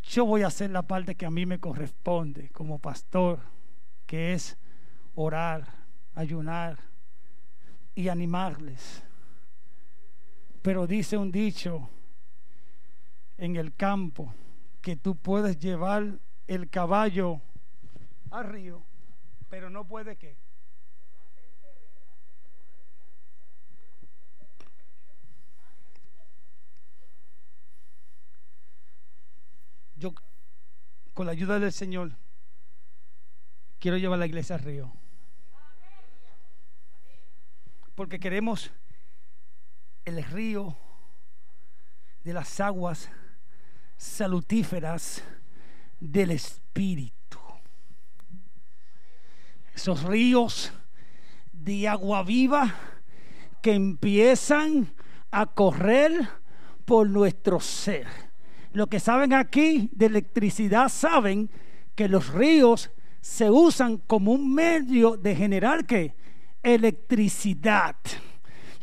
Yo 0.04 0.26
voy 0.26 0.44
a 0.44 0.48
hacer 0.48 0.72
la 0.72 0.82
parte 0.82 1.16
que 1.16 1.26
a 1.26 1.32
mí 1.32 1.46
me 1.46 1.60
corresponde 1.60 2.50
como 2.50 2.80
pastor, 2.80 3.40
que 4.06 4.34
es 4.34 4.58
orar, 5.16 5.66
ayunar 6.14 6.78
y 7.96 8.10
animarles. 8.10 9.04
Pero 10.64 10.88
dice 10.88 11.18
un 11.18 11.30
dicho 11.30 11.90
en 13.38 13.58
el 13.58 13.76
campo 13.76 14.34
que 14.82 14.96
tú 14.96 15.18
puedes 15.18 15.60
llevar 15.60 16.20
el 16.48 16.70
caballo 16.70 17.42
al 18.32 18.48
río, 18.48 18.82
pero 19.50 19.70
no 19.70 19.86
puede 19.86 20.16
que 20.16 20.38
yo 29.98 30.14
con 31.14 31.26
la 31.26 31.34
ayuda 31.34 31.60
del 31.60 31.74
Señor 31.74 32.14
quiero 33.80 33.98
llevar 33.98 34.18
la 34.18 34.28
iglesia 34.28 34.56
al 34.56 34.62
río. 34.62 34.94
Porque 37.96 38.18
queremos 38.18 38.72
el 40.06 40.24
río 40.24 40.76
de 42.24 42.34
las 42.34 42.60
aguas 42.60 43.10
salutíferas 43.98 45.24
del 46.00 46.32
Espíritu. 46.32 47.40
Esos 49.74 50.04
ríos 50.04 50.72
de 51.52 51.88
agua 51.88 52.24
viva 52.24 52.74
que 53.62 53.74
empiezan 53.74 54.94
a 55.32 55.46
correr 55.46 56.28
por 56.86 57.10
nuestro 57.10 57.60
ser 57.60 58.08
los 58.74 58.88
que 58.88 59.00
saben 59.00 59.34
aquí 59.34 59.90
de 59.94 60.08
electricidad 60.08 60.90
saben 60.90 61.50
que 61.96 62.10
los 62.10 62.34
ríos 62.34 62.92
se 63.22 63.50
usan 63.50 63.98
como 63.98 64.32
un 64.32 64.54
medio 64.54 65.16
de 65.16 65.36
generar 65.36 65.86
¿qué? 65.86 66.16
electricidad. 66.64 67.96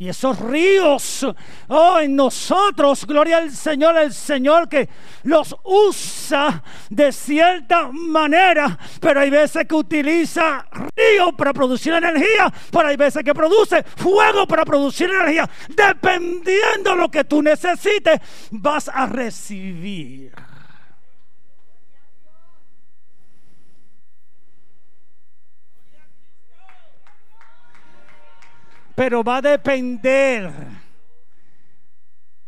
Y 0.01 0.09
esos 0.09 0.41
ríos, 0.41 1.27
oh, 1.69 1.99
en 2.01 2.17
nosotros, 2.17 3.05
gloria 3.05 3.37
al 3.37 3.51
Señor, 3.51 3.99
el 3.99 4.15
Señor 4.15 4.67
que 4.67 4.89
los 5.25 5.55
usa 5.63 6.63
de 6.89 7.13
cierta 7.13 7.91
manera, 7.93 8.79
pero 8.99 9.21
hay 9.21 9.29
veces 9.29 9.67
que 9.67 9.75
utiliza 9.75 10.65
río 10.97 11.33
para 11.37 11.53
producir 11.53 11.93
energía, 11.93 12.51
pero 12.73 12.89
hay 12.89 12.97
veces 12.97 13.23
que 13.23 13.35
produce 13.35 13.83
fuego 13.83 14.47
para 14.47 14.65
producir 14.65 15.11
energía. 15.11 15.47
Dependiendo 15.69 16.93
de 16.93 16.97
lo 16.97 17.11
que 17.11 17.25
tú 17.25 17.43
necesites, 17.43 18.21
vas 18.53 18.89
a 18.89 19.05
recibir. 19.05 20.50
Pero 29.01 29.25
va 29.25 29.39
a 29.39 29.41
depender 29.41 30.53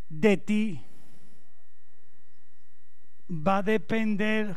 de 0.07 0.36
ti. 0.36 0.84
Va 3.30 3.57
a 3.57 3.62
depender 3.62 4.55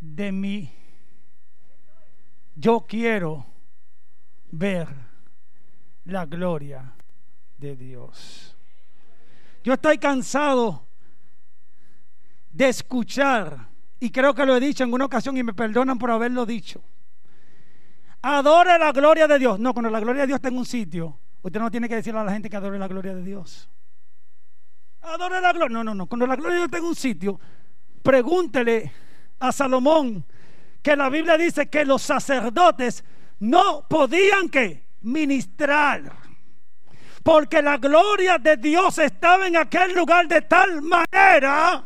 de 0.00 0.32
mí. 0.32 0.74
Yo 2.56 2.80
quiero 2.80 3.46
ver 4.50 4.88
la 6.06 6.26
gloria 6.26 6.92
de 7.56 7.76
Dios. 7.76 8.56
Yo 9.62 9.74
estoy 9.74 9.98
cansado 9.98 10.88
de 12.50 12.68
escuchar, 12.70 13.68
y 14.00 14.10
creo 14.10 14.34
que 14.34 14.44
lo 14.44 14.56
he 14.56 14.60
dicho 14.60 14.82
en 14.82 14.92
una 14.92 15.04
ocasión 15.04 15.36
y 15.36 15.44
me 15.44 15.54
perdonan 15.54 16.00
por 16.00 16.10
haberlo 16.10 16.44
dicho 16.44 16.82
Adore 18.26 18.78
la 18.78 18.90
gloria 18.90 19.28
de 19.28 19.38
Dios. 19.38 19.60
No, 19.60 19.74
cuando 19.74 19.90
la 19.90 20.00
gloria 20.00 20.22
de 20.22 20.28
Dios 20.28 20.38
está 20.38 20.48
en 20.48 20.56
un 20.56 20.64
sitio, 20.64 21.18
usted 21.42 21.60
no 21.60 21.70
tiene 21.70 21.90
que 21.90 21.96
decirle 21.96 22.20
a 22.20 22.24
la 22.24 22.32
gente 22.32 22.48
que 22.48 22.56
adore 22.56 22.78
la 22.78 22.88
gloria 22.88 23.14
de 23.14 23.22
Dios. 23.22 23.68
Adore 25.02 25.42
la 25.42 25.52
gloria. 25.52 25.74
No, 25.74 25.84
no, 25.84 25.94
no. 25.94 26.06
Cuando 26.06 26.26
la 26.26 26.34
gloria 26.34 26.54
de 26.54 26.60
Dios 26.60 26.68
está 26.68 26.78
en 26.78 26.84
un 26.84 26.94
sitio, 26.94 27.38
pregúntele 28.02 28.90
a 29.40 29.52
Salomón 29.52 30.24
que 30.80 30.96
la 30.96 31.10
Biblia 31.10 31.36
dice 31.36 31.66
que 31.66 31.84
los 31.84 32.00
sacerdotes 32.00 33.04
no 33.40 33.86
podían 33.86 34.48
que 34.48 34.86
ministrar. 35.02 36.10
Porque 37.22 37.60
la 37.60 37.76
gloria 37.76 38.38
de 38.38 38.56
Dios 38.56 38.96
estaba 38.96 39.46
en 39.46 39.58
aquel 39.58 39.94
lugar 39.94 40.28
de 40.28 40.40
tal 40.40 40.80
manera 40.80 41.84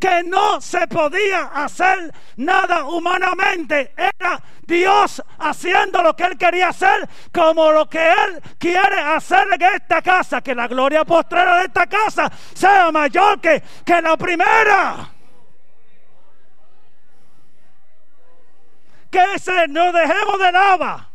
que 0.00 0.22
no 0.24 0.60
se 0.62 0.86
podía 0.86 1.50
hacer 1.54 2.12
nada 2.36 2.84
humanamente. 2.84 3.92
Era 3.96 4.42
Dios 4.62 5.22
haciendo 5.38 6.02
lo 6.02 6.16
que 6.16 6.24
Él 6.24 6.38
quería 6.38 6.68
hacer, 6.68 7.08
como 7.32 7.70
lo 7.70 7.88
que 7.88 8.10
Él 8.10 8.42
quiere 8.58 8.98
hacer 8.98 9.46
en 9.52 9.62
esta 9.62 10.00
casa. 10.00 10.40
Que 10.40 10.54
la 10.54 10.66
gloria 10.66 11.04
postrera 11.04 11.58
de 11.58 11.66
esta 11.66 11.86
casa 11.86 12.32
sea 12.54 12.90
mayor 12.90 13.40
que, 13.40 13.62
que 13.84 14.00
la 14.00 14.16
primera. 14.16 15.10
Que 19.10 19.34
ese 19.34 19.68
no 19.68 19.92
dejemos 19.92 20.38
de 20.38 20.52
lava. 20.52 21.08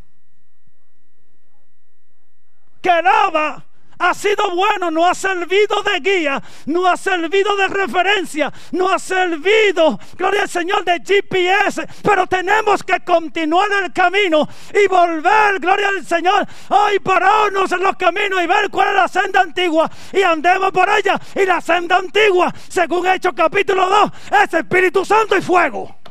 Que 2.82 3.02
lava 3.02 3.66
ha 4.00 4.14
sido 4.14 4.56
bueno, 4.56 4.91
no 4.91 5.08
ha 5.08 5.16
servido 5.16 5.82
de 5.84 6.00
guía, 6.00 6.41
no 6.66 6.86
ha 6.88 6.98
servido 6.98 7.56
de 7.56 7.68
referencia, 7.68 8.52
no 8.72 8.89
ha 8.89 9.00
servido, 9.00 10.00
gloria 10.18 10.43
al 10.43 10.50
Señor, 10.50 10.84
de 10.84 11.02
GPS, 11.06 11.88
pero 12.04 12.28
tenemos 12.28 12.84
que 12.84 13.00
continuar 13.02 13.70
el 13.84 13.93
camino 13.93 14.48
y 14.74 14.88
volver, 14.88 15.60
gloria 15.60 15.89
al 15.89 16.06
Señor, 16.06 16.46
hoy 16.70 17.00
pararnos 17.00 17.72
en 17.72 17.82
los 17.82 17.96
caminos 17.96 18.41
y 18.43 18.48
ver 18.48 18.70
cuál 18.70 18.89
es 18.89 18.96
la 18.96 19.08
senda 19.08 19.41
antigua 19.41 19.89
y 20.12 20.22
andemos 20.22 20.72
por 20.72 20.89
ella. 20.89 21.20
Y 21.36 21.46
la 21.46 21.62
senda 21.62 21.98
antigua, 21.98 22.54
según 22.68 23.08
Hechos 23.08 23.34
capítulo 23.36 23.89
2, 23.89 24.12
es 24.43 24.54
Espíritu 24.54 25.06
Santo 25.06 25.38
y 25.38 25.41
fuego. 25.41 26.05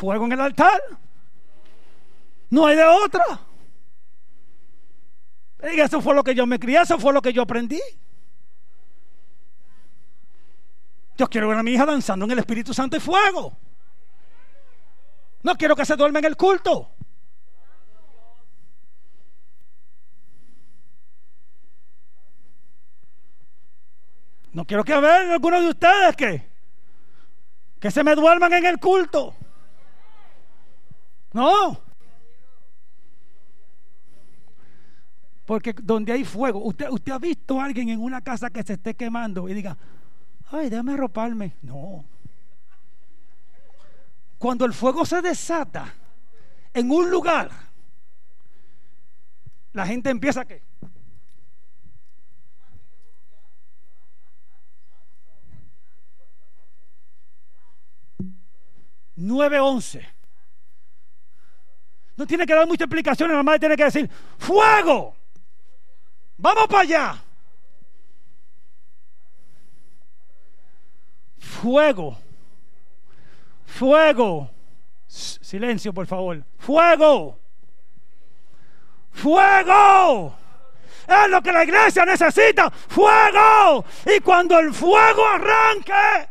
fuego 0.00 0.24
en 0.24 0.32
el 0.32 0.40
altar. 0.40 0.80
No 2.48 2.66
hay 2.66 2.76
de 2.76 2.84
otra. 2.84 3.24
Eso 5.60 6.00
fue 6.00 6.14
lo 6.14 6.24
que 6.24 6.34
yo 6.34 6.46
me 6.46 6.58
crié, 6.58 6.80
eso 6.80 6.98
fue 6.98 7.12
lo 7.12 7.20
que 7.20 7.34
yo 7.34 7.42
aprendí. 7.42 7.80
Yo 11.18 11.28
quiero 11.28 11.48
ver 11.48 11.58
a 11.58 11.62
mi 11.62 11.72
hija 11.72 11.84
danzando 11.84 12.24
en 12.24 12.30
el 12.30 12.38
Espíritu 12.38 12.72
Santo 12.72 12.96
y 12.96 13.00
fuego. 13.00 13.54
No 15.42 15.54
quiero 15.56 15.76
que 15.76 15.84
se 15.84 15.96
duerma 15.96 16.18
en 16.20 16.24
el 16.24 16.36
culto. 16.36 16.88
No 24.52 24.64
quiero 24.64 24.82
que 24.82 24.98
vean 24.98 25.30
algunos 25.30 25.60
de 25.60 25.68
ustedes 25.68 26.16
que, 26.16 26.42
que 27.78 27.90
se 27.90 28.02
me 28.02 28.14
duerman 28.14 28.52
en 28.54 28.64
el 28.64 28.80
culto. 28.80 29.34
No. 31.32 31.80
Porque 35.46 35.72
donde 35.72 36.12
hay 36.12 36.24
fuego, 36.24 36.60
usted, 36.60 36.88
usted 36.90 37.12
ha 37.12 37.18
visto 37.18 37.60
a 37.60 37.64
alguien 37.64 37.88
en 37.88 38.00
una 38.00 38.20
casa 38.20 38.50
que 38.50 38.62
se 38.62 38.74
esté 38.74 38.94
quemando 38.94 39.48
y 39.48 39.54
diga, 39.54 39.76
ay, 40.50 40.70
déjame 40.70 40.92
arroparme. 40.94 41.54
No. 41.62 42.04
Cuando 44.38 44.64
el 44.64 44.72
fuego 44.72 45.04
se 45.04 45.20
desata 45.20 45.92
en 46.72 46.90
un 46.90 47.10
lugar, 47.10 47.50
la 49.72 49.86
gente 49.86 50.10
empieza 50.10 50.42
a 50.42 50.44
qué? 50.44 50.62
Nueve 59.16 59.60
once. 59.60 60.19
No 62.20 62.26
tiene 62.26 62.44
que 62.44 62.54
dar 62.54 62.66
mucha 62.66 62.84
explicación, 62.84 63.30
nada 63.30 63.42
más 63.42 63.58
tiene 63.58 63.74
que 63.74 63.84
decir, 63.84 64.10
fuego. 64.36 65.16
Vamos 66.36 66.66
para 66.66 66.80
allá. 66.80 67.18
Fuego. 71.38 72.18
Fuego. 73.64 74.50
Silencio, 75.06 75.94
por 75.94 76.06
favor. 76.06 76.44
Fuego. 76.58 77.38
Fuego. 79.12 80.36
Es 81.08 81.30
lo 81.30 81.40
que 81.40 81.52
la 81.52 81.64
iglesia 81.64 82.04
necesita. 82.04 82.68
Fuego. 82.70 83.82
Y 84.14 84.20
cuando 84.20 84.58
el 84.58 84.74
fuego 84.74 85.26
arranque, 85.26 86.28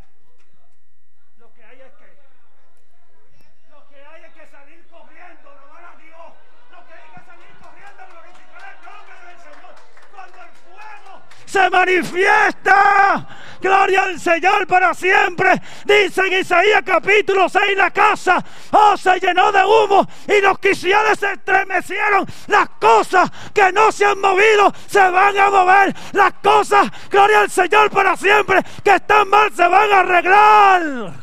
se 11.49 11.69
manifiesta. 11.69 13.27
Gloria 13.59 14.03
al 14.03 14.19
Señor 14.19 14.67
para 14.67 14.93
siempre. 14.93 15.61
Dice 15.83 16.21
en 16.21 16.41
Isaías 16.41 16.83
capítulo 16.85 17.49
6, 17.49 17.75
la 17.75 17.91
casa 17.91 18.43
oh, 18.71 18.95
se 18.95 19.19
llenó 19.19 19.51
de 19.51 19.63
humo 19.65 20.07
y 20.27 20.39
los 20.41 20.59
cristianos 20.59 21.19
se 21.19 21.33
estremecieron. 21.33 22.25
Las 22.47 22.69
cosas 22.79 23.29
que 23.53 23.71
no 23.73 23.91
se 23.91 24.05
han 24.05 24.21
movido 24.21 24.71
se 24.87 25.09
van 25.09 25.37
a 25.37 25.49
mover. 25.49 25.95
Las 26.13 26.33
cosas, 26.43 26.87
gloria 27.09 27.41
al 27.41 27.49
Señor 27.49 27.89
para 27.89 28.15
siempre, 28.15 28.61
que 28.83 28.95
están 28.95 29.27
mal 29.29 29.51
se 29.51 29.67
van 29.67 29.91
a 29.91 29.99
arreglar. 30.01 31.13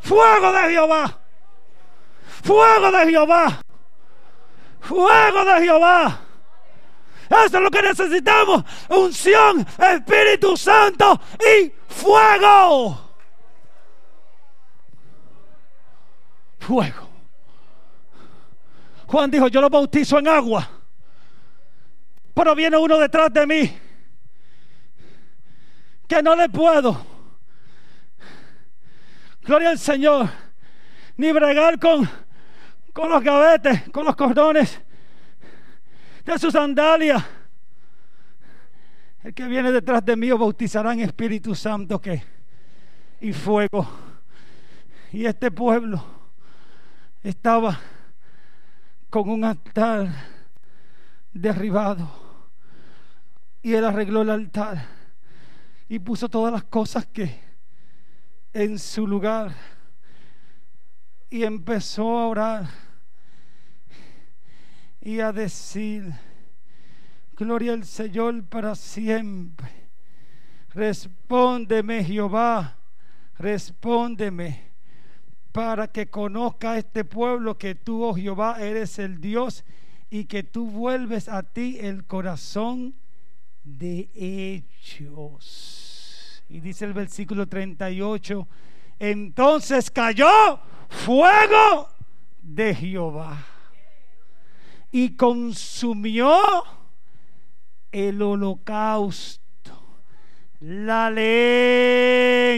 Fuego 0.00 0.52
de 0.52 0.70
Jehová. 0.70 1.18
Fuego 2.44 2.90
de 2.90 3.10
Jehová. 3.10 3.62
Fuego 4.80 5.44
de 5.44 5.60
Jehová. 5.60 6.20
Eso 7.32 7.56
es 7.56 7.62
lo 7.62 7.70
que 7.70 7.82
necesitamos. 7.82 8.64
Unción, 8.90 9.66
Espíritu 9.78 10.56
Santo 10.56 11.18
y 11.40 11.72
fuego. 11.88 13.10
Fuego. 16.60 17.08
Juan 19.06 19.30
dijo, 19.30 19.48
yo 19.48 19.60
lo 19.60 19.70
bautizo 19.70 20.18
en 20.18 20.28
agua. 20.28 20.68
Pero 22.34 22.54
viene 22.54 22.76
uno 22.76 22.98
detrás 22.98 23.32
de 23.32 23.46
mí 23.46 23.78
que 26.06 26.22
no 26.22 26.36
le 26.36 26.48
puedo. 26.50 27.06
Gloria 29.42 29.70
al 29.70 29.78
Señor. 29.78 30.28
Ni 31.16 31.32
bregar 31.32 31.78
con, 31.78 32.08
con 32.92 33.10
los 33.10 33.22
gavetes, 33.22 33.90
con 33.90 34.04
los 34.04 34.16
cordones 34.16 34.80
de 36.24 36.38
su 36.38 36.50
sandalia. 36.50 37.24
El 39.22 39.34
que 39.34 39.46
viene 39.46 39.70
detrás 39.70 40.04
de 40.04 40.16
mí 40.16 40.30
bautizará 40.30 40.92
en 40.92 41.00
Espíritu 41.00 41.54
Santo 41.54 42.00
que 42.00 42.22
y 43.20 43.32
fuego. 43.32 43.88
Y 45.12 45.26
este 45.26 45.50
pueblo 45.50 46.04
estaba 47.22 47.78
con 49.10 49.28
un 49.28 49.44
altar 49.44 50.08
derribado. 51.32 52.10
Y 53.62 53.74
él 53.74 53.84
arregló 53.84 54.22
el 54.22 54.30
altar 54.30 54.84
y 55.88 55.98
puso 55.98 56.28
todas 56.28 56.52
las 56.52 56.64
cosas 56.64 57.06
que 57.06 57.40
en 58.52 58.78
su 58.78 59.06
lugar. 59.06 59.54
Y 61.30 61.44
empezó 61.44 62.18
a 62.18 62.26
orar 62.26 62.91
y 65.04 65.18
a 65.18 65.32
decir, 65.32 66.12
gloria 67.36 67.72
al 67.72 67.84
Señor 67.84 68.44
para 68.44 68.76
siempre. 68.76 69.68
Respóndeme 70.70 72.04
Jehová, 72.04 72.78
respóndeme 73.36 74.70
para 75.50 75.88
que 75.88 76.08
conozca 76.08 76.78
este 76.78 77.04
pueblo 77.04 77.58
que 77.58 77.74
tú, 77.74 78.04
oh 78.04 78.14
Jehová, 78.14 78.56
eres 78.60 78.98
el 79.00 79.20
Dios 79.20 79.64
y 80.08 80.24
que 80.26 80.44
tú 80.44 80.70
vuelves 80.70 81.28
a 81.28 81.42
ti 81.42 81.78
el 81.80 82.04
corazón 82.04 82.94
de 83.64 84.08
ellos. 84.14 85.12
Y 86.48 86.60
dice 86.60 86.84
el 86.84 86.92
versículo 86.92 87.48
38, 87.48 88.46
entonces 89.00 89.90
cayó 89.90 90.60
fuego 90.88 91.88
de 92.40 92.74
Jehová 92.74 93.51
y 94.92 95.16
consumió 95.16 96.38
el 97.90 98.20
holocausto, 98.20 99.40
la 100.60 101.10
leña, 101.10 102.48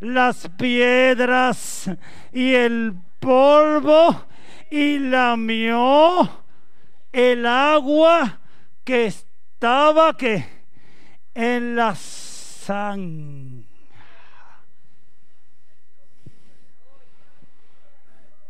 las 0.00 0.48
piedras 0.48 1.90
y 2.32 2.54
el 2.54 2.94
polvo 3.20 4.24
y 4.70 4.98
lamió 4.98 6.42
el 7.12 7.46
agua 7.46 8.40
que 8.82 9.06
estaba 9.06 10.16
que 10.16 10.46
en 11.34 11.76
la 11.76 11.94
sangre. 11.94 13.68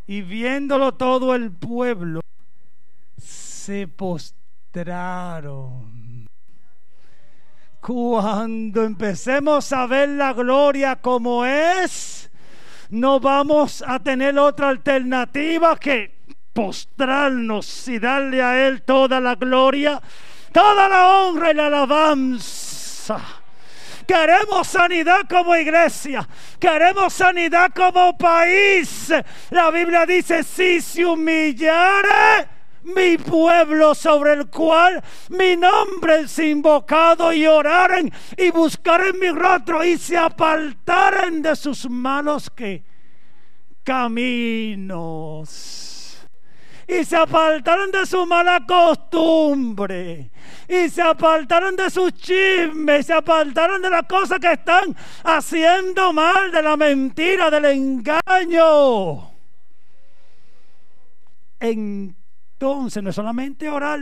Y 0.06 0.22
viéndolo 0.22 0.92
todo 0.94 1.36
el 1.36 1.52
pueblo, 1.52 2.20
se 3.60 3.86
postraron. 3.86 4.30
Cuando 7.80 8.82
empecemos 8.84 9.70
a 9.72 9.86
ver 9.86 10.08
la 10.10 10.32
gloria 10.32 10.96
como 10.96 11.44
es, 11.44 12.30
no 12.88 13.20
vamos 13.20 13.84
a 13.86 13.98
tener 13.98 14.38
otra 14.38 14.70
alternativa 14.70 15.76
que 15.78 16.20
postrarnos 16.54 17.86
y 17.88 17.98
darle 17.98 18.42
a 18.42 18.66
Él 18.66 18.80
toda 18.82 19.20
la 19.20 19.34
gloria, 19.34 20.00
toda 20.52 20.88
la 20.88 21.18
honra 21.18 21.50
y 21.50 21.54
la 21.54 21.66
alabanza. 21.66 23.20
Queremos 24.06 24.66
sanidad 24.68 25.20
como 25.28 25.54
iglesia. 25.54 26.26
Queremos 26.58 27.12
sanidad 27.12 27.70
como 27.74 28.16
país. 28.16 29.12
La 29.50 29.70
Biblia 29.70 30.06
dice, 30.06 30.42
si 30.42 30.80
se 30.80 31.04
humillare 31.04 32.59
mi 32.82 33.18
pueblo 33.18 33.94
sobre 33.94 34.32
el 34.32 34.48
cual 34.48 35.02
mi 35.28 35.56
nombre 35.56 36.20
es 36.20 36.38
invocado 36.38 37.32
y 37.32 37.46
oraren 37.46 38.12
y 38.36 38.50
buscaren 38.50 39.18
mi 39.18 39.30
rostro 39.30 39.84
y 39.84 39.98
se 39.98 40.16
apartaren 40.16 41.42
de 41.42 41.56
sus 41.56 41.88
malos 41.88 42.50
que 42.50 42.82
caminos. 43.84 45.40
Y 46.86 47.04
se 47.04 47.16
apartaron 47.16 47.92
de 47.92 48.04
su 48.04 48.26
mala 48.26 48.64
costumbre. 48.66 50.30
Y 50.68 50.88
se 50.88 51.02
apartaron 51.02 51.76
de 51.76 51.88
sus 51.88 52.12
chismes, 52.14 53.06
se 53.06 53.12
apartaron 53.12 53.80
de 53.80 53.90
las 53.90 54.06
cosas 54.06 54.40
que 54.40 54.52
están 54.52 54.96
haciendo 55.22 56.12
mal, 56.12 56.50
de 56.50 56.62
la 56.62 56.76
mentira, 56.76 57.48
del 57.48 57.64
engaño. 57.66 59.30
En 61.60 62.16
entonces, 62.60 63.02
no 63.02 63.08
es 63.08 63.16
solamente 63.16 63.70
orar, 63.70 64.00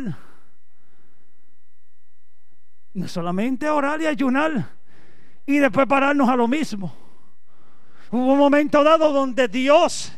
no 2.93 3.06
es 3.06 3.12
solamente 3.12 3.70
orar 3.70 4.02
y 4.02 4.06
ayunar 4.06 4.70
y 5.47 5.59
después 5.59 5.86
pararnos 5.86 6.28
a 6.28 6.35
lo 6.35 6.48
mismo. 6.48 6.93
Hubo 8.10 8.32
un 8.32 8.39
momento 8.39 8.82
dado 8.82 9.12
donde 9.12 9.47
Dios 9.47 10.12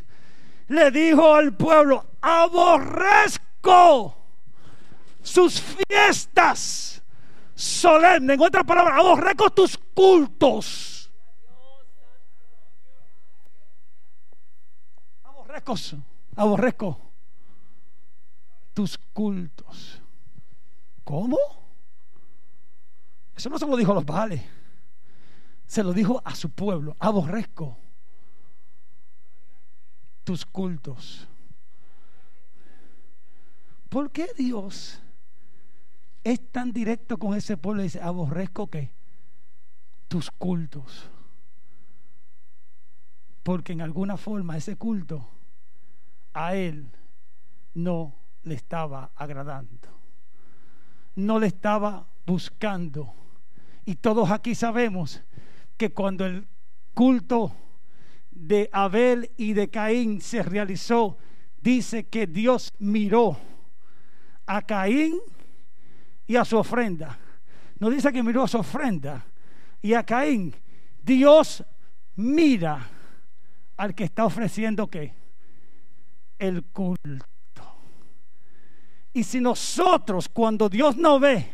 le 0.69 0.91
dijo 0.91 1.35
al 1.35 1.55
pueblo, 1.55 2.07
aborrezco 2.23 4.17
sus 5.21 5.61
fiestas 5.61 7.03
solemnes. 7.55 8.37
En 8.37 8.43
otras 8.43 8.65
palabras, 8.65 9.01
aborrezco 9.01 9.51
tus 9.51 9.77
cultos. 9.77 11.13
Aborrezco, 15.25 15.75
aborrezco 16.37 17.10
tus 18.81 18.97
cultos. 19.13 20.01
¿Cómo? 21.05 21.37
Eso 23.37 23.51
no 23.51 23.59
se 23.59 23.67
lo 23.67 23.77
dijo 23.77 23.93
a 23.93 23.97
los 23.97 24.07
vales. 24.07 24.41
Se 25.67 25.85
lo 25.85 25.93
dijo 25.93 26.23
a 26.25 26.35
su 26.35 26.49
pueblo. 26.49 26.97
Aborrezco 26.99 27.77
tus 30.25 30.47
cultos. 30.47 31.29
¿Por 33.91 34.11
qué 34.13 34.29
Dios 34.35 35.03
es 36.25 36.51
tan 36.51 36.73
directo 36.73 37.19
con 37.19 37.35
ese 37.37 37.59
pueblo 37.59 37.83
y 37.83 37.85
dice, 37.85 38.01
aborrezco 38.01 38.69
que 38.69 38.95
tus 40.09 40.31
cultos? 40.31 41.11
Porque 43.43 43.75
en 43.75 43.83
alguna 43.83 44.17
forma 44.17 44.57
ese 44.57 44.77
culto 44.77 45.29
a 46.33 46.55
Él 46.55 46.91
no 47.75 48.20
le 48.45 48.55
estaba 48.55 49.11
agradando, 49.15 49.89
no 51.17 51.39
le 51.39 51.47
estaba 51.49 52.07
buscando. 52.27 53.13
Y 53.85 53.97
todos 53.97 54.31
aquí 54.31 54.55
sabemos 54.55 55.23
que 55.77 55.91
cuando 55.91 56.27
el 56.27 56.47
culto 56.95 57.53
de 58.31 58.69
Abel 58.73 59.31
y 59.37 59.53
de 59.53 59.69
Caín 59.69 60.21
se 60.21 60.43
realizó, 60.43 61.19
dice 61.61 62.07
que 62.07 62.27
Dios 62.27 62.73
miró 62.79 63.37
a 64.47 64.63
Caín 64.63 65.19
y 66.27 66.37
a 66.37 66.45
su 66.45 66.57
ofrenda. 66.59 67.19
No 67.79 67.91
dice 67.91 68.13
que 68.13 68.23
miró 68.23 68.45
a 68.45 68.49
su 68.49 68.59
ofrenda 68.59 69.25
y 69.83 69.95
a 69.95 70.05
Caín. 70.05 70.55
Dios 71.03 71.65
mira 72.17 72.89
al 73.77 73.95
que 73.95 74.05
está 74.05 74.27
ofreciendo 74.27 74.89
qué? 74.89 75.15
El 76.39 76.65
culto. 76.65 77.30
Y 79.13 79.25
si 79.25 79.41
nosotros 79.41 80.29
cuando 80.29 80.69
Dios 80.69 80.97
no 80.97 81.19
ve, 81.19 81.53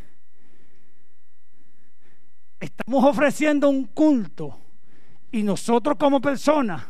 estamos 2.61 3.05
ofreciendo 3.05 3.69
un 3.69 3.87
culto 3.87 4.59
y 5.31 5.43
nosotros 5.43 5.97
como 5.99 6.21
personas, 6.21 6.83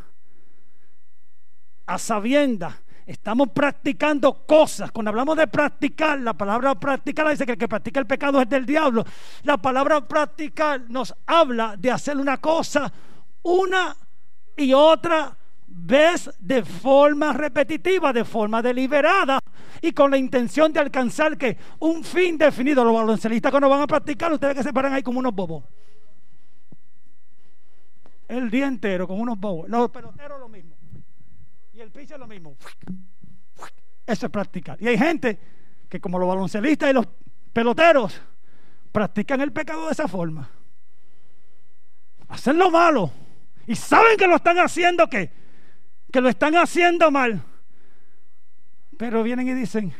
a 1.85 1.97
sabienda, 1.97 2.81
estamos 3.05 3.49
practicando 3.49 4.45
cosas. 4.45 4.91
Cuando 4.91 5.09
hablamos 5.09 5.37
de 5.37 5.47
practicar, 5.47 6.19
la 6.19 6.33
palabra 6.33 6.75
practicar 6.75 7.29
dice 7.29 7.45
que 7.45 7.53
el 7.53 7.57
que 7.57 7.67
practica 7.67 7.99
el 7.99 8.07
pecado 8.07 8.41
es 8.41 8.49
del 8.49 8.65
diablo. 8.65 9.05
La 9.43 9.57
palabra 9.57 10.05
practicar 10.05 10.89
nos 10.89 11.15
habla 11.25 11.75
de 11.77 11.91
hacer 11.91 12.17
una 12.17 12.37
cosa 12.39 12.91
una 13.47 13.95
y 14.55 14.73
otra 14.73 15.36
vez 15.67 16.29
de 16.39 16.63
forma 16.63 17.33
repetitiva, 17.33 18.11
de 18.13 18.23
forma 18.25 18.61
deliberada 18.61 19.39
y 19.81 19.91
con 19.91 20.09
la 20.11 20.17
intención 20.17 20.71
de 20.73 20.79
alcanzar 20.79 21.37
que 21.37 21.57
un 21.79 22.03
fin 22.03 22.37
definido. 22.37 22.83
Los 22.83 22.95
baloncelistas 22.95 23.51
cuando 23.51 23.69
van 23.69 23.81
a 23.81 23.87
practicar, 23.87 24.31
ustedes 24.31 24.55
que 24.55 24.63
se 24.63 24.73
paran 24.73 24.93
ahí 24.93 25.03
como 25.03 25.19
unos 25.19 25.33
bobos. 25.33 25.63
El 28.27 28.49
día 28.49 28.67
entero 28.67 29.07
como 29.07 29.21
unos 29.21 29.39
bobos. 29.39 29.69
Los 29.69 29.89
peloteros 29.89 30.39
lo 30.39 30.49
mismo. 30.49 30.75
Y 31.73 31.79
el 31.79 31.91
pitcher 31.91 32.19
lo 32.19 32.27
mismo. 32.27 32.55
Eso 34.05 34.25
es 34.25 34.31
practicar. 34.31 34.81
Y 34.81 34.87
hay 34.87 34.97
gente 34.97 35.39
que 35.87 35.99
como 35.99 36.17
los 36.17 36.27
baloncelistas 36.27 36.89
y 36.89 36.93
los 36.93 37.07
peloteros 37.53 38.19
practican 38.91 39.41
el 39.41 39.51
pecado 39.51 39.85
de 39.85 39.91
esa 39.91 40.07
forma. 40.07 40.49
Hacen 42.29 42.57
lo 42.57 42.69
malo. 42.69 43.11
Y 43.67 43.75
saben 43.75 44.17
que 44.17 44.27
lo 44.27 44.37
están 44.37 44.57
haciendo 44.59 45.07
que 45.07 45.46
que 46.11 46.21
lo 46.21 46.29
están 46.29 46.55
haciendo 46.55 47.11
mal. 47.11 47.43
Pero 48.97 49.23
vienen 49.23 49.47
y 49.47 49.53
dicen, 49.53 49.93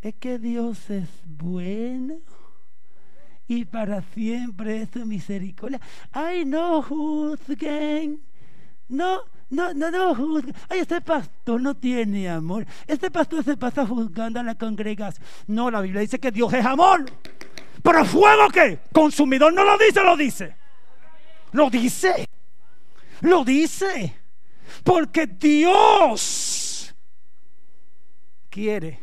es 0.00 0.14
que 0.16 0.38
Dios 0.38 0.90
es 0.90 1.08
bueno 1.24 2.18
y 3.46 3.64
para 3.64 4.02
siempre 4.14 4.82
es 4.82 4.88
su 4.92 5.06
misericordia. 5.06 5.80
Ay, 6.10 6.44
no 6.44 6.82
juzguen. 6.82 8.20
No, 8.88 9.20
no, 9.50 9.72
no, 9.74 9.90
no 9.90 10.14
juzguen. 10.14 10.54
Ay, 10.68 10.80
este 10.80 11.00
pastor 11.00 11.60
no 11.60 11.76
tiene 11.76 12.28
amor. 12.28 12.66
Este 12.86 13.10
pastor 13.10 13.44
se 13.44 13.56
pasa 13.56 13.86
juzgando 13.86 14.40
a 14.40 14.42
la 14.42 14.54
congregación. 14.54 15.24
No, 15.46 15.70
la 15.70 15.80
Biblia 15.80 16.00
dice 16.00 16.18
que 16.18 16.32
Dios 16.32 16.52
es 16.52 16.64
amor. 16.64 17.04
Pero 17.82 18.04
fuego 18.04 18.48
qué? 18.48 18.80
Consumidor 18.92 19.52
no 19.52 19.64
lo 19.64 19.76
dice, 19.78 20.02
lo 20.02 20.16
dice. 20.16 20.56
Lo 21.52 21.70
dice. 21.70 22.28
Lo 23.20 23.44
dice. 23.44 24.21
Porque 24.84 25.26
Dios 25.26 26.94
quiere 28.50 29.00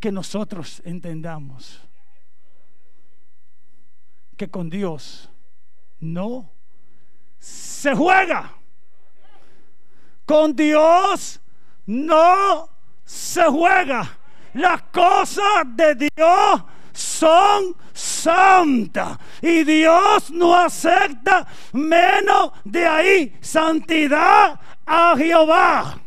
que 0.00 0.12
nosotros 0.12 0.82
entendamos 0.84 1.80
que 4.36 4.50
con 4.50 4.68
Dios 4.68 5.30
no 6.00 6.50
se 7.38 7.94
juega. 7.94 8.52
Con 10.26 10.54
Dios 10.56 11.40
no 11.86 12.68
se 13.04 13.44
juega. 13.44 14.18
Las 14.54 14.82
cosas 14.84 15.64
de 15.74 15.94
Dios 15.94 16.64
son 16.92 17.76
santas 17.94 19.18
y 19.40 19.64
Dios 19.64 20.30
no 20.30 20.54
acepta 20.54 21.46
menos 21.72 22.52
de 22.64 22.86
ahí 22.86 23.38
santidad 23.40 24.60
a 24.84 25.14
Jehová. 25.16 25.98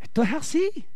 Esto 0.00 0.22
es 0.22 0.32
así. 0.32 0.86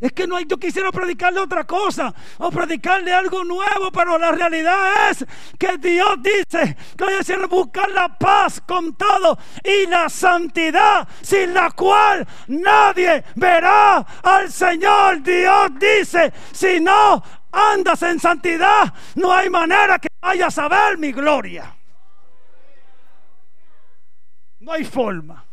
Es 0.00 0.12
que 0.12 0.26
no 0.26 0.36
hay, 0.36 0.44
yo 0.46 0.58
quisiera 0.58 0.92
predicarle 0.92 1.40
otra 1.40 1.64
cosa 1.64 2.14
o 2.38 2.50
predicarle 2.50 3.12
algo 3.12 3.44
nuevo, 3.44 3.90
pero 3.92 4.18
la 4.18 4.32
realidad 4.32 5.10
es 5.10 5.24
que 5.58 5.78
Dios 5.78 6.16
dice 6.22 6.76
que 6.96 7.04
hay 7.04 7.24
que 7.24 7.46
buscar 7.46 7.90
la 7.90 8.16
paz 8.18 8.60
con 8.66 8.94
todo 8.94 9.38
y 9.64 9.86
la 9.86 10.08
santidad 10.08 11.08
sin 11.22 11.54
la 11.54 11.70
cual 11.70 12.26
nadie 12.48 13.24
verá 13.34 13.98
al 14.22 14.50
Señor. 14.50 15.22
Dios 15.22 15.70
dice, 15.78 16.32
si 16.52 16.80
no 16.80 17.22
andas 17.52 18.02
en 18.02 18.20
santidad, 18.20 18.92
no 19.14 19.32
hay 19.32 19.48
manera 19.48 19.98
que 19.98 20.08
vayas 20.20 20.58
a 20.58 20.68
ver 20.68 20.98
mi 20.98 21.12
gloria. 21.12 21.74
No 24.60 24.72
hay 24.72 24.84
forma. 24.84 25.44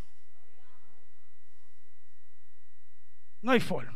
No 3.41 3.52
hay 3.52 3.60
forma. 3.60 3.93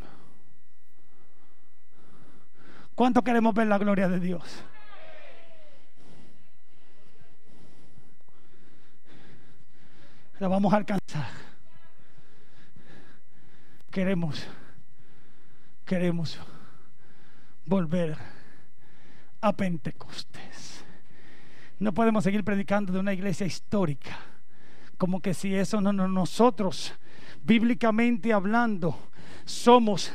¿Cuánto 2.97 3.23
queremos 3.23 3.53
ver 3.53 3.67
la 3.67 3.77
gloria 3.77 4.09
de 4.09 4.19
Dios? 4.19 4.63
La 10.39 10.47
vamos 10.47 10.73
a 10.73 10.77
alcanzar. 10.77 11.27
Queremos, 13.91 14.47
queremos 15.85 16.39
volver 17.67 18.17
a 19.41 19.53
Pentecostés. 19.53 20.83
No 21.77 21.93
podemos 21.93 22.23
seguir 22.23 22.43
predicando 22.43 22.91
de 22.91 22.97
una 22.97 23.13
iglesia 23.13 23.45
histórica, 23.45 24.17
como 24.97 25.21
que 25.21 25.35
si 25.35 25.53
eso 25.53 25.81
no, 25.81 25.93
no 25.93 26.07
nosotros, 26.07 26.95
bíblicamente 27.43 28.33
hablando, 28.33 28.97
somos 29.45 30.11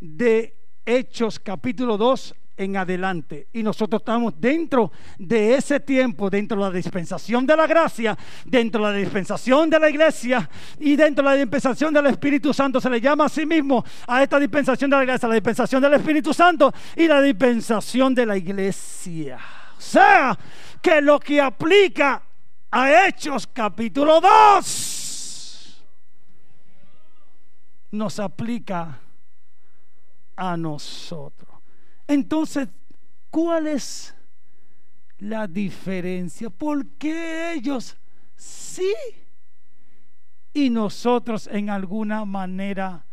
de 0.00 0.65
Hechos 0.86 1.40
capítulo 1.40 1.96
2 1.96 2.34
en 2.56 2.76
adelante. 2.76 3.48
Y 3.52 3.62
nosotros 3.62 4.00
estamos 4.00 4.34
dentro 4.40 4.90
de 5.18 5.54
ese 5.54 5.80
tiempo, 5.80 6.30
dentro 6.30 6.56
de 6.56 6.70
la 6.70 6.70
dispensación 6.70 7.46
de 7.46 7.56
la 7.56 7.66
gracia, 7.66 8.16
dentro 8.44 8.86
de 8.86 8.92
la 8.92 8.96
dispensación 8.96 9.68
de 9.68 9.80
la 9.80 9.90
iglesia 9.90 10.48
y 10.78 10.96
dentro 10.96 11.24
de 11.24 11.30
la 11.30 11.36
dispensación 11.36 11.92
del 11.92 12.06
Espíritu 12.06 12.54
Santo. 12.54 12.80
Se 12.80 12.88
le 12.88 13.00
llama 13.00 13.26
a 13.26 13.28
sí 13.28 13.44
mismo 13.44 13.84
a 14.06 14.22
esta 14.22 14.38
dispensación 14.38 14.88
de 14.88 14.96
la 14.96 15.02
iglesia, 15.02 15.28
la 15.28 15.34
dispensación 15.34 15.82
del 15.82 15.94
Espíritu 15.94 16.32
Santo 16.32 16.72
y 16.94 17.06
la 17.06 17.20
dispensación 17.20 18.14
de 18.14 18.26
la 18.26 18.36
iglesia. 18.36 19.38
O 19.76 19.80
sea, 19.80 20.38
que 20.80 21.02
lo 21.02 21.18
que 21.20 21.40
aplica 21.40 22.22
a 22.70 23.06
Hechos 23.06 23.46
capítulo 23.52 24.20
2 24.20 25.84
nos 27.92 28.18
aplica 28.18 29.00
a 30.36 30.56
nosotros. 30.56 31.50
Entonces, 32.06 32.68
¿cuál 33.30 33.66
es 33.66 34.14
la 35.18 35.46
diferencia? 35.46 36.50
¿Por 36.50 36.86
qué 36.98 37.54
ellos 37.54 37.96
sí 38.36 38.94
y 40.52 40.70
nosotros 40.70 41.48
en 41.52 41.68
alguna 41.68 42.24
manera 42.24 43.04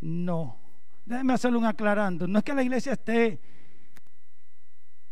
no. 0.00 0.58
Déjeme 1.06 1.32
hacerlo 1.32 1.58
un 1.58 1.64
aclarando. 1.64 2.26
No 2.26 2.38
es 2.38 2.44
que 2.44 2.54
la 2.54 2.62
iglesia 2.62 2.92
esté 2.92 3.40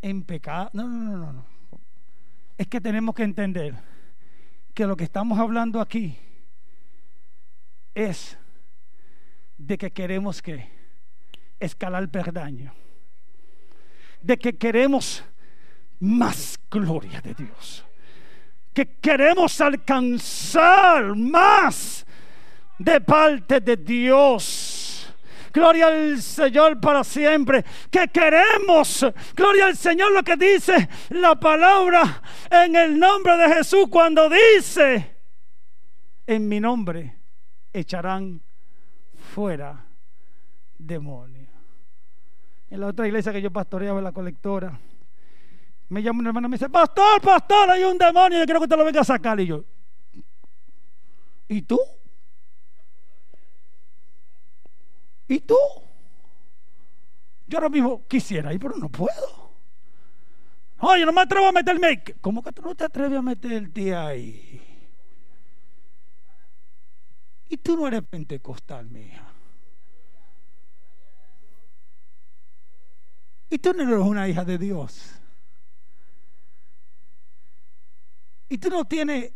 en 0.01 0.23
pecado. 0.23 0.69
No, 0.73 0.87
no, 0.87 1.17
no, 1.17 1.33
no. 1.33 1.45
Es 2.57 2.67
que 2.67 2.79
tenemos 2.79 3.15
que 3.15 3.23
entender 3.23 3.75
que 4.73 4.85
lo 4.85 4.95
que 4.95 5.05
estamos 5.05 5.39
hablando 5.39 5.81
aquí 5.81 6.17
es 7.95 8.37
de 9.57 9.77
que 9.77 9.91
queremos 9.91 10.41
que 10.41 10.80
escalar 11.61 12.09
perdaño. 12.09 12.73
De 14.21 14.37
que 14.37 14.57
queremos 14.57 15.23
más 15.99 16.59
gloria 16.69 17.21
de 17.21 17.33
Dios. 17.33 17.85
Que 18.73 18.85
queremos 18.85 19.59
alcanzar 19.61 21.15
más 21.15 22.05
de 22.77 22.99
parte 23.01 23.59
de 23.59 23.77
Dios 23.77 24.91
Gloria 25.51 25.87
al 25.87 26.21
Señor 26.21 26.79
para 26.79 27.03
siempre. 27.03 27.63
Que 27.89 28.07
queremos. 28.07 29.05
Gloria 29.35 29.67
al 29.67 29.77
Señor 29.77 30.11
lo 30.11 30.23
que 30.23 30.35
dice 30.37 30.89
la 31.09 31.35
palabra 31.35 32.21
en 32.49 32.75
el 32.75 32.97
nombre 32.97 33.37
de 33.37 33.55
Jesús 33.55 33.87
cuando 33.89 34.29
dice, 34.29 35.15
en 36.25 36.47
mi 36.47 36.59
nombre 36.59 37.15
echarán 37.73 38.41
fuera 39.33 39.85
demonios. 40.77 41.40
En 42.71 42.79
la 42.79 42.87
otra 42.87 43.05
iglesia 43.05 43.33
que 43.33 43.41
yo 43.41 43.51
pastoreaba, 43.51 44.01
la 44.01 44.13
colectora, 44.13 44.79
me 45.89 46.01
llama 46.01 46.21
una 46.21 46.29
hermana 46.29 46.47
y 46.47 46.51
me 46.51 46.55
dice, 46.55 46.69
pastor, 46.69 47.21
pastor, 47.21 47.69
hay 47.69 47.83
un 47.83 47.97
demonio, 47.97 48.39
yo 48.39 48.45
quiero 48.45 48.61
que 48.61 48.63
usted 48.63 48.77
lo 48.77 48.85
venga 48.85 49.01
a 49.01 49.03
sacar. 49.03 49.37
Y 49.41 49.45
yo, 49.45 49.65
¿y 51.49 51.61
tú? 51.63 51.77
¿Y 55.27 55.41
tú? 55.41 55.57
Yo 57.45 57.57
ahora 57.57 57.67
mismo 57.67 58.07
quisiera 58.07 58.53
ir, 58.53 58.59
pero 58.61 58.77
no 58.77 58.87
puedo. 58.87 59.51
Oye, 60.79 61.05
no 61.05 61.11
me 61.11 61.21
atrevo 61.21 61.47
a 61.47 61.51
meterme. 61.51 62.01
¿Cómo 62.21 62.41
que 62.41 62.53
tú 62.53 62.61
no 62.61 62.73
te 62.73 62.85
atreves 62.85 63.19
a 63.19 63.21
meterte 63.21 63.93
ahí? 63.93 64.61
Y 67.49 67.57
tú 67.57 67.75
no 67.75 67.85
eres 67.85 68.01
pentecostal, 68.03 68.89
mija. 68.89 69.30
Y 73.51 73.59
tú 73.59 73.73
no 73.73 73.83
eres 73.83 73.99
una 73.99 74.29
hija 74.29 74.45
de 74.45 74.57
Dios. 74.57 75.11
Y 78.47 78.57
tú 78.57 78.69
no 78.69 78.85
tienes 78.85 79.33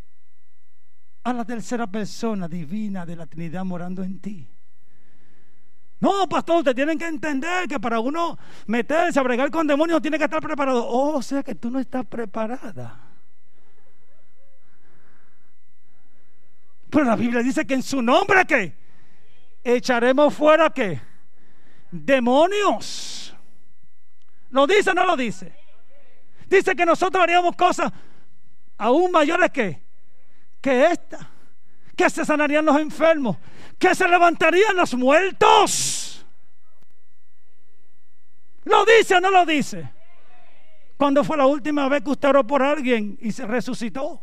a 1.21 1.33
la 1.33 1.43
tercera 1.43 1.85
persona 1.85 2.47
divina 2.47 3.05
de 3.05 3.17
la 3.17 3.25
Trinidad 3.27 3.65
morando 3.65 4.03
en 4.03 4.19
ti. 4.19 4.47
No, 5.99 6.29
pastor, 6.29 6.59
usted 6.59 6.73
tienen 6.73 6.97
que 6.97 7.07
entender 7.07 7.67
que 7.67 7.77
para 7.77 7.99
uno 7.99 8.37
meterse 8.67 9.19
a 9.19 9.23
bregar 9.23 9.51
con 9.51 9.67
demonios 9.67 10.01
tiene 10.01 10.17
que 10.17 10.23
estar 10.23 10.41
preparado. 10.41 10.87
O 10.87 11.21
sea 11.21 11.43
que 11.43 11.55
tú 11.55 11.69
no 11.69 11.79
estás 11.79 12.05
preparada. 12.05 12.97
Pero 16.89 17.03
la 17.03 17.17
Biblia 17.17 17.43
dice 17.43 17.67
que 17.67 17.73
en 17.73 17.83
su 17.83 18.01
nombre 18.01 18.45
que 18.45 18.77
echaremos 19.61 20.33
fuera 20.33 20.69
que 20.69 21.01
demonios. 21.91 23.34
¿Lo 24.55 24.65
dice 24.65 24.91
o 24.91 24.93
no 24.93 25.05
lo 25.05 25.17
dice? 25.17 25.51
Dice 26.47 26.73
que 26.77 26.85
nosotros 26.85 27.21
haríamos 27.21 27.57
cosas 27.57 27.91
aún 28.77 29.11
mayores 29.11 29.51
que, 29.51 29.81
que 30.61 30.85
esta. 30.85 31.29
Que 31.93 32.09
se 32.09 32.23
sanarían 32.23 32.63
los 32.63 32.79
enfermos, 32.79 33.35
que 33.77 33.93
se 33.93 34.07
levantarían 34.07 34.77
los 34.77 34.93
muertos. 34.95 36.25
¿Lo 38.63 38.85
dice 38.85 39.15
o 39.15 39.19
no 39.19 39.29
lo 39.29 39.45
dice? 39.45 39.91
¿Cuándo 40.95 41.25
fue 41.25 41.35
la 41.35 41.47
última 41.47 41.89
vez 41.89 42.01
que 42.01 42.11
usted 42.11 42.29
oró 42.29 42.47
por 42.47 42.63
alguien 42.63 43.17
y 43.19 43.33
se 43.33 43.45
resucitó? 43.45 44.21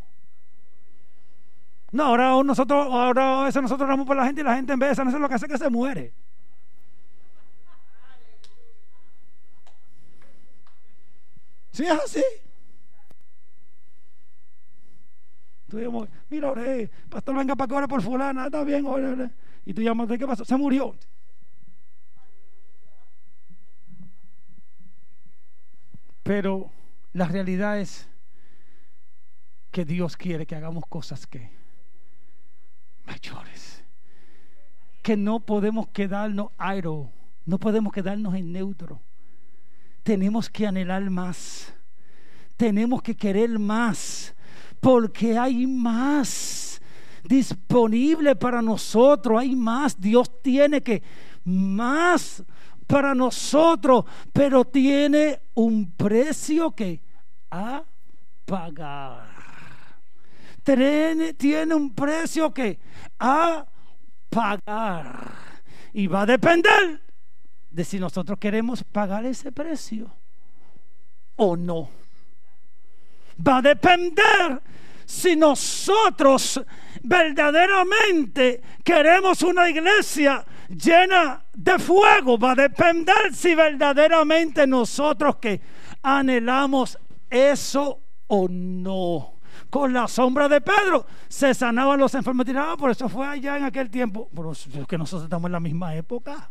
No, 1.91 2.05
ahora 2.05 2.41
nosotros, 2.43 2.87
ahora 2.91 3.41
a 3.41 3.45
veces 3.45 3.61
nosotros 3.61 3.85
oramos 3.85 4.07
por 4.07 4.17
la 4.17 4.25
gente 4.25 4.41
y 4.41 4.43
la 4.43 4.55
gente 4.55 4.73
en 4.73 4.79
vez 4.79 4.89
de 4.89 4.95
sanarse 4.95 5.19
lo 5.19 5.29
que 5.29 5.35
hace 5.35 5.45
es 5.45 5.51
que 5.51 5.59
se 5.59 5.69
muere. 5.69 6.11
¿Sí 11.73 11.83
es 11.83 11.91
así? 11.91 12.23
mira, 16.29 16.51
oré, 16.51 16.89
pastor, 17.09 17.35
venga 17.35 17.55
para 17.55 17.81
que 17.81 17.87
por 17.87 18.01
fulana, 18.03 18.45
está 18.45 18.63
bien, 18.63 18.85
ore, 18.85 19.31
Y 19.65 19.73
tú 19.73 19.81
llamas, 19.81 20.07
¿qué 20.07 20.27
pasó? 20.27 20.45
Se 20.45 20.55
murió. 20.55 20.95
Pero 26.21 26.69
la 27.11 27.25
realidad 27.25 27.79
es 27.79 28.07
que 29.71 29.83
Dios 29.83 30.15
quiere 30.15 30.45
que 30.45 30.55
hagamos 30.55 30.85
cosas 30.87 31.25
que 31.25 31.49
mayores. 33.05 33.83
Que 35.01 35.17
no 35.17 35.39
podemos 35.39 35.87
quedarnos 35.87 36.51
aero, 36.59 37.09
no 37.47 37.57
podemos 37.57 37.91
quedarnos 37.91 38.35
en 38.35 38.51
neutro. 38.53 39.01
Tenemos 40.03 40.49
que 40.49 40.67
anhelar 40.67 41.09
más. 41.09 41.73
Tenemos 42.57 43.01
que 43.01 43.15
querer 43.15 43.57
más 43.57 44.35
porque 44.79 45.37
hay 45.37 45.65
más 45.65 46.81
disponible 47.23 48.35
para 48.35 48.61
nosotros, 48.61 49.39
hay 49.39 49.55
más. 49.55 49.99
Dios 49.99 50.41
tiene 50.41 50.81
que 50.81 51.01
más 51.45 52.43
para 52.85 53.15
nosotros, 53.15 54.03
pero 54.33 54.65
tiene 54.65 55.41
un 55.53 55.91
precio 55.93 56.71
que 56.71 57.01
a 57.49 57.83
pagar. 58.45 59.25
Tiene, 60.63 61.33
tiene 61.33 61.73
un 61.75 61.93
precio 61.93 62.53
que 62.53 62.77
a 63.19 63.65
pagar. 64.29 65.31
Y 65.93 66.07
va 66.07 66.23
a 66.23 66.25
depender 66.25 67.01
de 67.73 67.83
si 67.83 67.99
nosotros 67.99 68.39
queremos 68.39 68.83
pagar 68.83 69.25
ese 69.25 69.51
precio 69.51 70.09
o 71.35 71.57
no 71.57 71.89
va 73.45 73.57
a 73.57 73.61
depender 73.61 74.61
si 75.05 75.35
nosotros 75.35 76.61
verdaderamente 77.03 78.61
queremos 78.83 79.41
una 79.41 79.69
iglesia 79.69 80.45
llena 80.69 81.43
de 81.53 81.77
fuego. 81.79 82.37
Va 82.37 82.51
a 82.51 82.55
depender 82.55 83.33
si 83.33 83.53
verdaderamente 83.53 84.65
nosotros 84.65 85.37
que 85.37 85.61
anhelamos 86.01 86.97
eso 87.29 87.99
o 88.27 88.47
no. 88.47 89.33
Con 89.69 89.91
la 89.91 90.07
sombra 90.07 90.47
de 90.47 90.61
Pedro 90.61 91.05
se 91.27 91.53
sanaban 91.53 91.99
los 91.99 92.13
enfermos. 92.13 92.45
Ah, 92.55 92.75
por 92.77 92.91
eso 92.91 93.09
fue 93.09 93.25
allá 93.25 93.57
en 93.57 93.65
aquel 93.65 93.89
tiempo. 93.89 94.29
Pero 94.33 94.51
es 94.51 94.67
que 94.87 94.97
nosotros 94.97 95.23
estamos 95.23 95.47
en 95.47 95.53
la 95.53 95.59
misma 95.59 95.95
época. 95.95 96.49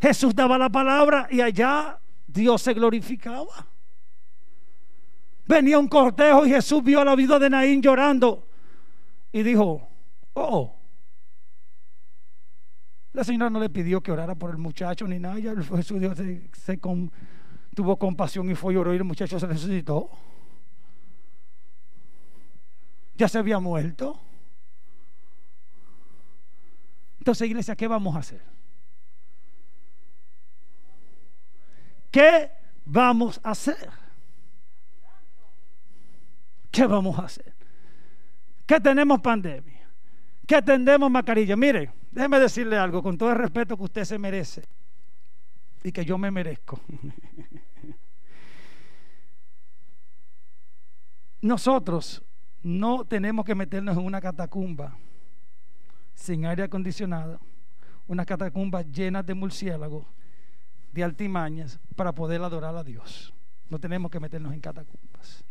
Jesús 0.00 0.34
daba 0.34 0.58
la 0.58 0.68
palabra 0.68 1.26
y 1.30 1.40
allá 1.40 1.98
Dios 2.26 2.62
se 2.62 2.74
glorificaba. 2.74 3.66
Venía 5.46 5.78
un 5.78 5.88
cortejo 5.88 6.46
y 6.46 6.50
Jesús 6.50 6.82
vio 6.84 7.00
a 7.00 7.04
la 7.04 7.16
vida 7.16 7.38
de 7.38 7.50
Naín 7.50 7.82
llorando 7.82 8.46
y 9.32 9.42
dijo, 9.42 9.88
oh, 10.34 10.74
la 13.12 13.24
señora 13.24 13.50
no 13.50 13.58
le 13.58 13.70
pidió 13.70 14.02
que 14.02 14.12
orara 14.12 14.34
por 14.34 14.50
el 14.50 14.58
muchacho 14.58 15.08
ni 15.08 15.18
nada, 15.18 15.36
Jesús 15.36 16.00
tuvo 17.74 17.96
compasión 17.96 18.50
y 18.50 18.54
fue 18.54 18.74
y 18.74 18.76
oró 18.76 18.92
y 18.92 18.96
el 18.96 19.04
muchacho 19.04 19.40
se 19.40 19.46
resucitó. 19.46 20.10
Ya 23.16 23.26
se 23.26 23.38
había 23.38 23.58
muerto. 23.58 24.20
Entonces, 27.18 27.48
iglesia, 27.48 27.74
¿qué 27.74 27.88
vamos 27.88 28.14
a 28.14 28.20
hacer? 28.20 28.57
¿Qué 32.10 32.50
vamos 32.84 33.40
a 33.42 33.50
hacer? 33.50 33.90
¿Qué 36.70 36.86
vamos 36.86 37.18
a 37.18 37.24
hacer? 37.24 37.54
¿Qué 38.66 38.80
tenemos 38.80 39.20
pandemia? 39.20 39.88
¿Qué 40.46 40.62
tendemos 40.62 41.10
mascarilla? 41.10 41.56
Mire, 41.56 41.92
déjeme 42.10 42.38
decirle 42.38 42.76
algo 42.76 43.02
con 43.02 43.18
todo 43.18 43.30
el 43.30 43.36
respeto 43.36 43.76
que 43.76 43.82
usted 43.82 44.04
se 44.04 44.18
merece 44.18 44.64
y 45.82 45.92
que 45.92 46.04
yo 46.04 46.18
me 46.18 46.30
merezco. 46.30 46.80
Nosotros 51.40 52.22
no 52.62 53.04
tenemos 53.04 53.44
que 53.44 53.54
meternos 53.54 53.96
en 53.96 54.04
una 54.04 54.20
catacumba 54.20 54.96
sin 56.14 56.44
aire 56.46 56.64
acondicionado, 56.64 57.40
una 58.08 58.24
catacumba 58.26 58.82
llena 58.82 59.22
de 59.22 59.34
murciélagos, 59.34 60.04
de 60.92 61.04
altimañas, 61.04 61.78
para 61.96 62.12
poder 62.12 62.42
adorar 62.42 62.76
a 62.76 62.84
Dios. 62.84 63.32
No 63.68 63.78
tenemos 63.78 64.10
que 64.10 64.20
meternos 64.20 64.52
en 64.52 64.60
catacumbas. 64.60 65.44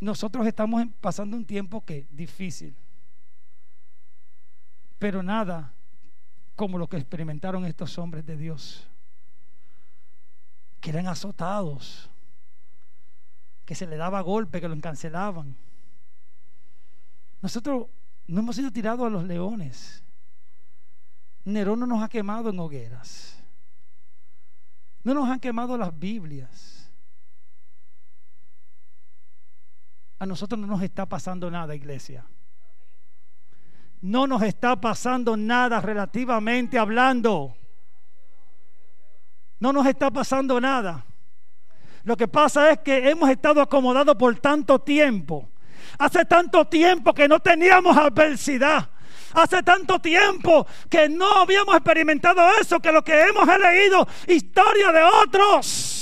nosotros 0.00 0.46
estamos 0.46 0.82
pasando 1.00 1.36
un 1.36 1.44
tiempo 1.44 1.84
que 1.84 2.06
difícil, 2.10 2.74
pero 4.98 5.22
nada 5.22 5.72
como 6.56 6.78
lo 6.78 6.88
que 6.88 6.96
experimentaron 6.96 7.64
estos 7.64 7.96
hombres 7.98 8.24
de 8.26 8.36
Dios, 8.36 8.86
que 10.80 10.90
eran 10.90 11.06
azotados, 11.06 12.10
que 13.64 13.74
se 13.74 13.86
le 13.86 13.96
daba 13.96 14.20
golpe, 14.20 14.60
que 14.60 14.68
lo 14.68 14.74
encancelaban. 14.74 15.54
Nosotros 17.40 17.86
no 18.26 18.40
hemos 18.40 18.56
sido 18.56 18.70
tirados 18.70 19.06
a 19.06 19.10
los 19.10 19.24
leones. 19.24 20.02
Nerón 21.44 21.80
no 21.80 21.86
nos 21.86 22.02
ha 22.02 22.08
quemado 22.08 22.50
en 22.50 22.58
hogueras. 22.58 23.42
No 25.02 25.14
nos 25.14 25.28
han 25.28 25.40
quemado 25.40 25.76
las 25.78 25.98
Biblias. 25.98 26.90
A 30.18 30.26
nosotros 30.26 30.60
no 30.60 30.66
nos 30.66 30.82
está 30.82 31.06
pasando 31.06 31.50
nada, 31.50 31.74
iglesia. 31.74 32.26
No 34.02 34.26
nos 34.26 34.42
está 34.42 34.78
pasando 34.80 35.36
nada 35.36 35.80
relativamente 35.80 36.78
hablando. 36.78 37.56
No 39.58 39.72
nos 39.72 39.86
está 39.86 40.10
pasando 40.10 40.60
nada. 40.60 41.04
Lo 42.04 42.16
que 42.16 42.28
pasa 42.28 42.70
es 42.70 42.78
que 42.78 43.10
hemos 43.10 43.28
estado 43.30 43.60
acomodados 43.60 44.16
por 44.16 44.38
tanto 44.38 44.78
tiempo. 44.78 45.48
Hace 45.98 46.24
tanto 46.24 46.66
tiempo 46.66 47.12
que 47.12 47.28
no 47.28 47.40
teníamos 47.40 47.96
adversidad. 47.96 48.90
Hace 49.34 49.62
tanto 49.62 49.98
tiempo 49.98 50.66
que 50.88 51.08
no 51.08 51.42
habíamos 51.42 51.74
experimentado 51.74 52.40
eso, 52.60 52.80
que 52.80 52.92
lo 52.92 53.02
que 53.02 53.20
hemos 53.20 53.46
leído, 53.46 54.06
historia 54.26 54.92
de 54.92 55.02
otros. 55.02 55.96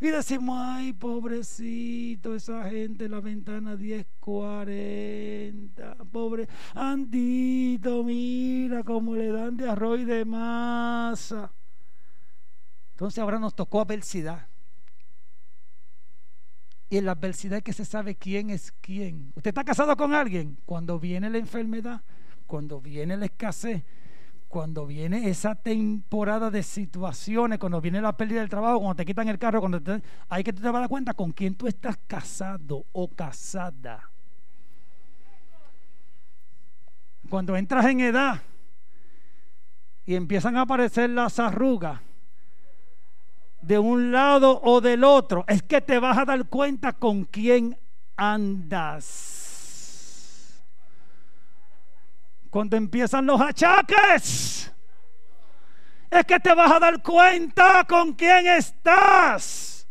Y 0.00 0.08
decimos, 0.08 0.58
ay, 0.60 0.92
pobrecito, 0.92 2.34
esa 2.34 2.68
gente 2.68 3.04
en 3.06 3.12
la 3.12 3.20
ventana 3.20 3.76
1040. 3.76 5.94
Pobre 6.12 6.46
Andito, 6.74 8.04
mira 8.04 8.82
cómo 8.82 9.14
le 9.14 9.28
dan 9.28 9.56
de 9.56 9.70
arroz 9.70 10.00
y 10.00 10.04
de 10.04 10.26
masa. 10.26 11.50
Entonces 12.90 13.18
ahora 13.18 13.38
nos 13.38 13.54
tocó 13.54 13.80
adversidad. 13.80 14.46
Y 16.94 16.98
en 16.98 17.06
la 17.06 17.10
adversidad 17.10 17.58
es 17.58 17.64
que 17.64 17.72
se 17.72 17.84
sabe 17.84 18.14
quién 18.14 18.50
es 18.50 18.70
quién. 18.80 19.32
¿Usted 19.34 19.48
está 19.48 19.64
casado 19.64 19.96
con 19.96 20.14
alguien? 20.14 20.58
Cuando 20.64 21.00
viene 21.00 21.28
la 21.28 21.38
enfermedad, 21.38 22.02
cuando 22.46 22.80
viene 22.80 23.16
la 23.16 23.24
escasez, 23.24 23.82
cuando 24.46 24.86
viene 24.86 25.28
esa 25.28 25.56
temporada 25.56 26.52
de 26.52 26.62
situaciones, 26.62 27.58
cuando 27.58 27.80
viene 27.80 28.00
la 28.00 28.16
pérdida 28.16 28.38
del 28.38 28.48
trabajo, 28.48 28.78
cuando 28.78 28.94
te 28.94 29.04
quitan 29.04 29.26
el 29.26 29.40
carro, 29.40 29.58
cuando 29.58 29.80
hay 30.28 30.44
que 30.44 30.52
te 30.52 30.62
vas 30.62 30.72
dar 30.72 30.88
cuenta 30.88 31.14
con 31.14 31.32
quién 31.32 31.56
tú 31.56 31.66
estás 31.66 31.98
casado 32.06 32.86
o 32.92 33.08
casada. 33.08 34.08
Cuando 37.28 37.56
entras 37.56 37.86
en 37.86 37.98
edad 38.02 38.40
y 40.06 40.14
empiezan 40.14 40.56
a 40.56 40.60
aparecer 40.60 41.10
las 41.10 41.40
arrugas, 41.40 41.98
de 43.66 43.78
un 43.78 44.12
lado 44.12 44.60
o 44.62 44.82
del 44.82 45.04
otro, 45.04 45.44
es 45.48 45.62
que 45.62 45.80
te 45.80 45.98
vas 45.98 46.18
a 46.18 46.26
dar 46.26 46.46
cuenta 46.48 46.92
con 46.92 47.24
quién 47.24 47.78
andas. 48.14 49.42
Cuando 52.50 52.76
empiezan 52.76 53.24
los 53.24 53.40
achaques, 53.40 54.70
es 56.10 56.24
que 56.26 56.38
te 56.38 56.54
vas 56.54 56.72
a 56.72 56.78
dar 56.78 57.02
cuenta 57.02 57.84
con 57.88 58.12
quién 58.12 58.46
estás. 58.46 59.88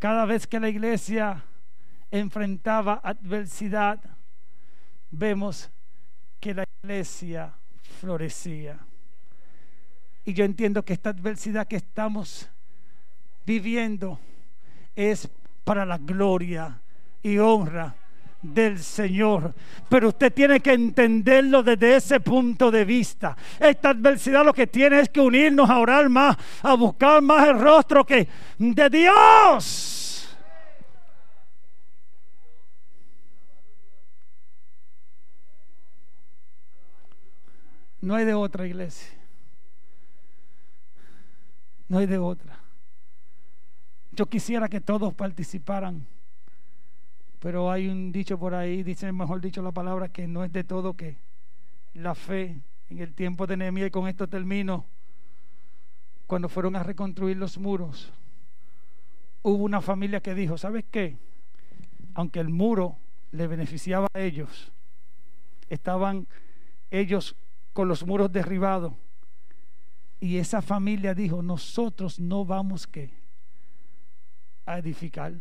Cada 0.00 0.24
vez 0.24 0.48
que 0.48 0.58
la 0.58 0.68
iglesia 0.68 1.44
enfrentaba 2.10 3.00
adversidad, 3.02 4.00
vemos 5.12 5.70
que 6.40 6.52
la 6.52 6.64
iglesia 6.82 7.54
florecía. 8.02 8.76
Y 10.24 10.34
yo 10.34 10.44
entiendo 10.44 10.84
que 10.84 10.92
esta 10.92 11.10
adversidad 11.10 11.68
que 11.68 11.76
estamos 11.76 12.48
viviendo 13.46 14.18
es 14.96 15.28
para 15.62 15.86
la 15.86 15.98
gloria 15.98 16.80
y 17.22 17.38
honra 17.38 17.94
del 18.42 18.80
Señor. 18.80 19.54
Pero 19.88 20.08
usted 20.08 20.32
tiene 20.32 20.58
que 20.58 20.72
entenderlo 20.72 21.62
desde 21.62 21.94
ese 21.94 22.18
punto 22.18 22.72
de 22.72 22.84
vista. 22.84 23.36
Esta 23.60 23.90
adversidad 23.90 24.44
lo 24.44 24.52
que 24.52 24.66
tiene 24.66 24.98
es 24.98 25.08
que 25.08 25.20
unirnos 25.20 25.70
a 25.70 25.78
orar 25.78 26.08
más, 26.08 26.36
a 26.60 26.74
buscar 26.74 27.22
más 27.22 27.46
el 27.46 27.60
rostro 27.60 28.04
que 28.04 28.26
de 28.58 28.90
Dios. 28.90 30.01
No 38.02 38.16
hay 38.16 38.24
de 38.24 38.34
otra 38.34 38.66
iglesia. 38.66 39.16
No 41.88 41.98
hay 41.98 42.06
de 42.06 42.18
otra. 42.18 42.58
Yo 44.10 44.26
quisiera 44.26 44.68
que 44.68 44.80
todos 44.80 45.14
participaran, 45.14 46.04
pero 47.38 47.70
hay 47.70 47.88
un 47.88 48.10
dicho 48.12 48.38
por 48.38 48.54
ahí, 48.54 48.82
dice 48.82 49.10
mejor 49.12 49.40
dicho 49.40 49.62
la 49.62 49.72
palabra, 49.72 50.08
que 50.08 50.26
no 50.26 50.44
es 50.44 50.52
de 50.52 50.64
todo 50.64 50.94
que 50.94 51.16
la 51.94 52.14
fe 52.14 52.60
en 52.90 52.98
el 52.98 53.14
tiempo 53.14 53.46
de 53.46 53.56
Nehemías, 53.56 53.88
y 53.88 53.90
con 53.90 54.08
esto 54.08 54.26
termino, 54.26 54.84
cuando 56.26 56.48
fueron 56.48 56.74
a 56.76 56.82
reconstruir 56.82 57.36
los 57.36 57.56
muros, 57.56 58.12
hubo 59.42 59.62
una 59.62 59.80
familia 59.80 60.20
que 60.20 60.34
dijo, 60.34 60.58
¿sabes 60.58 60.84
qué? 60.90 61.16
Aunque 62.14 62.40
el 62.40 62.48
muro 62.48 62.98
le 63.30 63.46
beneficiaba 63.46 64.08
a 64.12 64.20
ellos, 64.20 64.72
estaban 65.70 66.26
ellos 66.90 67.36
con 67.72 67.88
los 67.88 68.06
muros 68.06 68.30
derribados. 68.30 68.92
Y 70.20 70.36
esa 70.36 70.62
familia 70.62 71.14
dijo, 71.14 71.42
nosotros 71.42 72.20
no 72.20 72.44
vamos 72.44 72.86
que 72.86 73.10
a 74.64 74.78
edificar. 74.78 75.34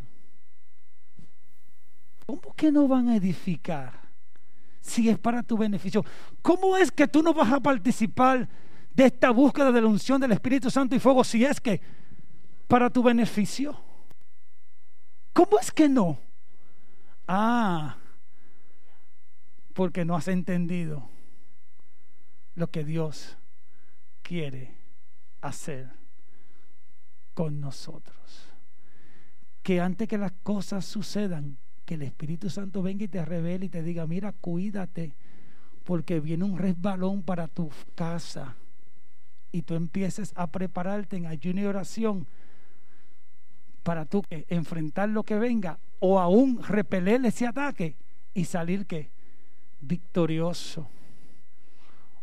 ¿Cómo 2.25 2.53
que 2.55 2.71
no 2.71 2.87
van 2.87 3.09
a 3.09 3.15
edificar? 3.15 3.93
Si 4.79 5.07
es 5.09 5.19
para 5.19 5.43
tu 5.43 5.57
beneficio. 5.57 6.03
¿Cómo 6.41 6.75
es 6.75 6.91
que 6.91 7.07
tú 7.07 7.21
no 7.21 7.33
vas 7.33 7.51
a 7.51 7.59
participar 7.59 8.49
de 8.93 9.05
esta 9.05 9.29
búsqueda 9.29 9.71
de 9.71 9.81
la 9.81 9.87
unción 9.87 10.19
del 10.19 10.31
Espíritu 10.31 10.71
Santo 10.71 10.95
y 10.95 10.99
fuego 10.99 11.23
si 11.23 11.45
es 11.45 11.61
que 11.61 11.79
para 12.67 12.89
tu 12.89 13.03
beneficio? 13.03 13.77
¿Cómo 15.33 15.59
es 15.59 15.71
que 15.71 15.87
no? 15.87 16.17
Ah, 17.27 17.97
porque 19.73 20.03
no 20.03 20.15
has 20.15 20.27
entendido 20.27 21.07
lo 22.55 22.69
que 22.69 22.83
Dios 22.83 23.37
quiere 24.21 24.75
hacer 25.41 25.89
con 27.33 27.59
nosotros. 27.59 28.47
Que 29.63 29.79
antes 29.79 30.07
que 30.07 30.17
las 30.17 30.31
cosas 30.43 30.85
sucedan, 30.85 31.57
que 31.85 31.95
el 31.95 32.03
Espíritu 32.03 32.49
Santo 32.49 32.81
venga 32.81 33.03
y 33.05 33.07
te 33.07 33.23
revele 33.23 33.65
y 33.65 33.69
te 33.69 33.83
diga, 33.83 34.07
mira, 34.07 34.31
cuídate, 34.31 35.13
porque 35.83 36.19
viene 36.19 36.43
un 36.43 36.57
resbalón 36.57 37.23
para 37.23 37.47
tu 37.47 37.69
casa. 37.95 38.55
Y 39.51 39.63
tú 39.63 39.75
empieces 39.75 40.31
a 40.35 40.47
prepararte 40.47 41.17
en 41.17 41.25
ayuno 41.25 41.61
y 41.61 41.65
oración 41.65 42.25
para 43.83 44.05
tú 44.05 44.23
enfrentar 44.29 45.09
lo 45.09 45.23
que 45.23 45.35
venga 45.35 45.79
o 45.99 46.19
aún 46.19 46.61
repeler 46.63 47.25
ese 47.25 47.47
ataque 47.47 47.95
y 48.33 48.45
salir 48.45 48.85
que 48.85 49.09
victorioso. 49.81 50.87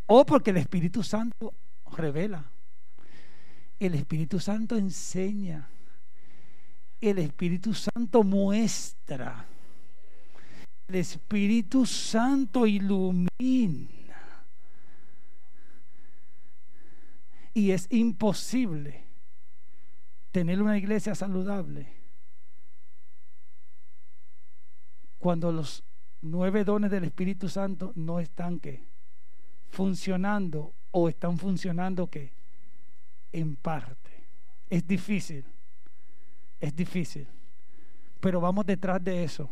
O 0.08 0.24
porque 0.24 0.50
el 0.50 0.56
Espíritu 0.56 1.02
Santo 1.02 1.54
revela. 1.92 2.50
El 3.78 3.94
Espíritu 3.94 4.40
Santo 4.40 4.76
enseña. 4.76 5.68
El 7.00 7.18
Espíritu 7.18 7.74
Santo 7.74 8.22
muestra. 8.22 9.46
El 10.88 10.94
Espíritu 10.94 11.84
Santo 11.84 12.66
ilumina. 12.66 13.28
Y 17.52 17.70
es 17.70 17.86
imposible 17.90 19.04
tener 20.32 20.62
una 20.62 20.78
iglesia 20.78 21.14
saludable 21.14 21.86
cuando 25.18 25.52
los 25.52 25.84
nueve 26.22 26.64
dones 26.64 26.90
del 26.90 27.04
Espíritu 27.04 27.48
Santo 27.48 27.92
no 27.94 28.20
están 28.20 28.58
que 28.58 28.82
funcionando 29.70 30.72
o 30.90 31.08
están 31.08 31.38
funcionando 31.38 32.08
que 32.08 32.32
en 33.32 33.56
parte. 33.56 34.10
Es 34.70 34.86
difícil, 34.86 35.44
es 36.60 36.74
difícil, 36.74 37.26
pero 38.20 38.40
vamos 38.40 38.66
detrás 38.66 39.02
de 39.02 39.24
eso. 39.24 39.48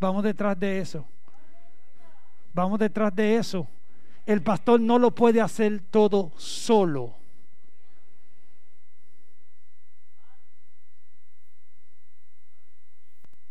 Vamos 0.00 0.22
detrás 0.22 0.58
de 0.58 0.78
eso. 0.78 1.04
Vamos 2.54 2.78
detrás 2.78 3.14
de 3.14 3.36
eso. 3.36 3.68
El 4.24 4.42
pastor 4.42 4.80
no 4.80 4.98
lo 4.98 5.14
puede 5.14 5.40
hacer 5.40 5.80
todo 5.90 6.32
solo. 6.36 7.14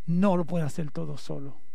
No 0.06 0.36
lo 0.36 0.44
puede 0.46 0.64
hacer 0.64 0.90
todo 0.90 1.18
solo. 1.18 1.67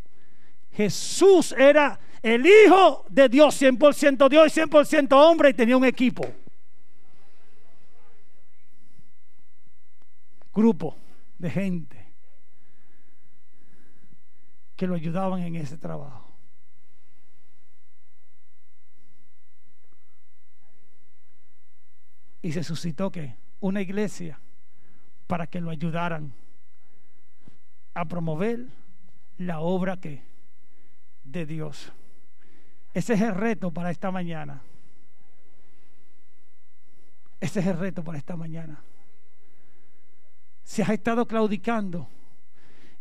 Jesús 0.76 1.54
era 1.58 2.00
el 2.22 2.46
Hijo 2.46 3.06
de 3.10 3.30
Dios, 3.30 3.62
100% 3.62 4.30
Dios 4.30 4.58
y 4.58 4.62
100% 4.62 5.14
hombre, 5.14 5.50
y 5.50 5.54
tenía 5.54 5.78
un 5.78 5.86
equipo. 5.86 6.26
Grupo 10.54 10.98
de 11.38 11.50
gente 11.50 12.06
que 14.76 14.88
lo 14.88 14.96
ayudaban 14.96 15.42
en 15.42 15.56
ese 15.56 15.78
trabajo. 15.78 16.32
Y 22.42 22.52
se 22.52 22.64
suscitó 22.64 23.12
que 23.12 23.38
una 23.62 23.82
iglesia 23.82 24.40
para 25.28 25.48
que 25.48 25.62
lo 25.62 25.70
ayudaran 25.70 26.34
a 27.94 28.06
promover 28.06 28.68
la 29.38 29.62
obra 29.62 29.98
que 29.98 30.33
de 31.24 31.46
Dios. 31.46 31.92
Ese 32.94 33.14
es 33.14 33.22
el 33.22 33.34
reto 33.34 33.72
para 33.72 33.92
esta 33.92 34.12
mañana. 34.12 34.62
Ese 37.40 37.60
es 37.60 37.68
el 37.68 37.78
reto 37.78 38.04
para 38.04 38.18
esta 38.18 38.36
mañana. 38.36 38.82
Si 40.64 40.82
has 40.82 40.90
estado 40.90 41.28
claudicando 41.28 42.08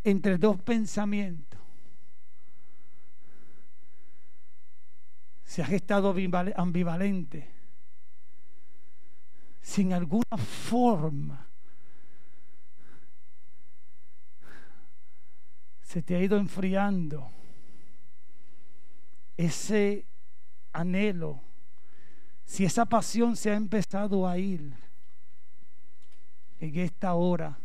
entre 0.02 0.38
dos 0.38 0.60
pensamientos, 0.60 1.60
si 5.44 5.62
has 5.62 5.70
estado 5.70 6.14
ambivalente, 6.56 7.48
sin 9.60 9.92
alguna 9.92 10.36
forma 10.36 11.46
se 15.84 16.02
te 16.02 16.16
ha 16.16 16.20
ido 16.20 16.38
enfriando 16.38 17.30
ese 19.46 20.06
anhelo, 20.72 21.40
si 22.44 22.64
esa 22.64 22.86
pasión 22.86 23.36
se 23.36 23.50
ha 23.50 23.54
empezado 23.54 24.28
a 24.28 24.38
ir 24.38 24.72
en 26.60 26.78
esta 26.78 27.14
hora, 27.14 27.58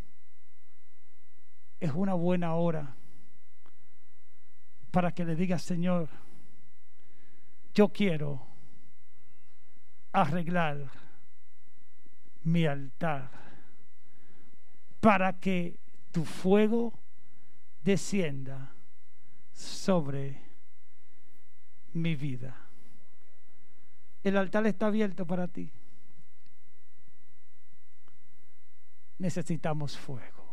es 1.80 1.92
una 1.94 2.16
buena 2.16 2.56
hora 2.56 2.96
para 4.90 5.12
que 5.12 5.24
le 5.24 5.36
digas, 5.36 5.62
Señor, 5.62 6.10
yo 7.76 7.90
quiero 7.90 8.42
arreglar 10.12 10.90
mi 12.44 12.66
altar 12.66 13.30
para 15.00 15.40
que 15.40 15.80
tu 16.12 16.26
fuego 16.26 16.92
descienda 17.84 18.72
sobre 19.54 20.47
mi 21.98 22.16
vida. 22.16 22.56
El 24.24 24.38
altar 24.38 24.66
está 24.68 24.88
abierto 24.88 25.26
para 25.26 25.48
ti. 25.48 25.72
Necesitamos 29.20 29.98
fuego. 29.98 30.46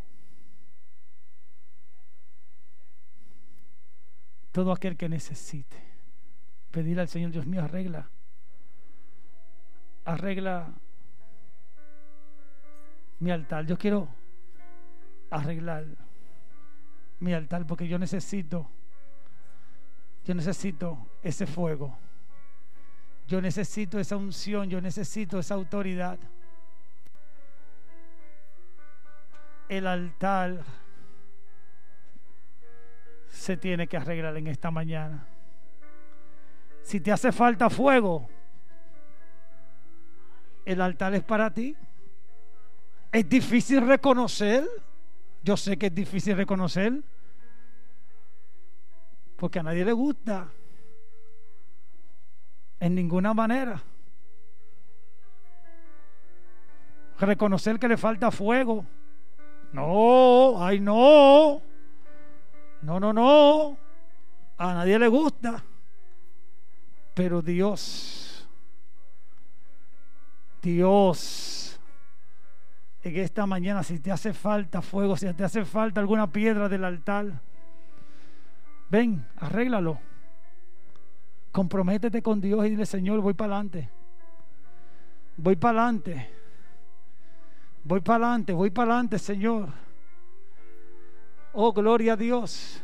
Todo 4.53 4.73
aquel 4.73 4.97
que 4.97 5.09
necesite, 5.09 5.77
pedirle 6.71 7.03
al 7.03 7.09
Señor 7.09 7.33
Dios 7.33 7.45
mío, 7.45 7.62
arregla, 7.65 8.09
arregla 10.05 10.73
mi 13.19 13.31
altar. 13.33 13.66
Yo 13.66 13.77
quiero 13.77 14.09
arreglar 15.31 15.85
mi 17.21 17.33
altar 17.33 17.66
porque 17.66 17.89
yo 17.89 17.99
necesito, 17.99 18.71
yo 20.25 20.35
necesito 20.35 20.99
ese 21.23 21.47
fuego. 21.47 21.97
Yo 23.27 23.41
necesito 23.41 23.99
esa 23.99 24.17
unción, 24.17 24.69
yo 24.69 24.81
necesito 24.81 25.39
esa 25.39 25.55
autoridad. 25.55 26.19
El 29.69 29.87
altar 29.87 30.63
se 33.29 33.57
tiene 33.57 33.87
que 33.87 33.97
arreglar 33.97 34.37
en 34.37 34.47
esta 34.47 34.71
mañana. 34.71 35.27
Si 36.83 37.01
te 37.01 37.11
hace 37.13 37.33
falta 37.33 37.71
fuego, 37.71 38.29
el 40.65 40.81
altar 40.81 41.15
es 41.15 41.23
para 41.23 41.53
ti. 41.53 41.75
Es 43.11 43.29
difícil 43.29 43.87
reconocer. 43.87 44.69
Yo 45.43 45.57
sé 45.57 45.77
que 45.77 45.87
es 45.87 45.95
difícil 45.95 46.37
reconocer. 46.37 47.03
Porque 49.36 49.59
a 49.59 49.62
nadie 49.62 49.85
le 49.85 49.93
gusta. 49.93 50.48
En 52.81 52.94
ninguna 52.94 53.35
manera. 53.35 53.81
Reconocer 57.19 57.78
que 57.78 57.89
le 57.89 57.97
falta 57.97 58.31
fuego. 58.31 58.85
No, 59.73 60.65
ay 60.65 60.81
no. 60.81 61.62
No, 62.82 63.01
no, 63.01 63.12
no. 63.12 63.77
A 64.59 64.74
nadie 64.74 64.98
le 64.98 65.09
gusta. 65.09 65.65
Pero 67.15 67.43
Dios, 67.43 68.48
Dios 70.61 71.78
en 73.05 73.16
esta 73.19 73.47
mañana, 73.47 73.82
si 73.82 73.98
te 73.98 74.11
hace 74.11 74.32
falta 74.32 74.81
fuego, 74.81 75.16
si 75.16 75.32
te 75.35 75.44
hace 75.44 75.65
falta 75.65 76.01
alguna 76.01 76.32
piedra 76.32 76.69
del 76.70 76.85
altar, 76.85 77.40
ven, 78.95 79.27
arréglalo. 79.37 79.99
Comprométete 81.53 82.23
con 82.23 82.41
Dios 82.41 82.65
y 82.66 82.71
dile, 82.71 82.87
Señor, 82.87 83.21
voy 83.21 83.35
para 83.35 83.55
adelante. 83.55 83.91
Voy 85.37 85.57
para 85.57 85.83
adelante. 85.83 86.31
Voy 87.85 88.01
para 88.01 88.27
adelante, 88.27 88.53
voy 88.53 88.71
para 88.71 88.93
adelante, 88.93 89.19
Señor. 89.19 89.69
Oh, 91.53 91.73
gloria 91.73 92.15
a 92.15 92.16
Dios. 92.16 92.83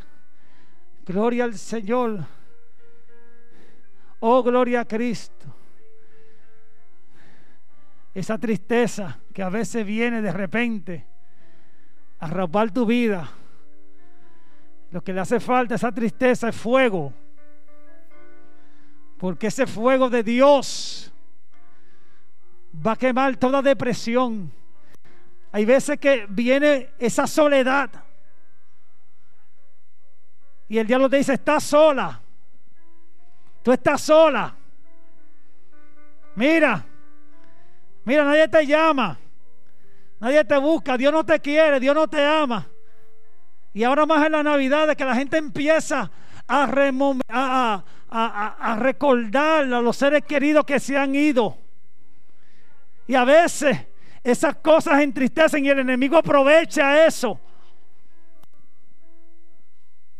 Gloria 1.05 1.45
al 1.45 1.55
Señor. 1.55 2.25
Oh, 4.19 4.43
gloria 4.43 4.81
a 4.81 4.85
Cristo 4.85 5.61
esa 8.13 8.37
tristeza 8.37 9.19
que 9.33 9.41
a 9.41 9.49
veces 9.49 9.85
viene 9.85 10.21
de 10.21 10.31
repente 10.31 11.05
a 12.19 12.27
robar 12.27 12.71
tu 12.71 12.85
vida. 12.85 13.29
Lo 14.91 15.01
que 15.01 15.13
le 15.13 15.21
hace 15.21 15.39
falta, 15.39 15.75
esa 15.75 15.91
tristeza, 15.91 16.49
es 16.49 16.55
fuego. 16.55 17.13
Porque 19.17 19.47
ese 19.47 19.65
fuego 19.65 20.09
de 20.09 20.23
Dios 20.23 21.11
va 22.85 22.93
a 22.93 22.95
quemar 22.95 23.35
toda 23.37 23.61
depresión. 23.61 24.51
Hay 25.51 25.65
veces 25.65 25.99
que 25.99 26.25
viene 26.29 26.89
esa 26.99 27.27
soledad. 27.27 27.89
Y 30.67 30.77
el 30.77 30.87
diablo 30.87 31.09
te 31.09 31.17
dice, 31.17 31.33
estás 31.33 31.63
sola. 31.63 32.19
Tú 33.63 33.71
estás 33.71 34.01
sola. 34.01 34.55
Mira, 36.35 36.85
Mira, 38.03 38.23
nadie 38.23 38.47
te 38.47 38.65
llama. 38.65 39.17
Nadie 40.19 40.43
te 40.43 40.57
busca. 40.57 40.97
Dios 40.97 41.11
no 41.11 41.23
te 41.23 41.39
quiere. 41.39 41.79
Dios 41.79 41.95
no 41.95 42.07
te 42.07 42.23
ama. 42.23 42.67
Y 43.73 43.83
ahora 43.83 44.05
más 44.05 44.25
en 44.25 44.33
la 44.33 44.43
Navidad 44.43 44.87
de 44.87 44.95
que 44.95 45.05
la 45.05 45.15
gente 45.15 45.37
empieza 45.37 46.11
a, 46.47 47.83
a, 48.09 48.75
recordar 48.77 49.73
a 49.73 49.81
los 49.81 49.95
seres 49.95 50.23
queridos 50.25 50.65
que 50.65 50.79
se 50.79 50.97
han 50.97 51.15
ido. 51.15 51.57
Y 53.07 53.15
a 53.15 53.23
veces 53.23 53.77
esas 54.23 54.55
cosas 54.57 55.01
entristecen 55.01 55.65
y 55.65 55.69
el 55.69 55.79
enemigo 55.79 56.17
aprovecha 56.17 57.05
eso 57.05 57.39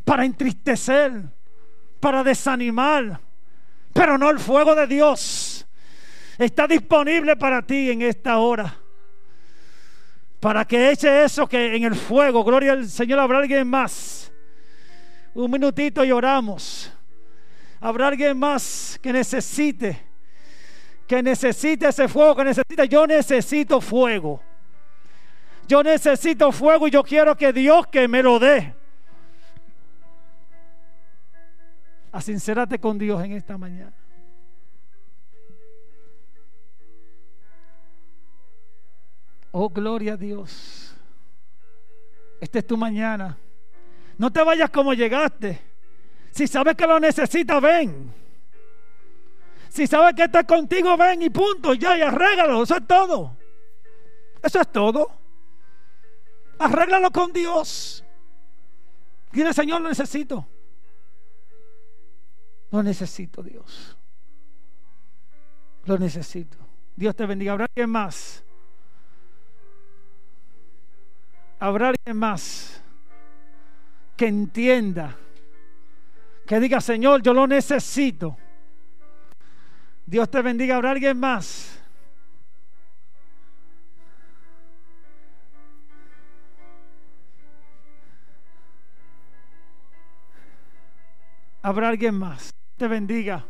para 0.06 0.26
entristecer, 0.26 1.22
para 2.00 2.24
desanimar, 2.24 3.20
pero 3.94 4.18
no 4.18 4.30
el 4.30 4.40
fuego 4.40 4.74
de 4.76 4.88
Dios 4.88 5.66
está 6.38 6.68
disponible 6.68 7.36
para 7.36 7.62
ti 7.62 7.92
en 7.92 8.02
esta 8.02 8.38
hora. 8.40 8.76
Para 10.42 10.66
que 10.66 10.90
eche 10.90 11.24
eso 11.24 11.46
que 11.48 11.76
en 11.76 11.84
el 11.84 11.96
fuego, 11.96 12.44
gloria 12.44 12.72
al 12.72 12.90
Señor, 12.90 13.20
habrá 13.20 13.38
alguien 13.38 13.68
más. 13.68 14.34
Un 15.36 15.52
minutito 15.52 16.04
y 16.04 16.12
oramos. 16.12 16.92
Habrá 17.80 18.08
alguien 18.08 18.38
más 18.38 19.00
que 19.02 19.14
necesite, 19.14 20.02
que 21.08 21.22
necesite 21.22 21.88
ese 21.88 22.08
fuego, 22.08 22.36
que 22.36 22.44
necesite. 22.44 22.88
Yo 22.88 23.06
necesito 23.06 23.80
fuego. 23.80 24.42
Yo 25.68 25.84
necesito 25.84 26.52
fuego 26.52 26.88
y 26.88 26.92
yo 26.92 27.04
quiero 27.04 27.38
que 27.38 27.54
Dios 27.54 27.86
que 27.86 28.08
me 28.08 28.24
lo 28.24 28.40
dé. 28.40 28.74
Asincérate 32.12 32.80
con 32.80 32.98
Dios 32.98 33.24
en 33.24 33.34
esta 33.34 33.60
mañana. 33.60 33.94
Oh, 39.52 39.70
gloria 39.70 40.14
a 40.14 40.18
Dios. 40.18 40.96
Esta 42.40 42.60
es 42.60 42.68
tu 42.68 42.78
mañana. 42.78 43.38
No 44.18 44.32
te 44.32 44.44
vayas 44.44 44.70
como 44.70 44.94
llegaste. 44.94 45.62
Si 46.32 46.48
sabes 46.48 46.76
que 46.76 46.88
lo 46.88 47.00
necesitas, 47.00 47.62
ven. 47.62 48.14
Si 49.70 49.88
sabes 49.88 50.16
que 50.16 50.24
está 50.24 50.44
contigo, 50.44 50.98
ven 50.98 51.22
y 51.22 51.30
punto, 51.30 51.74
ya, 51.74 51.98
y 51.98 52.02
arréglalo. 52.02 52.64
Eso 52.64 52.78
es 52.78 52.88
todo. 52.88 53.38
Eso 54.42 54.62
es 54.62 54.72
todo. 54.72 55.12
Arréglalo 56.60 57.12
con 57.12 57.32
Dios. 57.34 58.04
Dile, 59.32 59.54
Señor, 59.54 59.82
lo 59.82 59.90
necesito. 59.90 60.46
Lo 62.72 62.84
necesito, 62.84 63.44
Dios. 63.44 63.98
Lo 65.86 65.98
necesito. 65.98 66.58
Dios 66.96 67.16
te 67.16 67.26
bendiga. 67.26 67.54
¿Habrá 67.54 67.66
alguien 67.66 67.90
más? 67.90 68.44
¿Habrá 71.62 71.90
alguien 71.90 72.18
más 72.18 72.82
que 74.18 74.26
entienda? 74.26 75.16
Que 76.48 76.60
diga, 76.60 76.82
Señor, 76.82 77.22
yo 77.22 77.36
lo 77.36 77.46
necesito. 77.46 78.36
Dios 80.04 80.32
te 80.32 80.42
bendiga. 80.42 80.76
¿Habrá 80.78 80.90
alguien 80.90 81.20
más? 81.20 81.80
¿Habrá 91.62 91.90
alguien 91.90 92.16
más? 92.16 92.52
Te 92.76 92.88
bendiga. 92.88 93.46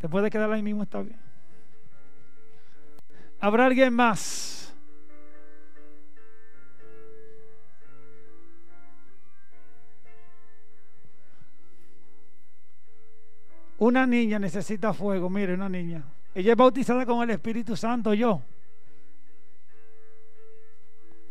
Te 0.00 0.08
puede 0.08 0.30
quedar 0.30 0.50
ahí 0.50 0.62
mismo, 0.62 0.84
está 0.84 1.02
bien. 1.02 1.20
¿Habrá 3.38 3.66
alguien 3.66 3.92
más? 3.92 4.57
Una 13.78 14.06
niña 14.06 14.38
necesita 14.38 14.92
fuego, 14.92 15.30
mire, 15.30 15.54
una 15.54 15.68
niña. 15.68 16.02
Ella 16.34 16.52
es 16.52 16.56
bautizada 16.56 17.06
con 17.06 17.22
el 17.22 17.30
Espíritu 17.30 17.76
Santo, 17.76 18.12
yo. 18.12 18.42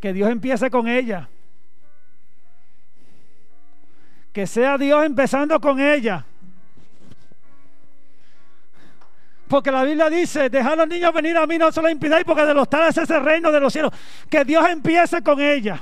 Que 0.00 0.12
Dios 0.12 0.30
empiece 0.30 0.70
con 0.70 0.88
ella. 0.88 1.28
Que 4.32 4.46
sea 4.46 4.78
Dios 4.78 5.04
empezando 5.04 5.60
con 5.60 5.78
ella. 5.78 6.24
Porque 9.48 9.70
la 9.70 9.82
Biblia 9.82 10.10
dice, 10.10 10.48
dejar 10.50 10.74
a 10.74 10.76
los 10.76 10.88
niños 10.88 11.12
venir 11.12 11.36
a 11.36 11.46
mí, 11.46 11.58
no 11.58 11.72
se 11.72 11.80
lo 11.80 11.88
impidáis, 11.88 12.24
porque 12.24 12.44
de 12.44 12.54
los 12.54 12.68
tales 12.68 12.96
es 12.96 13.10
el 13.10 13.24
reino 13.24 13.50
de 13.50 13.60
los 13.60 13.72
cielos. 13.72 13.92
Que 14.28 14.44
Dios 14.44 14.66
empiece 14.68 15.22
con 15.22 15.40
ella. 15.40 15.80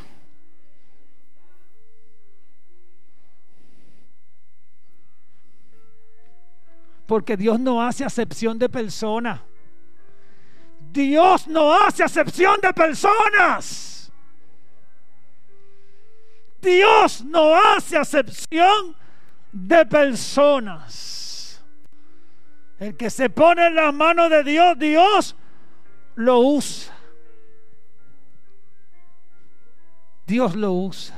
Porque 7.06 7.36
Dios 7.36 7.60
no 7.60 7.82
hace 7.82 8.04
acepción 8.04 8.58
de 8.58 8.68
personas. 8.68 9.40
Dios 10.92 11.46
no 11.46 11.72
hace 11.74 12.02
acepción 12.02 12.60
de 12.60 12.72
personas. 12.72 14.10
Dios 16.60 17.24
no 17.24 17.54
hace 17.54 17.96
acepción 17.96 18.96
de 19.52 19.86
personas. 19.86 21.62
El 22.78 22.96
que 22.96 23.08
se 23.08 23.30
pone 23.30 23.66
en 23.68 23.74
la 23.74 23.92
mano 23.92 24.28
de 24.28 24.42
Dios, 24.42 24.78
Dios 24.78 25.36
lo 26.16 26.40
usa. 26.40 26.92
Dios 30.26 30.56
lo 30.56 30.72
usa. 30.72 31.14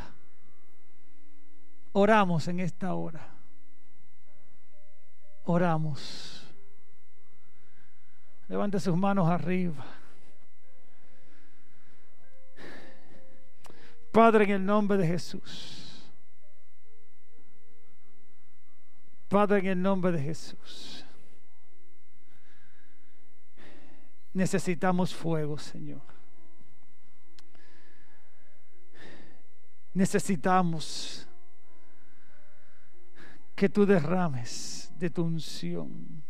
Oramos 1.92 2.46
en 2.48 2.60
esta 2.60 2.94
hora. 2.94 3.37
Oramos. 5.50 6.42
Levante 8.48 8.78
sus 8.78 8.94
manos 8.94 9.26
arriba. 9.30 9.82
Padre, 14.12 14.44
en 14.44 14.50
el 14.50 14.66
nombre 14.66 14.98
de 14.98 15.06
Jesús. 15.06 16.02
Padre, 19.30 19.60
en 19.60 19.66
el 19.68 19.80
nombre 19.80 20.12
de 20.12 20.20
Jesús. 20.20 21.02
Necesitamos 24.34 25.14
fuego, 25.14 25.56
Señor. 25.56 26.02
Necesitamos 29.94 31.26
que 33.56 33.70
tú 33.70 33.86
derrames 33.86 34.87
de 34.98 35.10
tu 35.10 35.22
unción. 35.22 36.22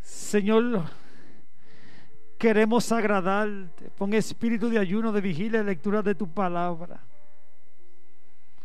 Señor, 0.00 0.84
queremos 2.38 2.90
agradarte. 2.92 3.90
Pon 3.96 4.14
espíritu 4.14 4.68
de 4.68 4.78
ayuno, 4.78 5.12
de 5.12 5.20
vigilia 5.20 5.60
y 5.60 5.64
lectura 5.64 6.02
de 6.02 6.14
tu 6.14 6.28
palabra. 6.28 7.00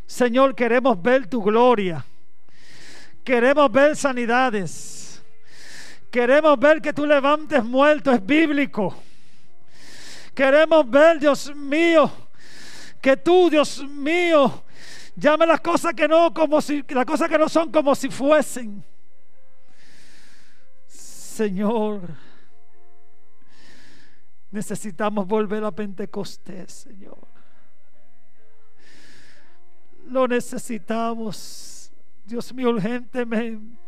Señor, 0.06 0.54
queremos 0.54 1.00
ver 1.00 1.26
tu 1.26 1.42
gloria. 1.42 2.04
Queremos 3.24 3.70
ver 3.70 3.96
sanidades. 3.96 5.22
Queremos 6.10 6.58
ver 6.58 6.80
que 6.80 6.92
tú 6.92 7.06
levantes 7.06 7.64
muertos. 7.64 8.14
Es 8.14 8.26
bíblico. 8.26 8.94
Queremos 10.34 10.88
ver, 10.88 11.18
Dios 11.18 11.54
mío, 11.54 12.10
que 13.00 13.16
tú, 13.16 13.50
Dios 13.50 13.84
mío, 13.86 14.62
llame 15.16 15.46
las 15.46 15.60
cosas 15.60 15.94
que 15.94 16.08
no 16.08 16.32
como 16.32 16.60
si 16.60 16.82
las 16.88 17.04
cosas 17.04 17.28
que 17.28 17.38
no 17.38 17.48
son 17.48 17.70
como 17.70 17.94
si 17.94 18.08
fuesen. 18.08 18.84
Señor, 20.86 22.00
necesitamos 24.50 25.26
volver 25.26 25.64
a 25.64 25.70
Pentecostés, 25.70 26.72
Señor. 26.72 27.18
Lo 30.06 30.28
necesitamos, 30.28 31.90
Dios 32.26 32.52
mío, 32.52 32.70
urgentemente. 32.70 33.78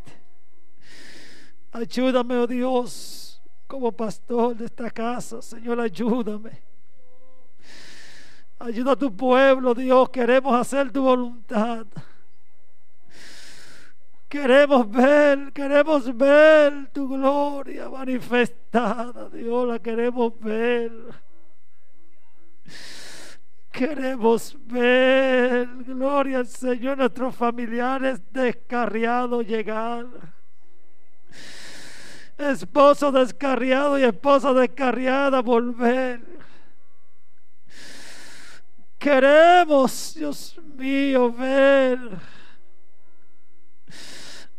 Ayúdame, 1.71 2.37
oh 2.37 2.47
Dios, 2.47 3.43
como 3.67 3.93
pastor 3.93 4.57
de 4.57 4.65
esta 4.67 4.91
casa, 4.91 5.43
Señor, 5.43 5.81
ayúdame. 5.81 6.74
Ayuda 8.59 8.93
a 8.93 8.97
tu 8.97 9.15
pueblo, 9.15 9.75
Dios. 9.75 10.09
Queremos 10.11 10.59
hacer 10.59 10.91
tu 10.91 11.03
voluntad. 11.03 11.87
Queremos 14.35 14.91
ver, 14.91 15.53
queremos 15.53 16.17
ver 16.17 16.89
tu 16.93 17.07
gloria 17.07 17.89
manifestada, 17.89 19.29
Dios, 19.29 19.69
la 19.69 19.79
queremos 19.79 20.33
ver. 20.41 20.91
Queremos 23.71 24.57
ver, 24.67 25.69
gloria 25.87 26.39
al 26.39 26.49
Señor, 26.49 26.99
nuestros 26.99 27.37
familiares 27.37 28.21
descarriados 28.33 29.47
llegar. 29.47 30.07
Esposo 32.37 33.13
descarriado 33.13 34.01
y 34.01 34.03
esposa 34.03 34.53
descarriada 34.53 35.43
volver. 35.43 36.34
Queremos, 39.05 40.15
Dios 40.17 40.59
mío, 40.79 41.31
ver 41.31 41.99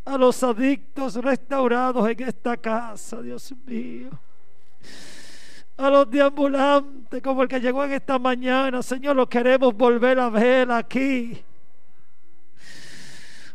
a 0.05 0.17
los 0.19 0.43
adictos 0.43 1.15
restaurados 1.15 2.07
en 2.07 2.21
esta 2.21 2.55
casa, 2.55 3.23
Dios 3.23 3.51
mío. 3.65 4.11
A 5.77 5.89
los 5.89 6.07
deambulantes 6.11 7.23
como 7.23 7.41
el 7.41 7.47
que 7.47 7.59
llegó 7.59 7.85
en 7.85 7.93
esta 7.93 8.19
mañana, 8.19 8.83
Señor, 8.83 9.15
los 9.15 9.27
queremos 9.29 9.75
volver 9.75 10.19
a 10.19 10.29
ver 10.29 10.71
aquí. 10.71 11.43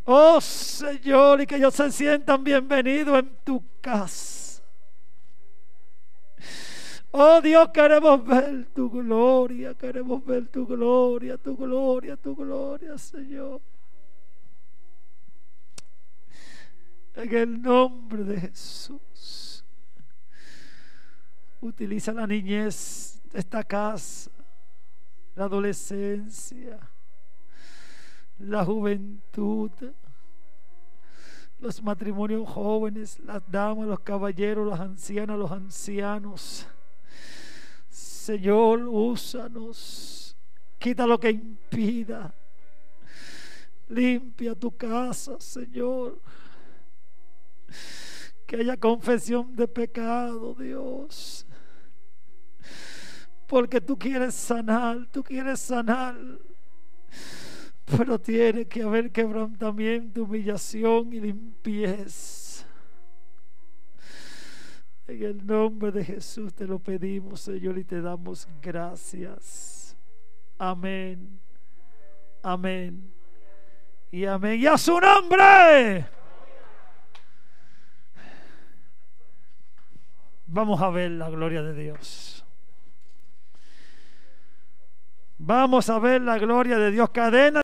Oh 0.06 0.40
Señor, 0.40 1.40
y 1.40 1.46
que 1.46 1.54
ellos 1.54 1.72
se 1.72 1.92
sientan 1.92 2.42
bienvenidos 2.42 3.16
en 3.20 3.30
tu 3.44 3.62
casa. 3.80 4.39
Oh 7.12 7.40
Dios, 7.40 7.70
queremos 7.70 8.24
ver 8.24 8.66
tu 8.72 8.88
gloria, 8.88 9.74
queremos 9.74 10.24
ver 10.24 10.46
tu 10.46 10.64
gloria, 10.64 11.36
tu 11.36 11.56
gloria, 11.56 12.16
tu 12.16 12.36
gloria, 12.36 12.96
Señor. 12.96 13.60
En 17.16 17.34
el 17.34 17.60
nombre 17.60 18.22
de 18.22 18.40
Jesús. 18.40 19.64
Utiliza 21.60 22.12
la 22.12 22.26
niñez 22.26 23.20
de 23.32 23.40
esta 23.40 23.64
casa, 23.64 24.30
la 25.34 25.44
adolescencia, 25.44 26.78
la 28.38 28.64
juventud, 28.64 29.70
los 31.58 31.82
matrimonios 31.82 32.48
jóvenes, 32.48 33.18
las 33.18 33.42
damas, 33.50 33.88
los 33.88 34.00
caballeros, 34.00 34.66
las 34.66 34.80
ancianas, 34.80 35.36
los 35.36 35.50
ancianos. 35.50 36.66
Señor, 38.20 38.82
úsanos, 38.86 40.36
Quita 40.78 41.06
lo 41.06 41.18
que 41.18 41.30
impida. 41.30 42.34
Limpia 43.88 44.54
tu 44.54 44.76
casa, 44.76 45.40
Señor. 45.40 46.20
Que 48.46 48.56
haya 48.56 48.76
confesión 48.76 49.56
de 49.56 49.66
pecado, 49.66 50.54
Dios. 50.54 51.46
Porque 53.46 53.80
tú 53.80 53.98
quieres 53.98 54.34
sanar, 54.34 55.06
tú 55.10 55.22
quieres 55.22 55.60
sanar. 55.60 56.16
Pero 57.84 58.18
tiene 58.18 58.66
que 58.66 58.82
haber 58.82 59.10
quebrantamiento, 59.10 60.24
humillación 60.24 61.12
y 61.12 61.20
limpieza. 61.20 62.39
En 65.10 65.24
el 65.24 65.44
nombre 65.44 65.90
de 65.90 66.04
Jesús 66.04 66.54
te 66.54 66.64
lo 66.64 66.78
pedimos, 66.78 67.40
Señor, 67.40 67.76
y 67.78 67.82
te 67.82 68.00
damos 68.00 68.46
gracias. 68.62 69.96
Amén. 70.56 71.40
Amén. 72.44 73.12
Y 74.12 74.24
amén. 74.24 74.60
Y 74.60 74.66
a 74.68 74.78
su 74.78 75.00
nombre. 75.00 76.06
Vamos 80.46 80.80
a 80.80 80.90
ver 80.90 81.10
la 81.10 81.28
gloria 81.28 81.62
de 81.64 81.74
Dios. 81.74 82.44
Vamos 85.38 85.90
a 85.90 85.98
ver 85.98 86.20
la 86.22 86.38
gloria 86.38 86.78
de 86.78 86.92
Dios. 86.92 87.10
Cadena. 87.10 87.62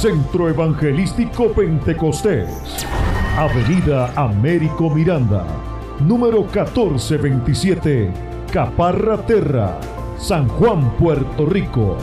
Centro 0.00 0.48
Evangelístico 0.48 1.52
Pentecostés, 1.52 2.86
Avenida 3.36 4.12
Américo 4.16 4.90
Miranda, 4.90 5.46
número 6.00 6.42
1427, 6.42 8.10
Caparra 8.52 9.18
Terra, 9.18 9.78
San 10.18 10.48
Juan, 10.48 10.90
Puerto 10.98 11.46
Rico. 11.46 11.96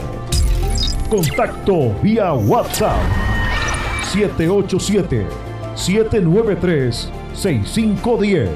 Contacto 1.08 1.94
vía 2.02 2.32
WhatsApp 2.32 2.98
787-793-6510. 5.76 8.48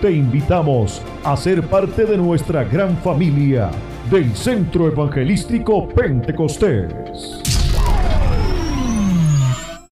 Te 0.00 0.12
invitamos 0.12 1.02
a 1.24 1.36
ser 1.36 1.62
parte 1.62 2.04
de 2.04 2.16
nuestra 2.16 2.62
gran 2.62 2.96
familia 2.98 3.72
del 4.10 4.36
Centro 4.36 4.86
Evangelístico 4.86 5.88
Pentecostés. 5.88 7.47